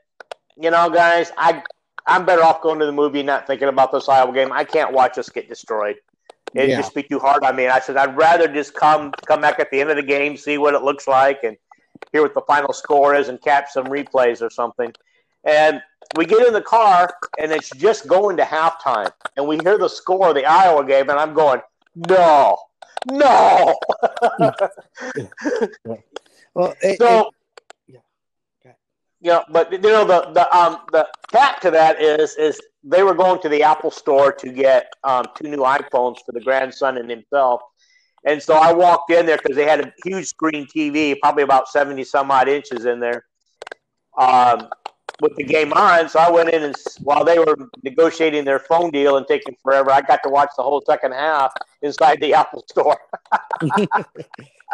you 0.57 0.71
know, 0.71 0.89
guys, 0.89 1.31
I 1.37 1.63
I'm 2.05 2.25
better 2.25 2.43
off 2.43 2.61
going 2.61 2.79
to 2.79 2.85
the 2.85 2.91
movie 2.91 3.19
and 3.19 3.27
not 3.27 3.47
thinking 3.47 3.67
about 3.67 3.91
this 3.91 4.07
Iowa 4.07 4.33
game. 4.33 4.51
I 4.51 4.63
can't 4.63 4.93
watch 4.93 5.17
us 5.17 5.29
get 5.29 5.49
destroyed. 5.49 5.95
It'd 6.53 6.69
yeah. 6.69 6.77
just 6.77 6.93
be 6.93 7.03
too 7.03 7.19
hard 7.19 7.43
on 7.43 7.55
me. 7.55 7.63
And 7.63 7.73
I 7.73 7.79
said, 7.79 7.97
I'd 7.97 8.15
rather 8.15 8.47
just 8.47 8.73
come 8.73 9.11
come 9.25 9.41
back 9.41 9.59
at 9.59 9.71
the 9.71 9.81
end 9.81 9.89
of 9.89 9.95
the 9.95 10.03
game, 10.03 10.37
see 10.37 10.57
what 10.57 10.73
it 10.73 10.83
looks 10.83 11.07
like, 11.07 11.43
and 11.43 11.57
hear 12.11 12.21
what 12.21 12.33
the 12.33 12.41
final 12.41 12.73
score 12.73 13.15
is, 13.15 13.29
and 13.29 13.41
catch 13.41 13.71
some 13.71 13.85
replays 13.85 14.41
or 14.41 14.49
something. 14.49 14.93
And 15.43 15.81
we 16.15 16.25
get 16.25 16.45
in 16.47 16.53
the 16.53 16.61
car, 16.61 17.13
and 17.39 17.51
it's 17.51 17.69
just 17.71 18.07
going 18.07 18.37
to 18.37 18.43
halftime, 18.43 19.11
and 19.37 19.47
we 19.47 19.57
hear 19.59 19.77
the 19.77 19.89
score 19.89 20.29
of 20.29 20.35
the 20.35 20.45
Iowa 20.45 20.85
game, 20.85 21.09
and 21.09 21.19
I'm 21.19 21.33
going, 21.33 21.61
no, 21.95 22.57
no. 23.07 23.75
well, 26.53 26.75
it, 26.81 26.97
so 26.97 27.29
you 29.25 29.31
know, 29.31 29.43
but 29.49 29.71
you 29.71 29.79
know 29.79 30.05
the 30.05 30.31
the 30.33 30.55
um 30.55 30.81
the 30.91 31.07
cap 31.31 31.59
to 31.61 31.71
that 31.71 31.99
is 31.99 32.35
is 32.35 32.61
they 32.83 33.01
were 33.01 33.15
going 33.15 33.41
to 33.41 33.49
the 33.49 33.63
Apple 33.63 33.89
store 33.89 34.31
to 34.31 34.51
get 34.51 34.93
um, 35.03 35.25
two 35.35 35.47
new 35.47 35.57
iPhones 35.57 36.17
for 36.23 36.31
the 36.31 36.39
grandson 36.39 36.97
and 36.97 37.09
himself, 37.09 37.61
and 38.25 38.41
so 38.41 38.55
I 38.55 38.73
walked 38.73 39.11
in 39.11 39.25
there 39.25 39.37
because 39.37 39.55
they 39.55 39.65
had 39.65 39.79
a 39.79 39.93
huge 40.03 40.27
screen 40.27 40.65
TV, 40.65 41.15
probably 41.21 41.43
about 41.43 41.69
seventy 41.69 42.03
some 42.03 42.31
odd 42.31 42.49
inches 42.49 42.85
in 42.85 42.99
there, 42.99 43.25
um, 44.17 44.67
with 45.21 45.35
the 45.35 45.43
game 45.43 45.73
on. 45.73 46.09
So 46.09 46.19
I 46.19 46.29
went 46.29 46.49
in 46.49 46.63
and 46.63 46.75
while 47.01 47.23
they 47.23 47.39
were 47.39 47.55
negotiating 47.83 48.43
their 48.43 48.59
phone 48.59 48.91
deal 48.91 49.17
and 49.17 49.27
taking 49.27 49.55
forever, 49.61 49.91
I 49.91 50.01
got 50.01 50.21
to 50.23 50.29
watch 50.29 50.49
the 50.57 50.63
whole 50.63 50.83
second 50.85 51.13
half 51.13 51.53
inside 51.81 52.19
the 52.19 52.33
Apple 52.39 52.65
store. 52.69 52.97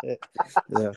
yeah. 0.04 0.92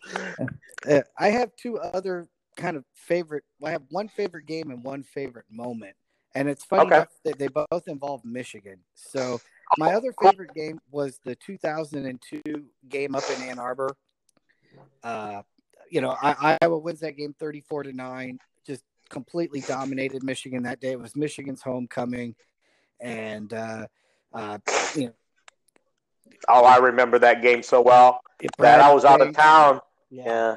Uh, 0.88 1.00
I 1.18 1.28
have 1.28 1.54
two 1.56 1.78
other 1.78 2.28
kind 2.56 2.76
of 2.76 2.84
favorite. 2.94 3.44
I 3.62 3.70
have 3.70 3.82
one 3.90 4.08
favorite 4.08 4.46
game 4.46 4.70
and 4.70 4.82
one 4.82 5.02
favorite 5.02 5.46
moment, 5.50 5.96
and 6.34 6.48
it's 6.48 6.64
funny 6.64 6.92
okay. 6.92 7.06
that 7.24 7.38
they 7.38 7.48
both 7.48 7.88
involve 7.88 8.24
Michigan. 8.24 8.78
So 8.94 9.40
my 9.78 9.94
other 9.94 10.12
favorite 10.20 10.54
game 10.54 10.80
was 10.90 11.20
the 11.24 11.34
2002 11.36 12.42
game 12.88 13.14
up 13.14 13.24
in 13.36 13.42
Ann 13.42 13.58
Arbor. 13.58 13.96
Uh, 15.02 15.42
you 15.90 16.00
know, 16.00 16.16
I, 16.20 16.58
Iowa 16.60 16.78
wins 16.78 17.00
that 17.00 17.16
game 17.16 17.34
34 17.38 17.84
to 17.84 17.92
nine. 17.92 18.38
Just 18.66 18.84
completely 19.10 19.60
dominated 19.60 20.22
Michigan 20.22 20.62
that 20.64 20.80
day. 20.80 20.92
It 20.92 21.00
was 21.00 21.14
Michigan's 21.14 21.62
homecoming, 21.62 22.34
and 23.00 23.52
uh, 23.52 23.86
uh, 24.32 24.58
you 24.94 25.06
know. 25.06 25.12
Oh, 26.48 26.64
I 26.64 26.78
remember 26.78 27.18
that 27.20 27.42
game 27.42 27.62
so 27.62 27.80
well. 27.80 28.20
That 28.58 28.80
I 28.80 28.92
was 28.92 29.04
out 29.04 29.20
of 29.20 29.34
town. 29.34 29.80
yeah. 30.10 30.24
yeah. 30.26 30.56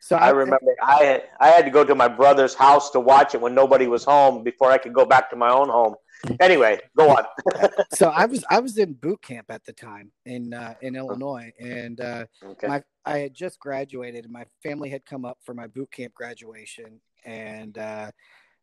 So 0.00 0.16
I, 0.16 0.28
I 0.28 0.30
remember 0.30 0.74
I 0.82 1.04
had, 1.04 1.22
I 1.40 1.48
had 1.48 1.64
to 1.64 1.70
go 1.70 1.84
to 1.84 1.94
my 1.94 2.08
brother's 2.08 2.54
house 2.54 2.90
to 2.90 3.00
watch 3.00 3.34
it 3.34 3.40
when 3.40 3.54
nobody 3.54 3.86
was 3.86 4.04
home 4.04 4.42
before 4.42 4.70
I 4.70 4.78
could 4.78 4.92
go 4.92 5.04
back 5.04 5.30
to 5.30 5.36
my 5.36 5.50
own 5.50 5.68
home. 5.68 5.94
Anyway, 6.40 6.80
go 6.96 7.10
on. 7.10 7.24
so 7.94 8.08
I 8.08 8.26
was 8.26 8.44
I 8.50 8.60
was 8.60 8.78
in 8.78 8.94
boot 8.94 9.22
camp 9.22 9.46
at 9.50 9.64
the 9.64 9.72
time 9.72 10.12
in 10.24 10.54
uh, 10.54 10.74
in 10.80 10.96
Illinois, 10.96 11.52
and 11.60 12.00
uh, 12.00 12.24
okay. 12.42 12.66
my 12.66 12.82
I 13.04 13.18
had 13.18 13.34
just 13.34 13.58
graduated, 13.58 14.24
and 14.24 14.32
my 14.32 14.46
family 14.62 14.90
had 14.90 15.04
come 15.04 15.24
up 15.24 15.38
for 15.44 15.54
my 15.54 15.66
boot 15.66 15.90
camp 15.92 16.14
graduation, 16.14 17.00
and 17.24 17.76
uh, 17.78 18.10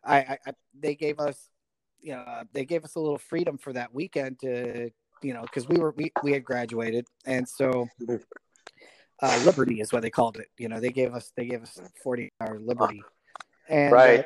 I, 0.03 0.17
I, 0.17 0.37
I 0.47 0.53
they 0.79 0.95
gave 0.95 1.19
us 1.19 1.49
you 2.01 2.13
know 2.13 2.43
they 2.53 2.65
gave 2.65 2.83
us 2.83 2.95
a 2.95 2.99
little 2.99 3.17
freedom 3.17 3.57
for 3.57 3.73
that 3.73 3.93
weekend 3.93 4.39
to 4.39 4.89
you 5.21 5.33
know 5.33 5.41
because 5.41 5.67
we 5.67 5.77
were 5.77 5.93
we, 5.97 6.11
we 6.23 6.33
had 6.33 6.43
graduated, 6.43 7.07
and 7.25 7.47
so 7.47 7.87
uh, 9.21 9.41
liberty 9.45 9.79
is 9.79 9.93
what 9.93 10.01
they 10.01 10.09
called 10.09 10.37
it. 10.37 10.47
You 10.57 10.69
know, 10.69 10.79
they 10.79 10.91
gave 10.91 11.13
us 11.13 11.31
they 11.35 11.45
gave 11.45 11.63
us 11.63 11.79
forty 12.03 12.31
hour 12.41 12.59
liberty, 12.59 13.01
and 13.69 13.93
uh, 13.93 13.95
right. 13.95 14.25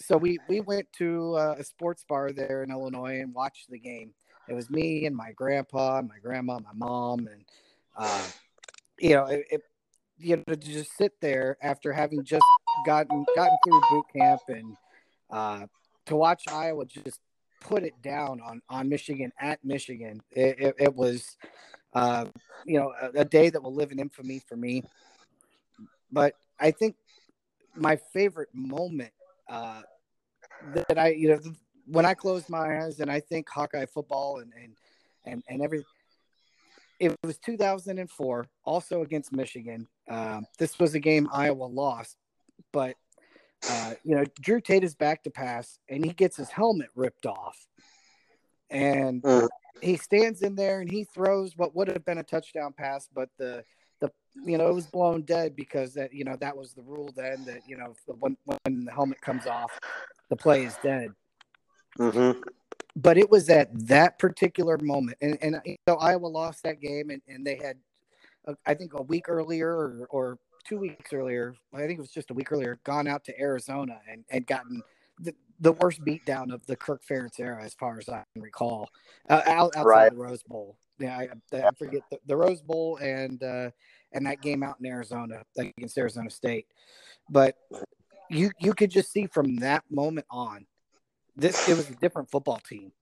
So 0.00 0.16
we 0.16 0.38
we 0.48 0.60
went 0.60 0.90
to 0.94 1.34
uh, 1.34 1.56
a 1.58 1.64
sports 1.64 2.04
bar 2.08 2.32
there 2.32 2.62
in 2.62 2.70
Illinois 2.70 3.20
and 3.20 3.34
watched 3.34 3.70
the 3.70 3.78
game. 3.78 4.12
It 4.48 4.54
was 4.54 4.70
me 4.70 5.06
and 5.06 5.14
my 5.14 5.32
grandpa, 5.32 6.02
my 6.02 6.18
grandma, 6.22 6.58
my 6.58 6.72
mom, 6.74 7.28
and 7.28 7.44
uh, 7.96 8.26
you 8.98 9.14
know, 9.14 9.26
it, 9.26 9.46
it, 9.50 9.60
you 10.18 10.36
know, 10.36 10.42
to 10.48 10.56
just 10.56 10.96
sit 10.96 11.12
there 11.20 11.56
after 11.62 11.92
having 11.92 12.24
just 12.24 12.44
gotten 12.86 13.24
gotten 13.36 13.56
through 13.64 13.80
boot 13.90 14.06
camp 14.16 14.40
and 14.48 14.76
uh, 15.30 15.66
to 16.06 16.16
watch 16.16 16.44
Iowa 16.48 16.86
just 16.86 17.20
put 17.60 17.82
it 17.82 18.00
down 18.02 18.40
on 18.40 18.62
on 18.68 18.88
Michigan 18.88 19.32
at 19.38 19.64
Michigan. 19.64 20.20
It, 20.32 20.60
it, 20.60 20.74
it 20.78 20.94
was 20.94 21.36
uh, 21.92 22.26
you 22.64 22.78
know, 22.78 22.92
a, 23.00 23.20
a, 23.20 23.24
day 23.24 23.50
that 23.50 23.62
will 23.62 23.74
live 23.74 23.90
in 23.90 23.98
infamy 23.98 24.38
for 24.38 24.56
me. 24.56 24.84
But 26.12 26.34
I 26.58 26.70
think 26.70 26.96
my 27.74 27.96
favorite 28.12 28.50
moment 28.52 29.12
uh, 29.48 29.82
that 30.74 30.98
I, 30.98 31.08
you 31.08 31.28
know, 31.28 31.40
when 31.86 32.06
I 32.06 32.14
close 32.14 32.48
my 32.48 32.82
eyes 32.84 33.00
and 33.00 33.10
I 33.10 33.20
think 33.20 33.48
Hawkeye 33.48 33.86
football 33.86 34.38
and 34.38 34.52
and 34.60 34.72
and, 35.26 35.42
and 35.48 35.62
every, 35.62 35.84
it 36.98 37.14
was 37.22 37.36
2004, 37.38 38.46
also 38.64 39.02
against 39.02 39.32
Michigan. 39.32 39.86
Um, 40.08 40.46
this 40.58 40.78
was 40.78 40.94
a 40.94 40.98
game 40.98 41.28
Iowa 41.30 41.64
lost, 41.64 42.16
but 42.72 42.96
uh, 43.68 43.94
you 44.02 44.16
know, 44.16 44.24
Drew 44.40 44.60
Tate 44.60 44.84
is 44.84 44.94
back 44.94 45.22
to 45.24 45.30
pass 45.30 45.78
and 45.88 46.04
he 46.04 46.12
gets 46.12 46.36
his 46.36 46.48
helmet 46.48 46.88
ripped 46.94 47.26
off. 47.26 47.56
And 48.70 49.22
mm 49.22 49.48
he 49.82 49.96
stands 49.96 50.42
in 50.42 50.54
there 50.54 50.80
and 50.80 50.90
he 50.90 51.04
throws 51.04 51.56
what 51.56 51.74
would 51.74 51.88
have 51.88 52.04
been 52.04 52.18
a 52.18 52.22
touchdown 52.22 52.72
pass, 52.76 53.08
but 53.14 53.28
the 53.38 53.64
the 54.00 54.10
you 54.44 54.58
know 54.58 54.68
it 54.68 54.74
was 54.74 54.86
blown 54.86 55.22
dead 55.22 55.56
because 55.56 55.94
that 55.94 56.12
you 56.12 56.24
know 56.24 56.36
that 56.36 56.56
was 56.56 56.72
the 56.72 56.82
rule 56.82 57.10
then 57.16 57.44
that 57.44 57.62
you 57.66 57.76
know 57.76 57.94
when 58.18 58.36
when 58.44 58.84
the 58.84 58.92
helmet 58.92 59.20
comes 59.20 59.46
off, 59.46 59.70
the 60.30 60.36
play 60.36 60.64
is 60.64 60.76
dead. 60.82 61.10
Mm-hmm. 61.98 62.40
But 62.96 63.18
it 63.18 63.30
was 63.30 63.48
at 63.50 63.68
that 63.88 64.18
particular 64.18 64.78
moment, 64.78 65.18
and 65.20 65.38
and 65.42 65.60
you 65.64 65.76
know 65.86 65.96
Iowa 65.96 66.26
lost 66.26 66.62
that 66.64 66.80
game, 66.80 67.10
and, 67.10 67.22
and 67.28 67.46
they 67.46 67.56
had, 67.56 67.76
uh, 68.48 68.54
I 68.66 68.74
think 68.74 68.94
a 68.94 69.02
week 69.02 69.28
earlier 69.28 69.70
or, 69.70 70.06
or 70.10 70.38
two 70.66 70.78
weeks 70.78 71.12
earlier, 71.12 71.54
I 71.72 71.78
think 71.78 71.98
it 71.98 71.98
was 71.98 72.10
just 72.10 72.30
a 72.30 72.34
week 72.34 72.50
earlier, 72.50 72.80
gone 72.84 73.06
out 73.06 73.24
to 73.24 73.40
Arizona 73.40 74.00
and 74.10 74.24
and 74.30 74.46
gotten 74.46 74.82
the, 75.20 75.34
the 75.60 75.72
worst 75.72 76.00
beatdown 76.04 76.52
of 76.52 76.66
the 76.66 76.76
Kirk 76.76 77.02
Ferentz 77.08 77.38
era, 77.38 77.62
as 77.62 77.74
far 77.74 77.98
as 77.98 78.08
I 78.08 78.24
can 78.32 78.42
recall, 78.42 78.88
uh, 79.28 79.42
out, 79.46 79.76
outside 79.76 79.84
right. 79.84 80.10
the 80.10 80.18
Rose 80.18 80.42
Bowl. 80.42 80.76
Yeah, 80.98 81.16
I, 81.16 81.28
I 81.56 81.70
forget 81.78 82.02
the, 82.10 82.18
the, 82.26 82.36
Rose 82.36 82.60
Bowl 82.60 82.98
and 83.00 83.42
uh, 83.42 83.70
and 84.12 84.26
that 84.26 84.42
game 84.42 84.62
out 84.62 84.76
in 84.80 84.86
Arizona 84.86 85.42
against 85.56 85.96
Arizona 85.96 86.28
State. 86.28 86.66
But 87.28 87.56
you 88.30 88.50
you 88.60 88.74
could 88.74 88.90
just 88.90 89.12
see 89.12 89.26
from 89.26 89.56
that 89.56 89.84
moment 89.90 90.26
on, 90.30 90.66
this 91.36 91.68
it 91.68 91.76
was 91.76 91.88
a 91.90 91.94
different 91.94 92.30
football 92.30 92.60
team, 92.68 92.92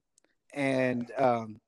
and 0.55 1.11
um, 1.17 1.61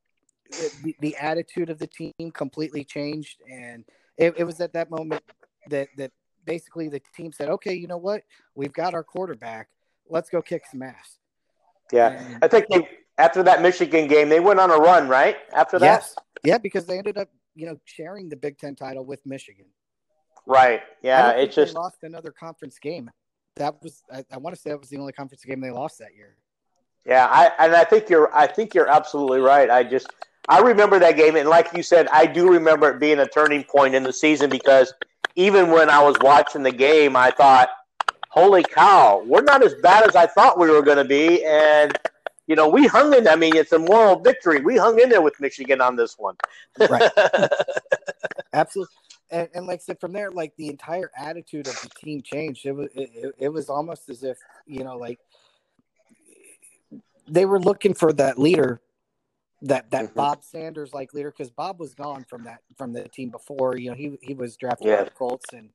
the, 0.83 0.97
the 1.01 1.17
attitude 1.17 1.71
of 1.71 1.79
the 1.79 1.87
team 1.87 2.31
completely 2.33 2.85
changed. 2.85 3.39
And 3.51 3.85
it, 4.17 4.35
it 4.39 4.45
was 4.45 4.61
at 4.61 4.73
that 4.73 4.91
moment 4.91 5.23
that 5.69 5.89
that 5.97 6.13
basically 6.45 6.89
the 6.89 7.01
team 7.15 7.33
said, 7.33 7.49
"Okay, 7.49 7.75
you 7.75 7.87
know 7.87 7.99
what? 7.99 8.23
We've 8.55 8.73
got 8.73 8.95
our 8.95 9.05
quarterback 9.05 9.69
let's 10.11 10.29
go 10.29 10.43
kick 10.43 10.65
some 10.71 10.83
ass. 10.83 11.19
Yeah, 11.93 12.11
and, 12.11 12.39
I 12.43 12.49
think 12.49 12.67
they, 12.69 12.89
after 13.19 13.43
that 13.45 13.63
Michigan 13.63 14.07
game, 14.07 14.29
they 14.29 14.41
went 14.41 14.61
on 14.61 14.71
a 14.71 14.77
run, 14.77 15.09
right? 15.09 15.37
After 15.53 15.79
that, 15.79 15.85
yes, 15.85 16.15
yeah, 16.45 16.59
because 16.59 16.87
they 16.87 16.99
ended 16.99 17.17
up, 17.17 17.29
you 17.55 17.67
know, 17.67 17.81
sharing 17.85 18.29
the 18.29 18.37
Big 18.37 18.59
Ten 18.59 18.75
title 18.75 19.05
with 19.05 19.25
Michigan. 19.25 19.67
Right. 20.47 20.83
Yeah, 21.03 21.33
it 21.33 21.53
just 21.53 21.75
lost 21.75 21.99
another 22.03 22.33
conference 22.33 22.79
game. 22.79 23.11
That 23.57 23.83
was, 23.83 24.03
I, 24.13 24.25
I 24.33 24.39
want 24.39 24.55
to 24.55 24.61
say, 24.61 24.71
that 24.71 24.81
was 24.81 24.89
the 24.89 24.99
only 24.99 25.13
conference 25.13 25.45
game 25.45 25.61
they 25.61 25.71
lost 25.71 25.99
that 25.99 26.15
year. 26.17 26.37
Yeah, 27.05 27.27
I 27.31 27.51
and 27.59 27.75
I 27.75 27.85
think 27.85 28.11
you're, 28.11 28.35
I 28.35 28.47
think 28.47 28.75
you're 28.75 28.89
absolutely 28.89 29.41
right. 29.41 29.71
I 29.71 29.83
just, 29.83 30.09
I 30.49 30.61
remember 30.61 30.99
that 30.99 31.17
game, 31.17 31.37
and 31.37 31.49
like 31.49 31.69
you 31.75 31.83
said, 31.83 32.09
I 32.09 32.27
do 32.27 32.51
remember 32.51 32.91
it 32.91 33.01
being 33.01 33.21
a 33.21 33.27
turning 33.27 33.65
point 33.65 33.95
in 33.95 34.03
the 34.03 34.13
season 34.13 34.51
because 34.51 34.93
even 35.35 35.71
when 35.71 35.89
I 35.89 36.03
was 36.03 36.17
watching 36.21 36.63
the 36.63 36.73
game, 36.73 37.17
I 37.17 37.31
thought 37.31 37.71
holy 38.31 38.63
cow, 38.63 39.23
we're 39.27 39.43
not 39.43 39.63
as 39.63 39.75
bad 39.83 40.09
as 40.09 40.17
I 40.17 40.27
thought 40.27 40.59
we 40.59 40.71
were 40.71 40.83
going 40.83 40.97
to 40.97 41.05
be. 41.05 41.45
And, 41.45 41.97
you 42.47 42.57
know, 42.57 42.69
we 42.69 42.87
hung 42.87 43.13
in. 43.15 43.29
I 43.29 43.37
mean, 43.37 43.57
it's 43.57 43.73
a 43.73 43.79
moral 43.79 44.19
victory. 44.19 44.61
We 44.61 44.77
hung 44.77 44.99
in 44.99 45.09
there 45.09 45.21
with 45.21 45.39
Michigan 45.41 45.81
on 45.81 45.97
this 45.97 46.17
one. 46.19 46.37
Right. 46.79 47.11
Absolutely. 48.53 48.95
And, 49.31 49.49
and 49.55 49.67
like 49.67 49.81
I 49.81 49.83
said, 49.83 50.01
from 50.01 50.13
there, 50.13 50.31
like 50.31 50.55
the 50.57 50.69
entire 50.69 51.11
attitude 51.17 51.69
of 51.69 51.81
the 51.81 51.89
team 51.91 52.23
changed. 52.23 52.67
It 52.67 52.73
was 52.73 52.89
it, 52.95 53.35
it 53.39 53.49
was 53.49 53.69
almost 53.69 54.09
as 54.09 54.23
if 54.23 54.39
you 54.67 54.85
know, 54.85 54.97
like 54.97 55.21
they 57.29 57.47
were 57.47 57.61
looking 57.61 57.95
for 57.95 58.13
that 58.15 58.39
leader, 58.39 58.81
that 59.63 59.91
that 59.91 60.07
Mhm. 60.07 60.15
Bob 60.15 60.45
Sanders 60.45 60.93
like 60.93 61.15
leader, 61.15 61.31
because 61.31 61.51
Bob 61.51 61.79
was 61.79 61.95
gone 61.95 62.25
from 62.25 62.45
that 62.45 62.61
from 62.77 62.93
the 62.93 63.09
team 63.09 63.31
before. 63.31 63.77
You 63.77 63.91
know, 63.91 63.97
he 63.97 64.19
he 64.21 64.35
was 64.35 64.57
drafted 64.57 64.89
Yeah. 64.89 64.99
by 64.99 65.05
the 65.05 65.11
Colts, 65.11 65.53
and 65.53 65.71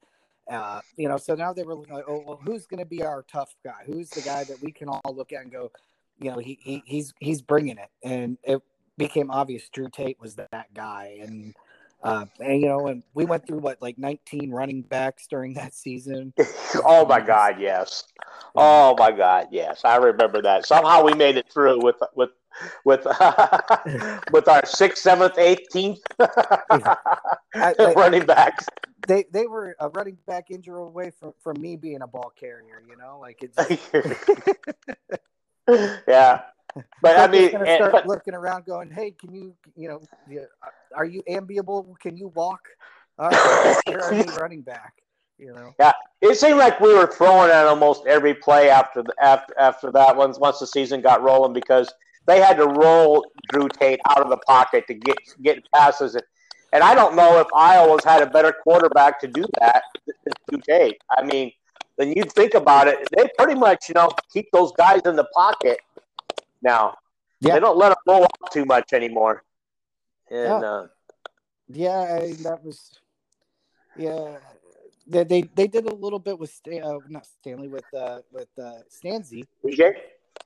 uh, 0.50 0.82
you 0.98 1.08
know, 1.08 1.18
so 1.18 1.34
now 1.34 1.54
they 1.54 1.64
were 1.64 1.76
looking 1.76 1.96
like, 1.96 2.06
oh, 2.08 2.24
well, 2.26 2.40
who's 2.44 2.68
going 2.68 2.80
to 2.80 2.86
be 2.86 3.04
our 3.04 3.24
tough 3.24 3.56
guy? 3.64 3.84
Who's 3.86 4.10
the 4.12 4.22
guy 4.22 4.44
that 4.44 4.62
we 4.62 4.72
can 4.72 4.90
all 4.90 5.02
look 5.16 5.34
at 5.34 5.42
and 5.42 5.52
go, 5.52 5.72
you 6.20 6.30
know, 6.30 6.38
he, 6.38 6.60
he 6.62 6.84
he's 6.86 7.14
he's 7.20 7.42
bringing 7.42 7.78
it, 7.78 7.90
and 8.04 8.38
it 8.44 8.62
became 8.98 9.32
obvious 9.32 9.70
Drew 9.70 9.90
Tate 9.90 10.20
was 10.20 10.36
that 10.36 10.74
guy, 10.74 11.20
and. 11.22 11.56
Uh, 12.04 12.26
and 12.40 12.62
you 12.62 12.68
know, 12.68 12.88
and 12.88 13.04
we 13.14 13.26
went 13.26 13.48
through 13.48 13.58
what 13.60 13.82
like 13.82 13.98
19 13.98 14.52
running 14.52 14.82
backs 14.84 15.28
during 15.28 15.54
that 15.56 15.74
season. 15.74 16.34
oh 16.86 17.06
my 17.08 17.20
God, 17.20 17.60
yes. 17.60 18.04
Oh 18.56 18.96
my 18.98 19.12
God, 19.12 19.48
yes. 19.52 19.82
I 19.84 19.98
remember 19.98 20.42
that. 20.44 20.66
Somehow 20.66 21.04
we 21.04 21.14
made 21.14 21.38
it 21.38 21.52
through 21.52 21.84
with 21.84 21.96
with 22.16 22.30
with 22.86 23.06
with 24.32 24.48
our 24.48 24.66
sixth, 24.66 25.02
seventh, 25.02 25.38
eighteenth 25.38 26.00
running 27.96 28.26
backs. 28.26 28.66
they 29.08 29.26
they 29.32 29.48
were 29.48 29.76
a 29.80 29.90
running 29.90 30.18
back 30.28 30.52
injury 30.52 30.80
away 30.80 31.12
from, 31.20 31.34
from 31.42 31.60
me 31.60 31.76
being 31.76 32.02
a 32.02 32.08
ball 32.08 32.32
carrier. 32.40 32.84
You 32.88 32.98
know, 32.98 33.20
like 33.20 33.42
it's. 33.42 33.58
yeah, 36.08 36.42
but 37.02 37.18
I 37.18 37.28
mean, 37.28 37.52
gonna 37.52 37.76
start 37.76 37.92
but- 37.92 38.08
looking 38.08 38.34
around, 38.34 38.66
going, 38.66 38.90
"Hey, 38.92 39.12
can 39.12 39.34
you, 39.34 39.56
you 39.76 39.88
know, 39.88 40.02
are 40.96 41.06
you 41.06 41.24
ambiable? 41.30 41.98
Can 42.00 42.18
you 42.18 42.28
walk? 42.30 42.62
Right, 43.18 43.78
you're 43.88 44.04
our 44.04 44.14
new 44.14 44.34
running 44.36 44.62
back." 44.62 44.94
You 45.38 45.54
know, 45.54 45.74
Yeah, 45.80 45.92
it 46.22 46.38
seemed 46.38 46.58
like 46.58 46.80
we 46.80 46.94
were 46.94 47.08
throwing 47.08 47.52
at 47.52 47.66
almost 47.66 48.06
every 48.06 48.34
play 48.34 48.70
after 48.70 49.04
the, 49.04 49.14
after 49.22 49.54
after 49.60 49.92
that 49.92 50.16
once 50.16 50.40
once 50.40 50.60
the 50.60 50.68
season 50.68 51.02
got 51.02 51.22
rolling 51.22 51.52
because 51.52 51.94
they 52.26 52.40
had 52.40 52.56
to 52.58 52.68
roll 52.68 53.26
Drew 53.52 53.68
Tate 53.68 54.00
out 54.10 54.22
of 54.22 54.30
the 54.30 54.38
pocket 54.38 54.88
to 54.88 54.94
get 54.94 55.18
get 55.44 55.60
passes. 55.74 56.16
And 56.74 56.84
I 56.84 56.96
don't 56.96 57.16
know 57.16 57.40
if 57.40 57.48
Iowa's 57.54 58.04
had 58.04 58.22
a 58.22 58.26
better 58.28 58.54
quarterback 58.64 59.20
to 59.22 59.28
do 59.28 59.46
that 59.60 59.84
than 60.06 60.34
Drew 60.50 60.62
Tate. 60.62 60.98
I 61.18 61.24
mean, 61.24 61.52
when 61.96 62.14
you 62.14 62.24
think 62.24 62.54
about 62.54 62.88
it, 62.88 63.00
they 63.16 63.30
pretty 63.38 63.60
much 63.60 63.90
you 63.90 63.94
know 63.96 64.10
keep 64.32 64.50
those 64.52 64.72
guys 64.78 65.02
in 65.06 65.16
the 65.18 65.26
pocket 65.34 65.80
now. 66.66 66.96
Yeah. 67.40 67.54
They 67.54 67.60
don't 67.62 67.78
let 67.78 67.90
them 67.90 67.98
roll 68.08 68.24
out 68.24 68.52
too 68.52 68.66
much 68.66 68.92
anymore. 68.92 69.44
And 70.30 70.62
Yeah. 70.62 70.70
uh, 70.70 70.88
yeah, 71.68 72.00
I, 72.00 72.34
that 72.44 72.60
was, 72.64 73.00
yeah. 73.96 74.38
They, 75.08 75.24
they 75.24 75.42
they 75.44 75.68
did 75.68 75.86
a 75.86 75.94
little 75.94 76.18
bit 76.18 76.40
with 76.40 76.50
Stan, 76.52 76.82
uh, 76.84 76.98
not 77.08 77.28
Stanley 77.28 77.68
with 77.68 77.86
uh 77.94 78.22
with 78.32 78.50
uh 78.58 78.82
Stanzi. 78.90 79.44
DJ? 79.64 79.94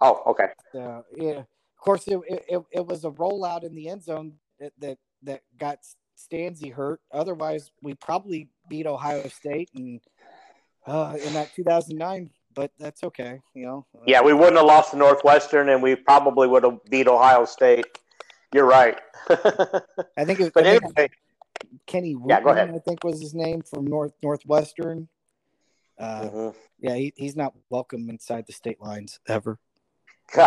Oh, 0.02 0.22
okay. 0.28 0.50
So 0.74 1.06
yeah, 1.16 1.40
of 1.40 1.80
course 1.80 2.06
it, 2.08 2.20
it 2.28 2.62
it 2.72 2.86
was 2.86 3.06
a 3.06 3.12
rollout 3.12 3.64
in 3.64 3.74
the 3.74 3.88
end 3.88 4.04
zone 4.04 4.34
that 4.60 4.74
that, 4.80 4.98
that 5.24 5.42
got 5.58 5.80
Stanzi 6.18 6.74
hurt. 6.74 7.00
Otherwise, 7.12 7.72
we 7.82 7.94
probably 7.94 8.50
beat 8.68 8.86
Ohio 8.86 9.26
State 9.30 9.70
and 9.76 10.02
uh, 10.86 11.16
in 11.24 11.34
that 11.34 11.54
2009. 11.56 12.30
But 12.56 12.72
that's 12.80 13.04
okay, 13.04 13.40
you 13.54 13.66
know. 13.66 13.86
Yeah, 14.06 14.22
we 14.22 14.34
wouldn't 14.34 14.58
have 14.58 14.66
lost 14.66 14.92
to 14.92 14.98
Northwestern, 14.98 15.70
and 15.70 15.84
we 15.84 15.96
probably 15.96 16.48
would 16.48 16.64
have 16.64 16.80
beat 16.90 17.08
Ohio 17.08 17.46
State. 17.46 17.86
You're 18.54 18.66
right. 18.66 18.98
I 19.30 20.26
think 20.26 20.40
it, 20.40 20.54
but 20.54 20.66
I 20.66 20.80
think 20.80 21.12
Kenny 21.86 22.16
Yeah, 22.28 22.42
go 22.42 22.50
ahead. 22.50 22.72
I 22.74 22.80
think 22.80 23.04
was 23.04 23.22
his 23.22 23.34
name 23.34 23.62
from 23.62 23.86
North 23.86 24.14
Northwestern. 24.24 25.08
Uh, 26.00 26.22
mhm. 26.22 26.56
yeah, 26.80 26.96
he, 26.96 27.14
he's 27.16 27.36
not 27.36 27.54
welcome 27.70 28.10
inside 28.10 28.46
the 28.48 28.54
state 28.54 28.82
lines 28.82 29.20
ever. 29.28 29.60
he 30.34 30.40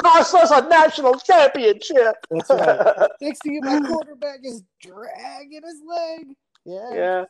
cost 0.00 0.34
us 0.34 0.50
a 0.50 0.66
national 0.68 1.18
championship. 1.18 2.16
That's 2.30 2.50
right. 2.50 3.08
Next 3.20 3.40
to 3.40 3.50
you, 3.52 3.60
my 3.62 3.80
quarterback 3.80 4.40
is 4.44 4.62
dragging 4.80 5.62
his 5.62 5.82
leg. 5.86 6.36
Yeah. 6.66 6.92
yeah. 6.92 7.24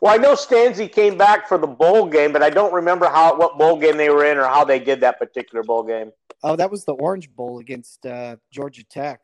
Well, 0.00 0.14
I 0.14 0.16
know 0.16 0.32
Stanzi 0.32 0.90
came 0.90 1.18
back 1.18 1.46
for 1.46 1.58
the 1.58 1.66
bowl 1.66 2.06
game, 2.06 2.32
but 2.32 2.42
I 2.42 2.48
don't 2.48 2.72
remember 2.72 3.06
how 3.08 3.36
what 3.36 3.58
bowl 3.58 3.76
game 3.78 3.98
they 3.98 4.08
were 4.08 4.24
in 4.24 4.38
or 4.38 4.44
how 4.46 4.64
they 4.64 4.78
did 4.78 5.00
that 5.02 5.18
particular 5.18 5.62
bowl 5.62 5.82
game. 5.82 6.12
Oh, 6.42 6.56
that 6.56 6.70
was 6.70 6.86
the 6.86 6.94
Orange 6.94 7.30
Bowl 7.30 7.58
against 7.58 8.06
uh, 8.06 8.36
Georgia 8.50 8.82
Tech. 8.84 9.20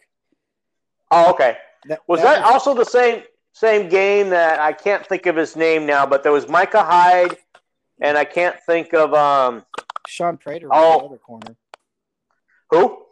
Oh, 1.11 1.31
okay. 1.31 1.57
That, 1.89 2.01
Was 2.07 2.21
that 2.21 2.45
also 2.45 2.75
the 2.75 2.85
same 2.85 3.23
same 3.53 3.89
game 3.89 4.29
that 4.31 4.61
I 4.61 4.73
can't 4.75 5.07
think 5.07 5.25
of 5.25 5.35
his 5.37 5.57
name 5.57 5.87
now, 5.87 6.05
but 6.05 6.23
there 6.23 6.33
was 6.33 6.47
Micah 6.49 6.83
Hyde, 6.85 7.39
and 8.03 8.19
I 8.19 8.25
can't 8.27 8.57
think 8.67 8.93
of 8.93 9.15
um 9.15 9.65
Shaun 10.07 10.37
Prater 10.37 10.69
was 10.69 10.77
Oh. 10.79 10.99
the 11.01 11.05
other 11.07 11.19
corner. 11.19 11.57
who. 12.71 13.05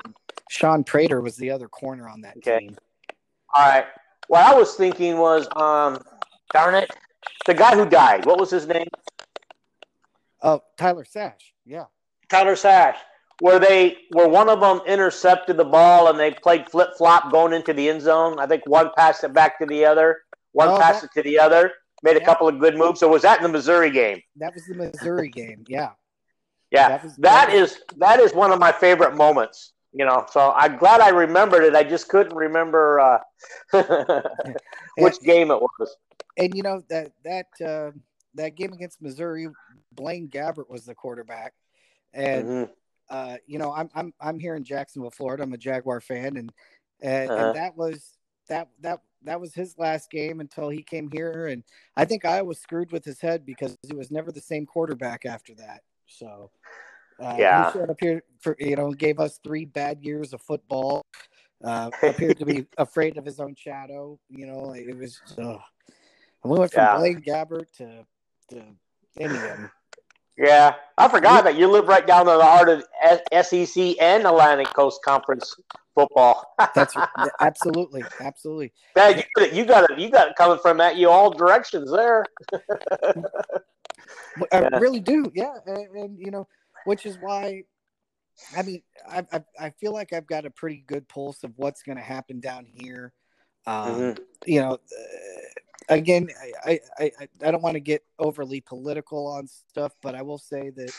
Shaun 0.51 0.85
Prater 0.85 1.23
was 1.23 1.37
the 1.37 1.51
other 1.51 1.69
corner 1.69 2.07
on 2.09 2.21
that 2.21 2.37
Okay. 2.37 2.59
team. 2.59 2.77
All 3.55 3.67
right. 3.67 3.87
What 4.29 4.45
I 4.45 4.55
was 4.55 4.75
thinking 4.75 5.19
was, 5.19 5.47
um, 5.57 6.03
darn 6.55 6.75
it, 6.75 6.91
the 7.47 7.53
guy 7.53 7.75
who 7.77 7.85
died. 7.85 8.25
What 8.25 8.39
was 8.41 8.51
his 8.51 8.67
name? 8.67 8.87
Oh, 10.43 10.63
Tyler 10.79 11.05
Sash. 11.05 11.53
Yeah. 11.67 11.85
Tyler 12.31 12.57
Sash. 12.57 12.97
Where 13.41 13.59
they, 13.59 13.97
where 14.13 14.29
one 14.29 14.49
of 14.49 14.61
them 14.61 14.81
intercepted 14.87 15.57
the 15.57 15.65
ball 15.65 16.09
and 16.09 16.19
they 16.19 16.31
played 16.31 16.71
flip 16.71 16.91
flop 16.97 17.33
going 17.33 17.53
into 17.53 17.73
the 17.73 17.89
end 17.91 18.01
zone. 18.01 18.39
I 18.39 18.47
think 18.47 18.63
one 18.67 18.91
passed 18.97 19.25
it 19.25 19.33
back 19.35 19.59
to 19.59 19.67
the 19.67 19.85
other, 19.85 20.19
one 20.53 20.69
Oh, 20.69 20.79
passed 20.79 21.03
that- 21.03 21.11
it 21.17 21.23
to 21.23 21.29
the 21.29 21.39
other. 21.39 21.73
Made 22.03 22.17
a 22.19 22.25
couple 22.25 22.47
of 22.47 22.61
good 22.61 22.77
moves. 22.77 23.01
So 23.01 23.09
was 23.09 23.23
that 23.23 23.39
in 23.39 23.43
the 23.45 23.49
Missouri 23.49 23.91
game? 23.91 24.21
That 24.37 24.53
was 24.55 24.65
the 24.67 24.75
Missouri 24.75 25.31
game. 25.31 25.65
Yeah. 25.67 25.91
Yeah, 26.71 26.89
That 26.89 27.03
was- 27.05 27.17
that 27.17 27.47
that 27.49 27.55
is 27.55 27.81
that 27.97 28.21
is 28.21 28.35
one 28.35 28.53
of 28.53 28.59
my 28.59 28.73
favorite 28.73 29.15
moments. 29.17 29.73
You 29.97 30.05
know, 30.05 30.27
so 30.29 30.53
I'm 30.57 30.77
glad 30.77 31.01
I 31.01 31.11
remembered 31.11 31.63
it. 31.63 31.77
I 31.77 31.85
just 31.85 32.09
couldn't 32.09 32.35
remember 32.35 32.99
uh, 32.99 33.19
which 34.99 35.21
game 35.21 35.53
it 35.53 35.61
was. 35.63 35.97
And 36.37 36.53
you 36.57 36.65
know 36.65 36.83
that 36.89 37.13
that 37.25 37.47
uh, 37.65 37.93
that 38.35 38.57
game 38.57 38.73
against 38.73 39.01
Missouri, 39.01 39.47
Blaine 39.93 40.29
Gabbert 40.29 40.69
was 40.69 40.85
the 40.85 40.97
quarterback, 40.97 41.55
and 42.13 42.49
Mhm. 42.49 42.71
uh, 43.09 43.37
you 43.47 43.61
know 43.61 43.73
I'm 43.73 43.89
I'm 43.95 44.13
I'm 44.21 44.41
here 44.41 44.57
in 44.57 44.65
Jacksonville, 44.65 45.13
Florida. 45.13 45.45
I'm 45.45 45.53
a 45.53 45.57
Jaguar 45.59 46.01
fan, 46.01 46.37
and 46.37 46.53
and, 47.01 47.31
Uh-huh. 47.31 47.41
and 47.47 47.55
that 47.55 47.77
was 47.77 48.19
that 48.49 48.69
that 48.81 49.01
that 49.23 49.41
was 49.41 49.55
his 49.55 49.79
last 49.79 50.11
game 50.11 50.41
until 50.41 50.71
he 50.71 50.83
came 50.83 51.09
here, 51.13 51.47
and 51.47 51.63
I 51.97 52.05
think 52.05 52.25
I 52.25 52.43
was 52.43 52.59
screwed 52.59 52.91
with 52.91 53.05
his 53.05 53.21
head 53.21 53.47
because 53.47 53.77
he 53.89 53.95
was 53.95 54.11
never 54.11 54.33
the 54.33 54.41
same 54.41 54.67
quarterback 54.67 55.25
after 55.25 55.55
that. 55.55 55.83
So. 56.09 56.51
Uh, 57.21 57.37
Yeah. 57.39 57.67
he 57.67 57.79
showed 57.79 57.91
up 57.91 57.97
here 58.01 58.23
for 58.41 58.57
you 58.59 58.77
know 58.77 58.93
gave 58.93 59.21
us 59.21 59.39
three 59.43 59.65
bad 59.65 60.03
years 60.03 60.33
of 60.33 60.41
football. 60.43 61.03
Uh, 61.65 61.91
appeared 62.03 62.39
to 62.39 62.45
be 62.45 62.67
afraid 62.79 63.17
of 63.17 63.25
his 63.25 63.41
own 63.41 63.55
shadow. 63.55 64.19
You 64.29 64.47
know, 64.47 64.73
it 64.75 64.97
was. 64.97 65.21
Uh, 65.39 65.59
we 66.45 66.59
went 66.59 66.73
from 66.73 66.85
Yeah. 66.85 66.97
Blaine 66.99 67.23
Gabbert 67.23 67.71
to 67.79 68.05
to 68.51 68.65
any 69.19 69.37
of 69.37 69.43
them. 69.43 69.71
Yeah, 70.37 70.75
I 70.99 71.07
forgot 71.09 71.45
that 71.45 71.57
you 71.57 71.71
live 71.71 71.87
right 71.87 72.05
down 72.05 72.29
in 72.29 72.37
the 72.37 72.45
heart 72.45 72.69
of 72.69 72.85
SEC 73.47 73.95
and 74.01 74.27
Atlantic 74.27 74.67
Coast 74.75 75.01
Conference 75.05 75.55
football. 75.95 76.55
That's 76.75 76.97
absolutely, 77.41 78.05
absolutely. 78.21 78.73
Man, 78.97 79.23
you, 79.37 79.47
you 79.53 79.65
got 79.65 79.89
it. 79.89 79.99
You 79.99 80.11
got 80.11 80.29
it 80.29 80.35
coming 80.37 80.59
from 80.59 80.81
at 80.81 80.97
you 80.97 81.09
all 81.09 81.31
directions 81.31 81.93
there. 81.93 82.25
I 84.53 84.61
Yeah. 84.61 84.79
really 84.79 84.99
do, 84.99 85.31
yeah, 85.35 85.55
and, 85.67 85.97
and 85.97 86.19
you 86.19 86.33
know, 86.33 86.49
which 86.85 87.07
is 87.07 87.17
why. 87.21 87.65
I 88.57 88.63
mean, 88.63 88.83
I, 89.09 89.25
I 89.33 89.45
I 89.59 89.71
feel 89.71 89.93
like 89.93 90.13
I've 90.13 90.27
got 90.27 90.45
a 90.45 90.51
pretty 90.51 90.85
good 90.87 91.09
pulse 91.09 91.45
of 91.45 91.53
what's 91.57 91.83
going 91.83 91.99
to 91.99 92.05
happen 92.05 92.41
down 92.41 92.65
here. 92.67 93.13
Um, 93.67 93.87
Mhm. 93.87 94.19
You 94.47 94.61
know, 94.61 94.73
uh, 94.75 95.41
again, 95.89 96.29
I 96.67 96.81
I, 96.99 97.13
I, 97.21 97.29
I 97.43 97.51
don't 97.51 97.63
want 97.63 97.75
to 97.75 97.81
get 97.81 98.05
overly 98.19 98.61
political 98.61 99.27
on 99.27 99.47
stuff, 99.47 99.93
but 100.03 100.15
I 100.15 100.23
will 100.23 100.39
say 100.39 100.71
that 100.71 100.93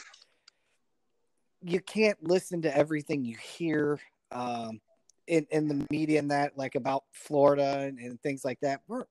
you 1.61 1.79
can't 1.81 2.21
listen 2.23 2.61
to 2.63 2.75
everything 2.75 3.23
you 3.25 3.35
hear 3.37 3.99
um, 4.31 4.79
in 5.27 5.45
in 5.51 5.67
the 5.67 5.85
media 5.89 6.19
and 6.19 6.31
that 6.31 6.57
like 6.57 6.75
about 6.75 7.03
Florida 7.13 7.79
and, 7.79 7.99
and 7.99 8.21
things 8.21 8.43
like 8.45 8.59
that. 8.61 8.81
We're 8.87 9.05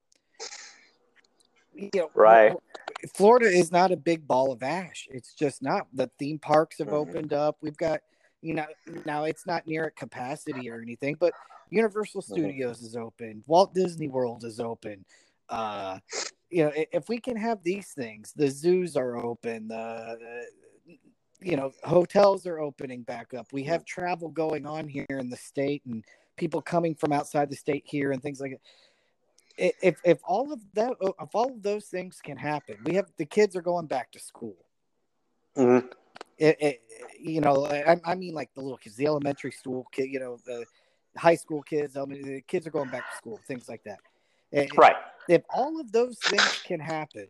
you 1.75 1.91
know 1.95 2.11
Right. 2.15 2.51
we're- 2.51 2.61
Florida 3.13 3.47
is 3.47 3.71
not 3.73 3.93
a 3.93 3.97
big 3.97 4.27
ball 4.27 4.53
of 4.53 4.63
ash. 4.63 5.09
It's 5.11 5.35
just 5.35 5.63
not. 5.63 5.87
The 5.93 6.11
theme 6.19 6.39
parks 6.39 6.79
have 6.79 6.89
Mhm. 6.89 6.93
opened 6.93 7.33
up. 7.33 7.59
We've 7.61 7.77
got 7.77 8.03
you 8.41 8.55
know 8.55 8.67
now 9.07 9.25
it's 9.25 9.47
not 9.47 9.67
near 9.67 9.87
at 9.87 9.97
capacity 9.97 10.71
or 10.71 10.81
anything, 10.81 11.17
but 11.19 11.35
Universal 11.71 12.23
Mhm. 12.23 12.25
Studios 12.25 12.83
is 12.83 12.97
open. 12.97 13.43
Walt 13.47 13.75
Disney 13.75 14.09
World 14.09 14.45
is 14.45 14.61
open. 14.61 15.05
Uh, 15.49 15.99
you 16.51 16.65
know, 16.65 16.73
if 16.75 17.09
we 17.09 17.19
can 17.19 17.37
have 17.37 17.63
these 17.63 17.93
things, 17.93 18.33
the 18.35 18.51
zoos 18.51 18.97
are 18.97 19.17
open. 19.17 19.69
The 19.69 20.47
you 21.41 21.57
know, 21.57 21.73
hotels 21.83 22.47
are 22.47 22.59
opening 22.59 23.03
back 23.03 23.35
up. 23.35 23.53
We 23.53 23.65
have 23.65 23.85
travel 23.85 24.31
going 24.31 24.65
on 24.67 24.89
here 24.89 25.07
in 25.11 25.29
the 25.29 25.37
state, 25.37 25.85
and 25.85 26.03
people 26.37 26.63
coming 26.63 26.95
from 26.95 27.13
outside 27.13 27.51
the 27.51 27.57
state 27.57 27.85
here, 27.87 28.13
and 28.13 28.23
things 28.23 28.41
like 28.41 28.53
that 28.53 28.61
if 29.57 30.01
if 30.05 30.19
all 30.25 30.53
of 30.53 30.61
that 30.75 30.93
if 31.01 31.35
all 31.35 31.51
of 31.53 31.63
those 31.63 31.87
things 31.87 32.21
can 32.23 32.37
happen 32.37 32.77
we 32.85 32.95
have 32.95 33.07
the 33.17 33.25
kids 33.25 33.55
are 33.55 33.63
going 33.63 33.87
back 33.87 34.11
to 34.13 34.19
school. 34.19 34.57
Mm-hmm. 35.57 35.87
it, 36.39 36.57
it, 36.61 36.83
you 37.21 37.41
know 37.41 37.65
I, 37.67 37.97
I, 38.05 38.17
mean 38.17 38.35
like 38.35 38.53
the 38.55 38.61
little 38.61 38.77
kids 38.77 38.97
the 38.97 39.07
elementary 39.07 39.53
school 39.53 39.87
kid 39.93 40.09
you 40.11 40.19
know 40.19 40.37
the 40.45 40.65
high 41.17 41.37
school 41.37 41.63
kids 41.63 41.97
I 41.97 42.05
mean, 42.05 42.23
the 42.23 42.41
kids 42.41 42.67
are 42.67 42.71
going 42.71 42.91
back 42.91 43.09
to 43.09 43.17
school 43.17 43.39
things 43.47 43.69
like 43.69 43.85
that. 43.85 44.01
Right. 44.77 44.97
if 45.29 45.43
all 45.51 45.81
of 45.81 45.93
those 45.93 46.19
things 46.19 46.63
can 46.65 46.81
happen 46.81 47.29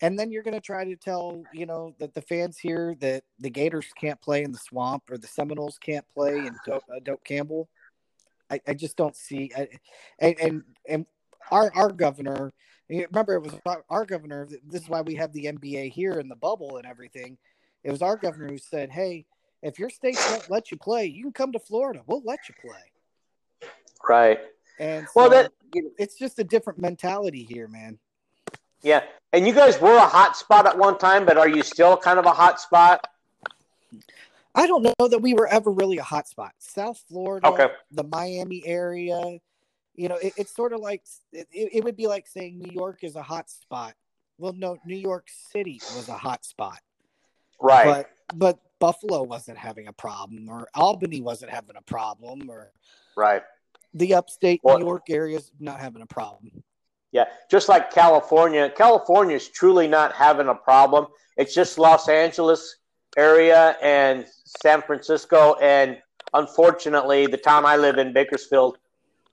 and 0.00 0.18
then 0.18 0.32
you're 0.32 0.42
going 0.42 0.54
to 0.54 0.60
try 0.60 0.84
to 0.84 0.96
tell 0.96 1.42
you 1.52 1.66
know 1.66 1.94
that 1.98 2.14
the 2.14 2.22
fans 2.22 2.58
here 2.58 2.96
that 3.00 3.22
the 3.38 3.50
gators 3.50 3.86
can't 4.00 4.20
play 4.20 4.42
in 4.42 4.50
the 4.50 4.58
swamp 4.58 5.04
or 5.10 5.18
the 5.18 5.26
seminoles 5.26 5.78
can't 5.78 6.04
play 6.12 6.38
in 6.38 6.56
doak, 6.66 6.82
uh, 6.90 6.98
doak 7.04 7.24
campbell 7.24 7.68
I, 8.50 8.60
I 8.66 8.74
just 8.74 8.96
don't 8.96 9.16
see. 9.16 9.50
I, 9.56 9.68
and, 10.18 10.40
and 10.40 10.62
and 10.88 11.06
our 11.50 11.72
our 11.74 11.92
governor. 11.92 12.52
Remember, 12.88 13.34
it 13.34 13.42
was 13.42 13.54
our 13.88 14.04
governor. 14.04 14.46
This 14.68 14.82
is 14.82 14.88
why 14.88 15.00
we 15.00 15.14
have 15.14 15.32
the 15.32 15.46
NBA 15.46 15.90
here 15.92 16.20
in 16.20 16.28
the 16.28 16.36
bubble 16.36 16.76
and 16.76 16.86
everything. 16.86 17.38
It 17.82 17.90
was 17.90 18.02
our 18.02 18.16
governor 18.16 18.48
who 18.48 18.58
said, 18.58 18.90
"Hey, 18.90 19.26
if 19.62 19.78
your 19.78 19.88
state 19.88 20.18
won't 20.30 20.50
let 20.50 20.70
you 20.70 20.76
play, 20.76 21.06
you 21.06 21.22
can 21.22 21.32
come 21.32 21.52
to 21.52 21.58
Florida. 21.58 22.02
We'll 22.06 22.22
let 22.24 22.40
you 22.48 22.54
play." 22.60 23.70
Right. 24.06 24.40
And 24.78 25.06
so 25.06 25.12
well, 25.28 25.30
that 25.30 25.52
it's 25.98 26.18
just 26.18 26.38
a 26.38 26.44
different 26.44 26.78
mentality 26.78 27.42
here, 27.42 27.68
man. 27.68 27.98
Yeah, 28.82 29.04
and 29.32 29.46
you 29.46 29.54
guys 29.54 29.80
were 29.80 29.96
a 29.96 30.06
hot 30.06 30.36
spot 30.36 30.66
at 30.66 30.76
one 30.76 30.98
time, 30.98 31.24
but 31.24 31.38
are 31.38 31.48
you 31.48 31.62
still 31.62 31.96
kind 31.96 32.18
of 32.18 32.26
a 32.26 32.32
hot 32.32 32.60
spot? 32.60 33.06
I 34.54 34.66
don't 34.66 34.82
know 34.82 35.08
that 35.08 35.20
we 35.20 35.34
were 35.34 35.48
ever 35.48 35.70
really 35.70 35.98
a 35.98 36.02
hot 36.02 36.28
spot. 36.28 36.52
South 36.58 37.02
Florida, 37.08 37.48
okay. 37.48 37.68
the 37.90 38.04
Miami 38.04 38.62
area, 38.64 39.38
you 39.94 40.08
know, 40.08 40.16
it, 40.16 40.34
it's 40.36 40.54
sort 40.54 40.72
of 40.72 40.80
like 40.80 41.02
it, 41.32 41.48
it 41.52 41.84
would 41.84 41.96
be 41.96 42.06
like 42.06 42.26
saying 42.26 42.58
New 42.58 42.72
York 42.72 43.00
is 43.02 43.16
a 43.16 43.22
hot 43.22 43.50
spot. 43.50 43.94
Well, 44.38 44.52
no, 44.52 44.76
New 44.84 44.96
York 44.96 45.28
City 45.52 45.80
was 45.96 46.08
a 46.08 46.14
hot 46.14 46.44
spot. 46.44 46.78
Right. 47.60 47.84
But 47.84 48.10
but 48.36 48.58
Buffalo 48.78 49.22
wasn't 49.22 49.58
having 49.58 49.88
a 49.88 49.92
problem 49.92 50.48
or 50.48 50.68
Albany 50.74 51.20
wasn't 51.20 51.50
having 51.50 51.76
a 51.76 51.82
problem 51.82 52.48
or 52.48 52.70
Right. 53.16 53.42
The 53.94 54.14
upstate 54.14 54.60
well, 54.64 54.78
New 54.78 54.86
York 54.86 55.08
area 55.08 55.36
is 55.36 55.50
not 55.60 55.80
having 55.80 56.02
a 56.02 56.06
problem. 56.06 56.62
Yeah, 57.12 57.26
just 57.48 57.68
like 57.68 57.92
California. 57.92 58.68
California 58.70 59.36
is 59.36 59.48
truly 59.48 59.86
not 59.86 60.12
having 60.12 60.48
a 60.48 60.54
problem. 60.54 61.06
It's 61.36 61.54
just 61.54 61.78
Los 61.78 62.08
Angeles 62.08 62.76
area 63.16 63.76
and 63.82 64.26
San 64.62 64.82
Francisco, 64.82 65.54
and 65.60 65.98
unfortunately, 66.32 67.26
the 67.26 67.36
town 67.36 67.64
I 67.64 67.76
live 67.76 67.98
in, 67.98 68.12
Bakersfield, 68.12 68.78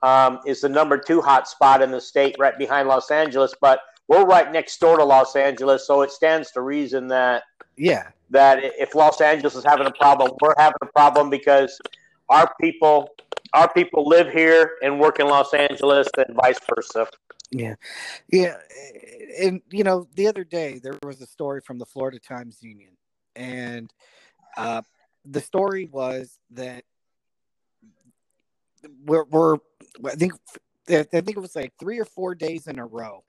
um, 0.01 0.39
is 0.45 0.61
the 0.61 0.69
number 0.69 0.97
two 0.97 1.21
hot 1.21 1.47
spot 1.47 1.81
in 1.81 1.91
the 1.91 2.01
state, 2.01 2.35
right 2.39 2.57
behind 2.57 2.87
Los 2.87 3.11
Angeles. 3.11 3.53
But 3.59 3.81
we're 4.07 4.25
right 4.25 4.51
next 4.51 4.79
door 4.79 4.97
to 4.97 5.03
Los 5.03 5.35
Angeles, 5.35 5.85
so 5.85 6.01
it 6.01 6.11
stands 6.11 6.51
to 6.51 6.61
reason 6.61 7.07
that 7.09 7.43
yeah, 7.77 8.09
that 8.29 8.59
if 8.61 8.95
Los 8.95 9.21
Angeles 9.21 9.55
is 9.55 9.63
having 9.63 9.87
a 9.87 9.91
problem, 9.91 10.31
we're 10.41 10.53
having 10.57 10.77
a 10.81 10.87
problem 10.87 11.29
because 11.29 11.79
our 12.29 12.51
people 12.59 13.09
our 13.53 13.71
people 13.73 14.07
live 14.07 14.31
here 14.31 14.77
and 14.81 14.99
work 14.99 15.19
in 15.19 15.27
Los 15.27 15.53
Angeles, 15.53 16.07
and 16.17 16.35
vice 16.35 16.59
versa. 16.73 17.07
Yeah, 17.51 17.75
yeah, 18.31 18.55
and 19.39 19.61
you 19.71 19.83
know, 19.83 20.07
the 20.15 20.27
other 20.27 20.43
day 20.43 20.79
there 20.79 20.97
was 21.03 21.21
a 21.21 21.27
story 21.27 21.61
from 21.61 21.77
the 21.77 21.85
Florida 21.85 22.19
Times 22.19 22.61
Union, 22.61 22.91
and 23.35 23.91
uh, 24.57 24.81
the 25.25 25.41
story 25.41 25.87
was 25.91 26.39
that 26.51 26.83
we're, 29.05 29.25
we're 29.25 29.57
I 30.05 30.15
think 30.15 30.33
I 30.89 31.03
think 31.03 31.37
it 31.37 31.39
was 31.39 31.55
like 31.55 31.73
three 31.79 31.99
or 31.99 32.05
four 32.05 32.35
days 32.35 32.67
in 32.67 32.79
a 32.79 32.85
row 32.85 33.23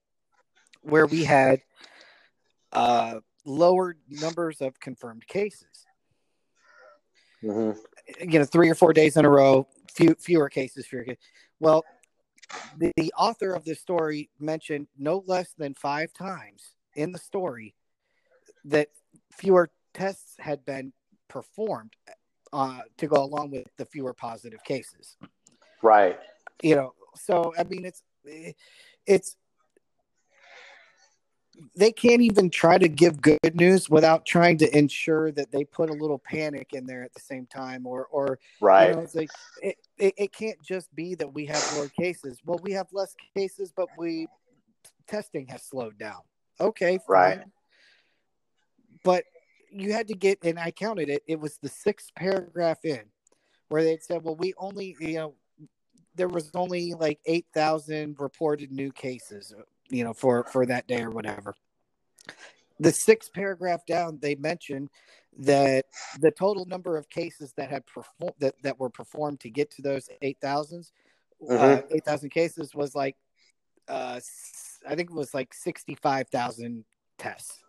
where 0.83 1.07
we 1.07 1.25
had 1.25 1.61
uh, 2.73 3.21
lower 3.45 3.97
numbers 4.09 4.61
of 4.61 4.79
confirmed 4.81 5.27
cases. 5.27 5.87
Mm-hmm. 7.43 7.79
You 8.31 8.39
know, 8.39 8.45
three 8.45 8.71
or 8.71 8.75
four 8.75 8.93
days 8.93 9.17
in 9.17 9.25
a 9.25 9.29
row, 9.29 9.69
few 9.95 10.15
fewer 10.19 10.49
cases. 10.49 10.87
Fewer 10.87 11.05
cases. 11.05 11.23
Well, 11.61 11.85
the, 12.79 12.93
the 12.97 13.13
author 13.17 13.53
of 13.53 13.65
this 13.65 13.81
story 13.81 14.31
mentioned 14.41 14.89
no 14.99 15.23
less 15.27 15.53
than 15.57 15.75
five 15.75 16.13
times 16.13 16.75
in 16.95 17.13
the 17.13 17.19
story 17.19 17.75
that 18.65 18.89
fewer 19.33 19.71
tests 19.95 20.35
had 20.39 20.65
been 20.65 20.93
performed 21.29 21.93
uh, 22.53 22.81
to 22.99 23.07
go 23.07 23.23
along 23.23 23.51
with 23.51 23.67
the 23.77 23.87
fewer 23.87 24.13
positive 24.13 24.63
cases. 24.65 25.17
Right. 25.83 26.19
You 26.63 26.77
know, 26.77 26.95
so 27.17 27.53
I 27.59 27.65
mean, 27.65 27.85
it's 27.85 28.03
it's 29.07 29.37
they 31.77 31.93
can't 31.93 32.23
even 32.23 32.51
try 32.51 32.79
to 32.79 32.89
give 32.89 33.21
good 33.21 33.55
news 33.55 33.89
without 33.89 34.25
trying 34.25 34.59
to 34.59 34.77
ensure 34.77 35.31
that 35.33 35.53
they 35.53 35.65
put 35.65 35.91
a 35.91 35.93
little 35.93 36.19
panic 36.19 36.73
in 36.73 36.87
there 36.87 37.03
at 37.03 37.13
the 37.15 37.21
same 37.21 37.47
time 37.47 37.87
or 37.87 38.07
or 38.07 38.39
right 38.61 38.89
you 38.89 38.97
know, 38.97 39.03
it's 39.03 39.15
like 39.15 39.31
it, 39.63 39.77
it, 39.99 40.15
it, 40.17 40.33
can't 40.33 40.61
just 40.63 40.93
be 40.95 41.15
that 41.15 41.33
we 41.33 41.47
have 41.47 41.63
more 41.75 41.89
cases 41.89 42.39
well 42.45 42.59
we 42.63 42.73
have 42.73 42.87
less 42.93 43.15
cases 43.37 43.73
but 43.77 43.89
we 43.99 44.27
testing 45.07 45.47
has 45.47 45.63
slowed 45.63 45.99
down 45.99 46.21
okay 46.61 46.99
fine. 47.07 47.15
right 47.15 47.41
but 49.05 49.25
you 49.75 49.93
had 49.93 50.09
to 50.09 50.15
get, 50.15 50.39
and 50.43 50.59
I 50.59 50.71
counted 50.71 51.09
it. 51.09 51.23
It 51.27 51.41
was 51.41 51.59
the 51.59 51.69
sixth 51.69 52.15
paragraph 52.15 52.85
in 52.85 53.03
where 53.69 53.83
they 53.83 53.99
said, 53.99 54.23
"Well, 54.23 54.37
we 54.37 54.55
only, 54.59 54.97
you 55.01 55.15
know, 55.15 55.35
there 56.15 56.29
was 56.29 56.51
only 56.55 56.95
like 56.95 57.21
eight 57.27 57.47
thousand 57.55 58.17
reported 58.19 58.71
new 58.71 58.93
cases, 58.93 59.55
you 59.89 60.05
know, 60.05 60.13
for 60.13 60.45
for 60.45 60.67
that 60.67 60.87
day 60.87 61.03
or 61.03 61.11
whatever." 61.11 61.55
The 62.79 62.93
sixth 62.93 63.33
paragraph 63.33 63.87
down, 63.87 64.19
they 64.21 64.35
mentioned 64.35 64.91
that 65.39 65.87
the 66.21 66.31
total 66.31 66.67
number 66.67 66.97
of 66.97 67.09
cases 67.09 67.53
that 67.57 67.71
had 67.71 67.87
performed 67.87 68.35
that, 68.41 68.55
that 68.63 68.79
were 68.79 68.91
performed 68.91 69.41
to 69.41 69.51
get 69.51 69.71
to 69.73 69.83
those 69.83 70.09
eight 70.21 70.39
thousands, 70.41 70.93
uh, 71.49 71.53
mm-hmm. 71.53 71.65
uh, 71.65 71.81
eight 71.91 72.05
thousand 72.05 72.31
cases 72.31 72.75
was 72.75 72.95
like, 72.95 73.17
uh, 73.89 74.21
I 74.87 74.95
think 74.95 75.11
it 75.11 75.17
was 75.17 75.33
like 75.33 75.55
sixty 75.55 75.95
five 75.95 76.29
thousand 76.29 76.85
tests, 77.19 77.63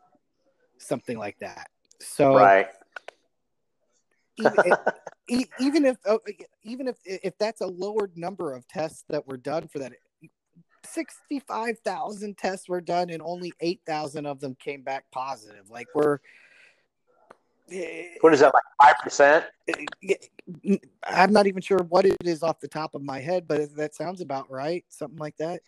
something 0.80 1.18
like 1.18 1.40
that. 1.40 1.70
So 2.04 2.36
right. 2.36 2.68
even, 4.38 4.56
if, 4.66 5.48
even 5.60 5.86
if 5.86 5.98
oh, 6.06 6.20
even 6.64 6.88
if 6.88 6.98
if 7.06 7.38
that's 7.38 7.62
a 7.62 7.68
lowered 7.68 8.18
number 8.18 8.54
of 8.54 8.68
tests 8.68 9.04
that 9.10 9.28
were 9.28 9.38
done 9.38 9.68
for 9.68 9.80
that 9.80 9.94
65,000 10.86 12.38
tests 12.38 12.68
were 12.68 12.82
done 12.82 13.10
and 13.10 13.22
only 13.22 13.54
8,000 13.62 14.26
of 14.26 14.40
them 14.40 14.56
came 14.56 14.82
back 14.82 15.06
positive. 15.12 15.70
Like 15.70 15.88
we're 15.96 16.20
eh, 17.72 18.16
what 18.22 18.34
is 18.34 18.42
that 18.42 18.54
like 18.54 18.96
5%? 19.16 19.46
Eh, 19.70 20.78
I'm 21.04 21.32
not 21.32 21.48
even 21.48 21.62
sure 21.62 21.80
what 21.80 22.06
it 22.06 22.18
is 22.24 22.44
off 22.44 22.60
the 22.60 22.68
top 22.68 22.96
of 22.96 23.02
my 23.02 23.20
head, 23.20 23.48
but 23.48 23.76
that 23.76 23.96
sounds 23.96 24.22
about 24.22 24.52
right. 24.52 24.84
Something 24.90 25.20
like 25.20 25.38
that. 25.38 25.62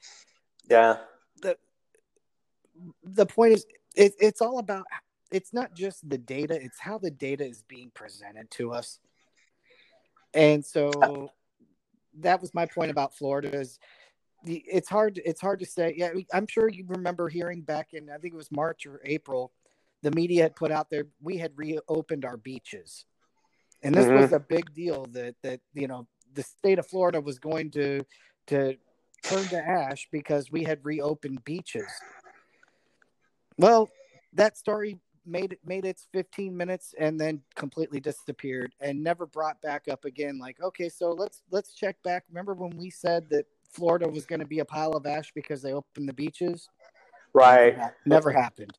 Yeah. 0.69 0.97
The 1.41 1.57
the 3.03 3.25
point 3.25 3.53
is 3.53 3.65
it, 3.95 4.13
it's 4.19 4.41
all 4.41 4.59
about 4.59 4.85
it's 5.35 5.51
not 5.51 5.75
just 5.75 6.09
the 6.09 6.17
data, 6.17 6.55
it's 6.55 6.79
how 6.79 6.97
the 6.97 7.11
data 7.11 7.45
is 7.45 7.61
being 7.67 7.91
presented 7.93 8.49
to 8.51 8.71
us. 8.71 8.99
And 10.33 10.65
so 10.65 11.29
that 12.19 12.39
was 12.39 12.53
my 12.53 12.65
point 12.65 12.89
about 12.89 13.17
Florida 13.17 13.53
is 13.53 13.77
the, 14.45 14.63
it's 14.65 14.87
hard 14.87 15.19
it's 15.25 15.41
hard 15.41 15.59
to 15.59 15.65
say. 15.65 15.93
Yeah, 15.97 16.11
I'm 16.33 16.47
sure 16.47 16.69
you 16.69 16.85
remember 16.87 17.27
hearing 17.27 17.61
back 17.61 17.93
in 17.93 18.09
I 18.09 18.17
think 18.17 18.33
it 18.33 18.37
was 18.37 18.49
March 18.49 18.85
or 18.85 19.01
April, 19.03 19.51
the 20.03 20.11
media 20.11 20.43
had 20.43 20.55
put 20.55 20.71
out 20.71 20.89
there 20.89 21.07
we 21.21 21.37
had 21.37 21.51
reopened 21.57 22.23
our 22.23 22.37
beaches. 22.37 23.03
And 23.83 23.93
this 23.93 24.05
mm-hmm. 24.05 24.21
was 24.21 24.31
a 24.31 24.39
big 24.39 24.73
deal 24.73 25.05
that 25.11 25.35
that 25.43 25.59
you 25.73 25.89
know 25.89 26.07
the 26.33 26.43
state 26.43 26.79
of 26.79 26.87
Florida 26.87 27.19
was 27.19 27.39
going 27.39 27.71
to 27.71 28.05
to 28.47 28.77
turn 29.23 29.43
to 29.49 29.57
ash 29.57 30.07
because 30.13 30.49
we 30.49 30.63
had 30.63 30.79
reopened 30.83 31.43
beaches. 31.43 31.91
Well, 33.57 33.89
that 34.33 34.57
story 34.57 34.99
made 35.25 35.57
made 35.65 35.85
its 35.85 36.07
15 36.13 36.55
minutes 36.55 36.93
and 36.97 37.19
then 37.19 37.41
completely 37.55 37.99
disappeared 37.99 38.73
and 38.79 39.03
never 39.03 39.25
brought 39.25 39.61
back 39.61 39.87
up 39.89 40.05
again. 40.05 40.37
Like 40.39 40.61
okay 40.61 40.89
so 40.89 41.11
let's 41.11 41.41
let's 41.51 41.73
check 41.73 42.01
back. 42.03 42.23
Remember 42.29 42.53
when 42.53 42.75
we 42.77 42.89
said 42.89 43.29
that 43.29 43.45
florida 43.69 44.07
was 44.07 44.25
going 44.25 44.39
to 44.39 44.45
be 44.45 44.59
a 44.59 44.65
pile 44.65 44.93
of 44.93 45.05
ash 45.05 45.31
because 45.33 45.61
they 45.61 45.73
opened 45.73 46.07
the 46.07 46.13
beaches? 46.13 46.69
Right. 47.33 47.77
Never, 48.05 48.31
happened. 48.31 48.77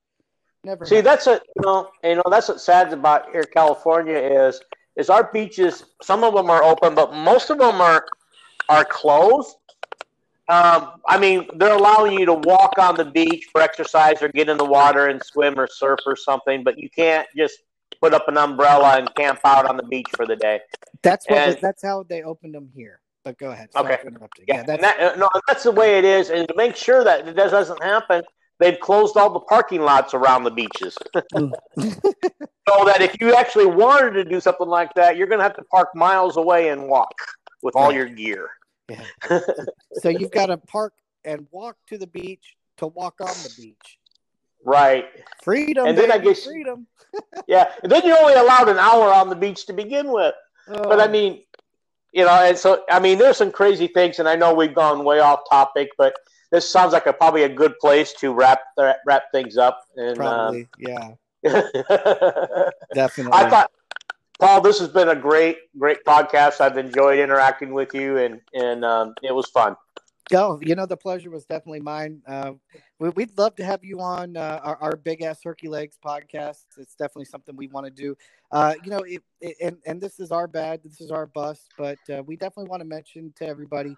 Never 0.64 0.86
see 0.86 0.96
happened. 0.96 1.06
that's 1.06 1.26
a 1.26 1.40
you 1.56 1.62
know 1.62 1.90
you 2.02 2.14
know 2.14 2.22
that's 2.30 2.48
what's 2.48 2.64
sad 2.64 2.92
about 2.92 3.30
here 3.30 3.42
california 3.42 4.16
is 4.16 4.60
is 4.96 5.10
our 5.10 5.30
beaches 5.32 5.84
some 6.02 6.24
of 6.24 6.34
them 6.34 6.50
are 6.50 6.62
open 6.62 6.94
but 6.94 7.12
most 7.12 7.50
of 7.50 7.58
them 7.58 7.80
are 7.80 8.04
are 8.68 8.84
closed 8.84 9.56
um, 10.48 11.00
I 11.06 11.18
mean, 11.18 11.48
they're 11.56 11.74
allowing 11.74 12.18
you 12.18 12.26
to 12.26 12.34
walk 12.34 12.74
on 12.78 12.94
the 12.94 13.04
beach 13.04 13.46
for 13.50 13.60
exercise 13.60 14.22
or 14.22 14.28
get 14.28 14.48
in 14.48 14.56
the 14.56 14.64
water 14.64 15.08
and 15.08 15.22
swim 15.22 15.58
or 15.58 15.66
surf 15.66 16.00
or 16.06 16.14
something, 16.14 16.62
but 16.62 16.78
you 16.78 16.88
can't 16.88 17.26
just 17.36 17.58
put 18.00 18.14
up 18.14 18.28
an 18.28 18.36
umbrella 18.36 18.98
and 18.98 19.12
camp 19.16 19.40
out 19.44 19.66
on 19.66 19.76
the 19.76 19.82
beach 19.84 20.06
for 20.14 20.24
the 20.24 20.36
day. 20.36 20.60
That's 21.02 21.28
what. 21.28 21.38
And, 21.38 21.58
that's 21.60 21.82
how 21.82 22.04
they 22.04 22.22
opened 22.22 22.54
them 22.54 22.70
here. 22.74 23.00
But 23.24 23.38
go 23.38 23.50
ahead. 23.50 23.70
Okay. 23.74 23.98
Yeah, 24.46 24.56
yeah 24.58 24.62
that's, 24.62 24.82
that, 24.82 25.18
no, 25.18 25.28
that's 25.48 25.64
the 25.64 25.72
way 25.72 25.98
it 25.98 26.04
is. 26.04 26.30
And 26.30 26.46
to 26.46 26.54
make 26.56 26.76
sure 26.76 27.02
that 27.02 27.26
it 27.26 27.34
doesn't 27.34 27.82
happen, 27.82 28.22
they've 28.60 28.78
closed 28.78 29.16
all 29.16 29.30
the 29.30 29.40
parking 29.40 29.80
lots 29.80 30.14
around 30.14 30.44
the 30.44 30.52
beaches. 30.52 30.96
Mm. 31.34 31.52
so 32.68 32.84
that 32.84 33.00
if 33.00 33.20
you 33.20 33.34
actually 33.34 33.66
wanted 33.66 34.12
to 34.12 34.24
do 34.24 34.40
something 34.40 34.66
like 34.66 34.94
that, 34.94 35.16
you're 35.16 35.26
going 35.26 35.38
to 35.38 35.42
have 35.42 35.56
to 35.56 35.64
park 35.64 35.88
miles 35.94 36.36
away 36.36 36.68
and 36.68 36.88
walk 36.88 37.14
with 37.62 37.76
all 37.76 37.92
your 37.92 38.06
gear. 38.06 38.48
Yeah. 38.88 39.04
so 39.94 40.08
you've 40.08 40.30
got 40.30 40.46
to 40.46 40.56
park 40.56 40.92
and 41.24 41.46
walk 41.50 41.76
to 41.88 41.98
the 41.98 42.06
beach 42.06 42.56
to 42.78 42.86
walk 42.86 43.20
on 43.20 43.26
the 43.26 43.52
beach. 43.56 43.98
Right. 44.64 45.06
Freedom. 45.42 45.86
And 45.86 45.96
then 45.96 46.10
I 46.10 46.18
guess 46.18 46.44
freedom. 46.44 46.86
yeah. 47.46 47.72
And 47.82 47.90
then 47.90 48.04
you're 48.04 48.18
only 48.18 48.34
allowed 48.34 48.68
an 48.68 48.78
hour 48.78 49.12
on 49.12 49.28
the 49.28 49.36
beach 49.36 49.66
to 49.66 49.72
begin 49.72 50.10
with. 50.10 50.34
Oh. 50.68 50.82
But 50.82 51.00
I 51.00 51.08
mean, 51.08 51.42
you 52.12 52.24
know, 52.24 52.30
and 52.30 52.56
so 52.56 52.82
I 52.90 52.98
mean, 52.98 53.18
there's 53.18 53.36
some 53.36 53.52
crazy 53.52 53.88
things, 53.88 54.18
and 54.18 54.28
I 54.28 54.36
know 54.36 54.54
we've 54.54 54.74
gone 54.74 55.04
way 55.04 55.20
off 55.20 55.40
topic, 55.48 55.90
but 55.98 56.14
this 56.50 56.68
sounds 56.68 56.92
like 56.92 57.06
a 57.06 57.12
probably 57.12 57.42
a 57.42 57.48
good 57.48 57.78
place 57.78 58.14
to 58.14 58.32
wrap 58.32 58.62
wrap 58.78 59.24
things 59.32 59.56
up. 59.58 59.84
And 59.96 60.16
probably, 60.16 60.62
um, 60.62 60.68
yeah, 60.78 61.10
definitely. 62.94 63.32
I 63.32 63.50
thought, 63.50 63.70
Paul, 64.38 64.60
this 64.60 64.78
has 64.80 64.88
been 64.88 65.08
a 65.08 65.16
great 65.16 65.58
great 65.78 66.04
podcast. 66.04 66.60
I've 66.60 66.76
enjoyed 66.76 67.18
interacting 67.18 67.72
with 67.72 67.94
you, 67.94 68.18
and 68.18 68.40
and 68.52 68.84
um, 68.84 69.14
it 69.22 69.34
was 69.34 69.48
fun. 69.48 69.76
Oh, 70.34 70.58
you 70.60 70.74
know, 70.74 70.86
the 70.86 70.96
pleasure 70.96 71.30
was 71.30 71.44
definitely 71.44 71.80
mine. 71.80 72.20
Uh, 72.26 72.52
we, 72.98 73.10
would 73.10 73.38
love 73.38 73.54
to 73.56 73.64
have 73.64 73.84
you 73.84 74.00
on 74.00 74.36
uh, 74.36 74.60
our, 74.62 74.76
our, 74.80 74.96
Big 74.96 75.22
Ass 75.22 75.40
Turkey 75.40 75.68
Legs 75.68 75.96
podcast. 76.04 76.64
It's 76.78 76.96
definitely 76.96 77.26
something 77.26 77.54
we 77.54 77.68
want 77.68 77.86
to 77.86 77.92
do. 77.92 78.16
Uh, 78.50 78.74
you 78.82 78.90
know, 78.90 78.98
it, 79.06 79.22
it, 79.40 79.56
and, 79.62 79.76
and 79.86 80.00
this 80.00 80.18
is 80.18 80.32
our 80.32 80.48
bad, 80.48 80.82
this 80.82 81.00
is 81.00 81.12
our 81.12 81.26
bust, 81.26 81.70
but 81.78 81.98
uh, 82.12 82.24
we 82.24 82.34
definitely 82.34 82.68
want 82.68 82.80
to 82.80 82.88
mention 82.88 83.32
to 83.36 83.46
everybody 83.46 83.94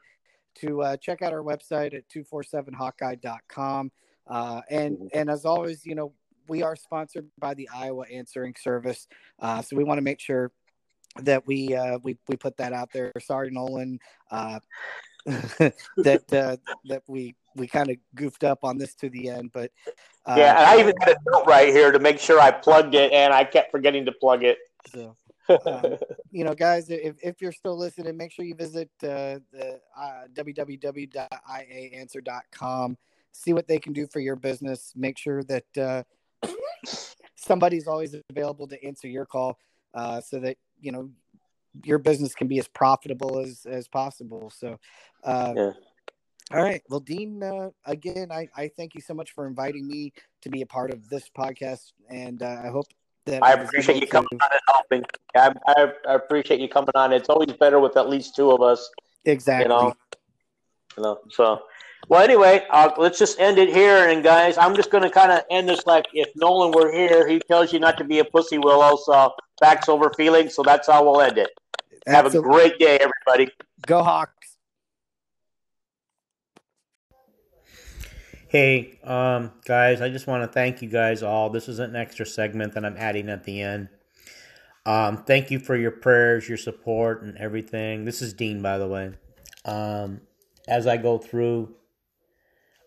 to 0.57 0.82
uh, 0.82 0.97
check 0.99 1.22
out 1.22 1.32
our 1.32 1.43
website 1.43 1.95
at 1.95 2.07
247hawkeye.com. 2.11 3.91
Uh, 4.26 4.61
and, 4.68 5.11
and 5.14 5.30
as 5.30 5.47
always, 5.47 5.86
you 5.86 5.95
know, 5.95 6.12
we 6.49 6.63
are 6.63 6.77
sponsored 6.77 7.27
by 7.39 7.55
the 7.55 7.69
Iowa 7.75 8.05
Answering 8.13 8.55
Service. 8.61 9.07
so 9.41 9.77
we 9.77 9.85
want 9.85 9.99
to 9.99 10.03
make 10.03 10.21
sure 10.21 10.53
that 11.23 11.47
we 11.47 11.75
uh, 11.75 11.99
we 12.03 12.19
we 12.29 12.37
put 12.37 12.59
that 12.59 12.73
out 12.73 12.93
there. 12.93 13.13
Sorry, 13.21 13.51
Nolan. 13.51 13.99
Uh, 14.31 14.61
that 15.27 16.25
uh, 16.33 16.57
that 16.87 17.03
we 17.07 17.35
we 17.55 17.67
kind 17.67 17.91
of 17.91 17.97
goofed 18.15 18.45
up 18.45 18.61
on 18.63 18.79
this 18.79 18.95
to 18.95 19.11
the 19.11 19.29
end, 19.29 19.51
but 19.53 19.71
uh, 20.27 20.37
yeah, 20.39 20.59
and 20.59 20.67
I 20.67 20.81
even 20.81 20.95
had 21.01 21.11
a 21.11 21.17
note 21.31 21.45
right 21.47 21.69
here 21.69 21.93
to 21.93 21.99
make 21.99 22.19
sure 22.19 22.41
I 22.41 22.51
plugged 22.51 22.95
it, 22.95 23.13
and 23.13 23.35
I 23.35 23.45
kept 23.45 23.71
forgetting 23.71 24.07
to 24.07 24.13
plug 24.13 24.43
it. 24.45 24.57
So, 24.91 25.15
um, 25.67 25.99
you 26.31 26.45
know, 26.45 26.55
guys, 26.55 26.89
if, 26.89 27.17
if 27.23 27.43
you're 27.43 27.53
still 27.53 27.77
listening, 27.77 28.17
make 28.17 28.33
sure 28.33 28.47
you 28.47 28.55
visit 28.55 28.89
uh, 29.03 29.45
the 29.53 29.81
uh, 29.99 30.29
www.iaanswer.com. 30.35 32.97
See 33.33 33.53
what 33.53 33.69
they 33.69 33.79
can 33.79 33.93
do 33.93 34.07
for 34.07 34.21
your 34.21 34.37
business. 34.37 34.95
Make 34.97 35.19
sure 35.19 35.43
that 35.45 35.77
uh, 35.77 36.05
somebody's 37.36 37.86
always 37.86 38.14
available 38.30 38.66
to 38.68 38.84
answer 38.84 39.09
your 39.09 39.26
call, 39.26 39.59
uh, 39.95 40.20
so 40.20 40.39
that 40.41 40.57
you 40.80 40.93
know 40.93 41.11
your 41.84 41.99
business 41.99 42.34
can 42.34 42.49
be 42.49 42.59
as 42.59 42.68
profitable 42.68 43.39
as 43.39 43.66
as 43.68 43.89
possible. 43.89 44.51
So, 44.55 44.78
uh, 45.24 45.53
yeah. 45.57 45.72
All 46.51 46.62
right. 46.62 46.82
Well, 46.89 47.01
Dean, 47.01 47.43
uh, 47.43 47.70
again, 47.84 48.32
I, 48.32 48.49
I 48.57 48.68
thank 48.68 48.95
you 48.95 49.03
so 49.03 49.12
much 49.12 49.32
for 49.32 49.47
inviting 49.47 49.86
me 49.86 50.14
to 50.41 50.49
be 50.49 50.62
a 50.62 50.66
part 50.66 50.91
of 50.91 51.09
this 51.11 51.30
podcast, 51.36 51.93
and 52.09 52.43
uh, 52.43 52.62
I 52.64 52.68
hope 52.68 52.86
that 53.26 53.43
I 53.43 53.53
appreciate 53.53 53.97
you 53.97 54.01
to... 54.03 54.07
coming 54.07 54.28
on 54.32 54.49
and 54.53 54.61
helping. 54.66 55.05
I, 55.36 55.53
I, 55.66 55.93
I, 56.09 56.14
appreciate 56.14 56.61
you 56.61 56.68
coming 56.68 56.89
on. 56.95 57.12
It's 57.12 57.28
always 57.28 57.53
better 57.53 57.80
with 57.80 57.99
at 57.99 58.09
least 58.09 58.34
two 58.34 58.51
of 58.51 58.62
us. 58.62 58.89
Exactly. 59.26 59.64
You 59.64 59.68
know. 59.68 59.95
You 60.97 61.03
know. 61.03 61.18
So, 61.28 61.61
well, 62.09 62.23
anyway, 62.23 62.65
uh, 62.71 62.91
let's 62.97 63.19
just 63.19 63.41
end 63.41 63.59
it 63.59 63.69
here. 63.69 64.09
And 64.09 64.23
guys, 64.23 64.57
I'm 64.57 64.77
just 64.77 64.91
going 64.91 65.03
to 65.03 65.11
kind 65.11 65.33
of 65.33 65.43
end 65.51 65.69
this 65.69 65.85
like 65.87 66.07
if 66.13 66.29
Nolan 66.37 66.73
were 66.73 66.93
here, 66.93 67.29
he 67.29 67.41
tells 67.41 67.73
you 67.73 67.81
not 67.81 67.99
to 67.99 68.05
be 68.05 68.21
a 68.21 68.25
pussy 68.25 68.59
willow. 68.59 68.97
So 68.97 69.33
facts 69.61 69.89
over 69.89 70.11
feelings. 70.17 70.55
So 70.55 70.63
that's 70.63 70.87
how 70.87 71.05
we'll 71.05 71.21
end 71.21 71.39
it. 71.39 71.51
Have 72.07 72.33
a 72.33 72.41
great 72.41 72.79
day, 72.79 72.99
everybody. 72.99 73.53
Go 73.87 74.03
Hawks. 74.03 74.33
Hey, 78.49 78.99
um, 79.05 79.53
guys, 79.67 80.01
I 80.01 80.09
just 80.09 80.27
want 80.27 80.43
to 80.43 80.49
thank 80.49 80.81
you 80.81 80.89
guys 80.89 81.23
all. 81.23 81.51
This 81.51 81.69
is 81.69 81.81
an 81.81 81.95
extra 81.95 82.25
segment 82.25 82.73
that 82.75 82.85
I'm 82.85 82.97
adding 82.97 83.29
at 83.29 83.45
the 83.45 83.61
end. 83.61 83.91
Um, 84.87 85.19
thank 85.25 85.51
you 85.51 85.59
for 85.59 85.77
your 85.77 85.91
prayers, 85.91 86.49
your 86.49 86.57
support, 86.57 87.23
and 87.23 87.37
everything. 87.37 88.07
This 88.07 88.23
is 88.23 88.33
Dean, 88.33 88.63
by 88.63 88.79
the 88.79 88.89
way. 88.89 89.13
Um, 89.67 90.23
as 90.67 90.87
I 90.87 90.97
go 90.97 91.19
through, 91.19 91.75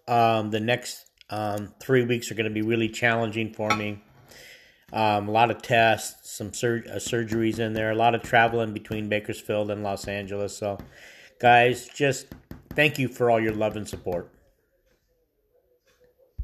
um, 0.08 0.52
the 0.52 0.60
next 0.60 1.06
um, 1.30 1.74
three 1.80 2.04
weeks 2.04 2.32
are 2.32 2.36
going 2.36 2.48
to 2.48 2.54
be 2.54 2.62
really 2.62 2.90
challenging 2.90 3.54
for 3.54 3.70
me. 3.76 4.02
Um, 4.94 5.30
a 5.30 5.32
lot 5.32 5.52
of 5.52 5.62
tests, 5.62 6.32
some 6.36 6.54
sur- 6.54 6.84
uh, 6.90 6.96
surgeries 6.96 7.60
in 7.60 7.74
there, 7.74 7.92
a 7.92 7.96
lot 7.96 8.14
of 8.14 8.22
traveling 8.22 8.74
between 8.74 9.08
Bakersfield 9.08 9.72
and 9.72 9.84
Los 9.84 10.08
Angeles. 10.08 10.58
So, 10.58 10.78
guys, 11.40 11.88
just 11.88 12.28
thank 12.72 13.00
you 13.00 13.08
for 13.08 13.32
all 13.32 13.40
your 13.40 13.54
love 13.54 13.78
and 13.78 13.88
support. 13.88 14.30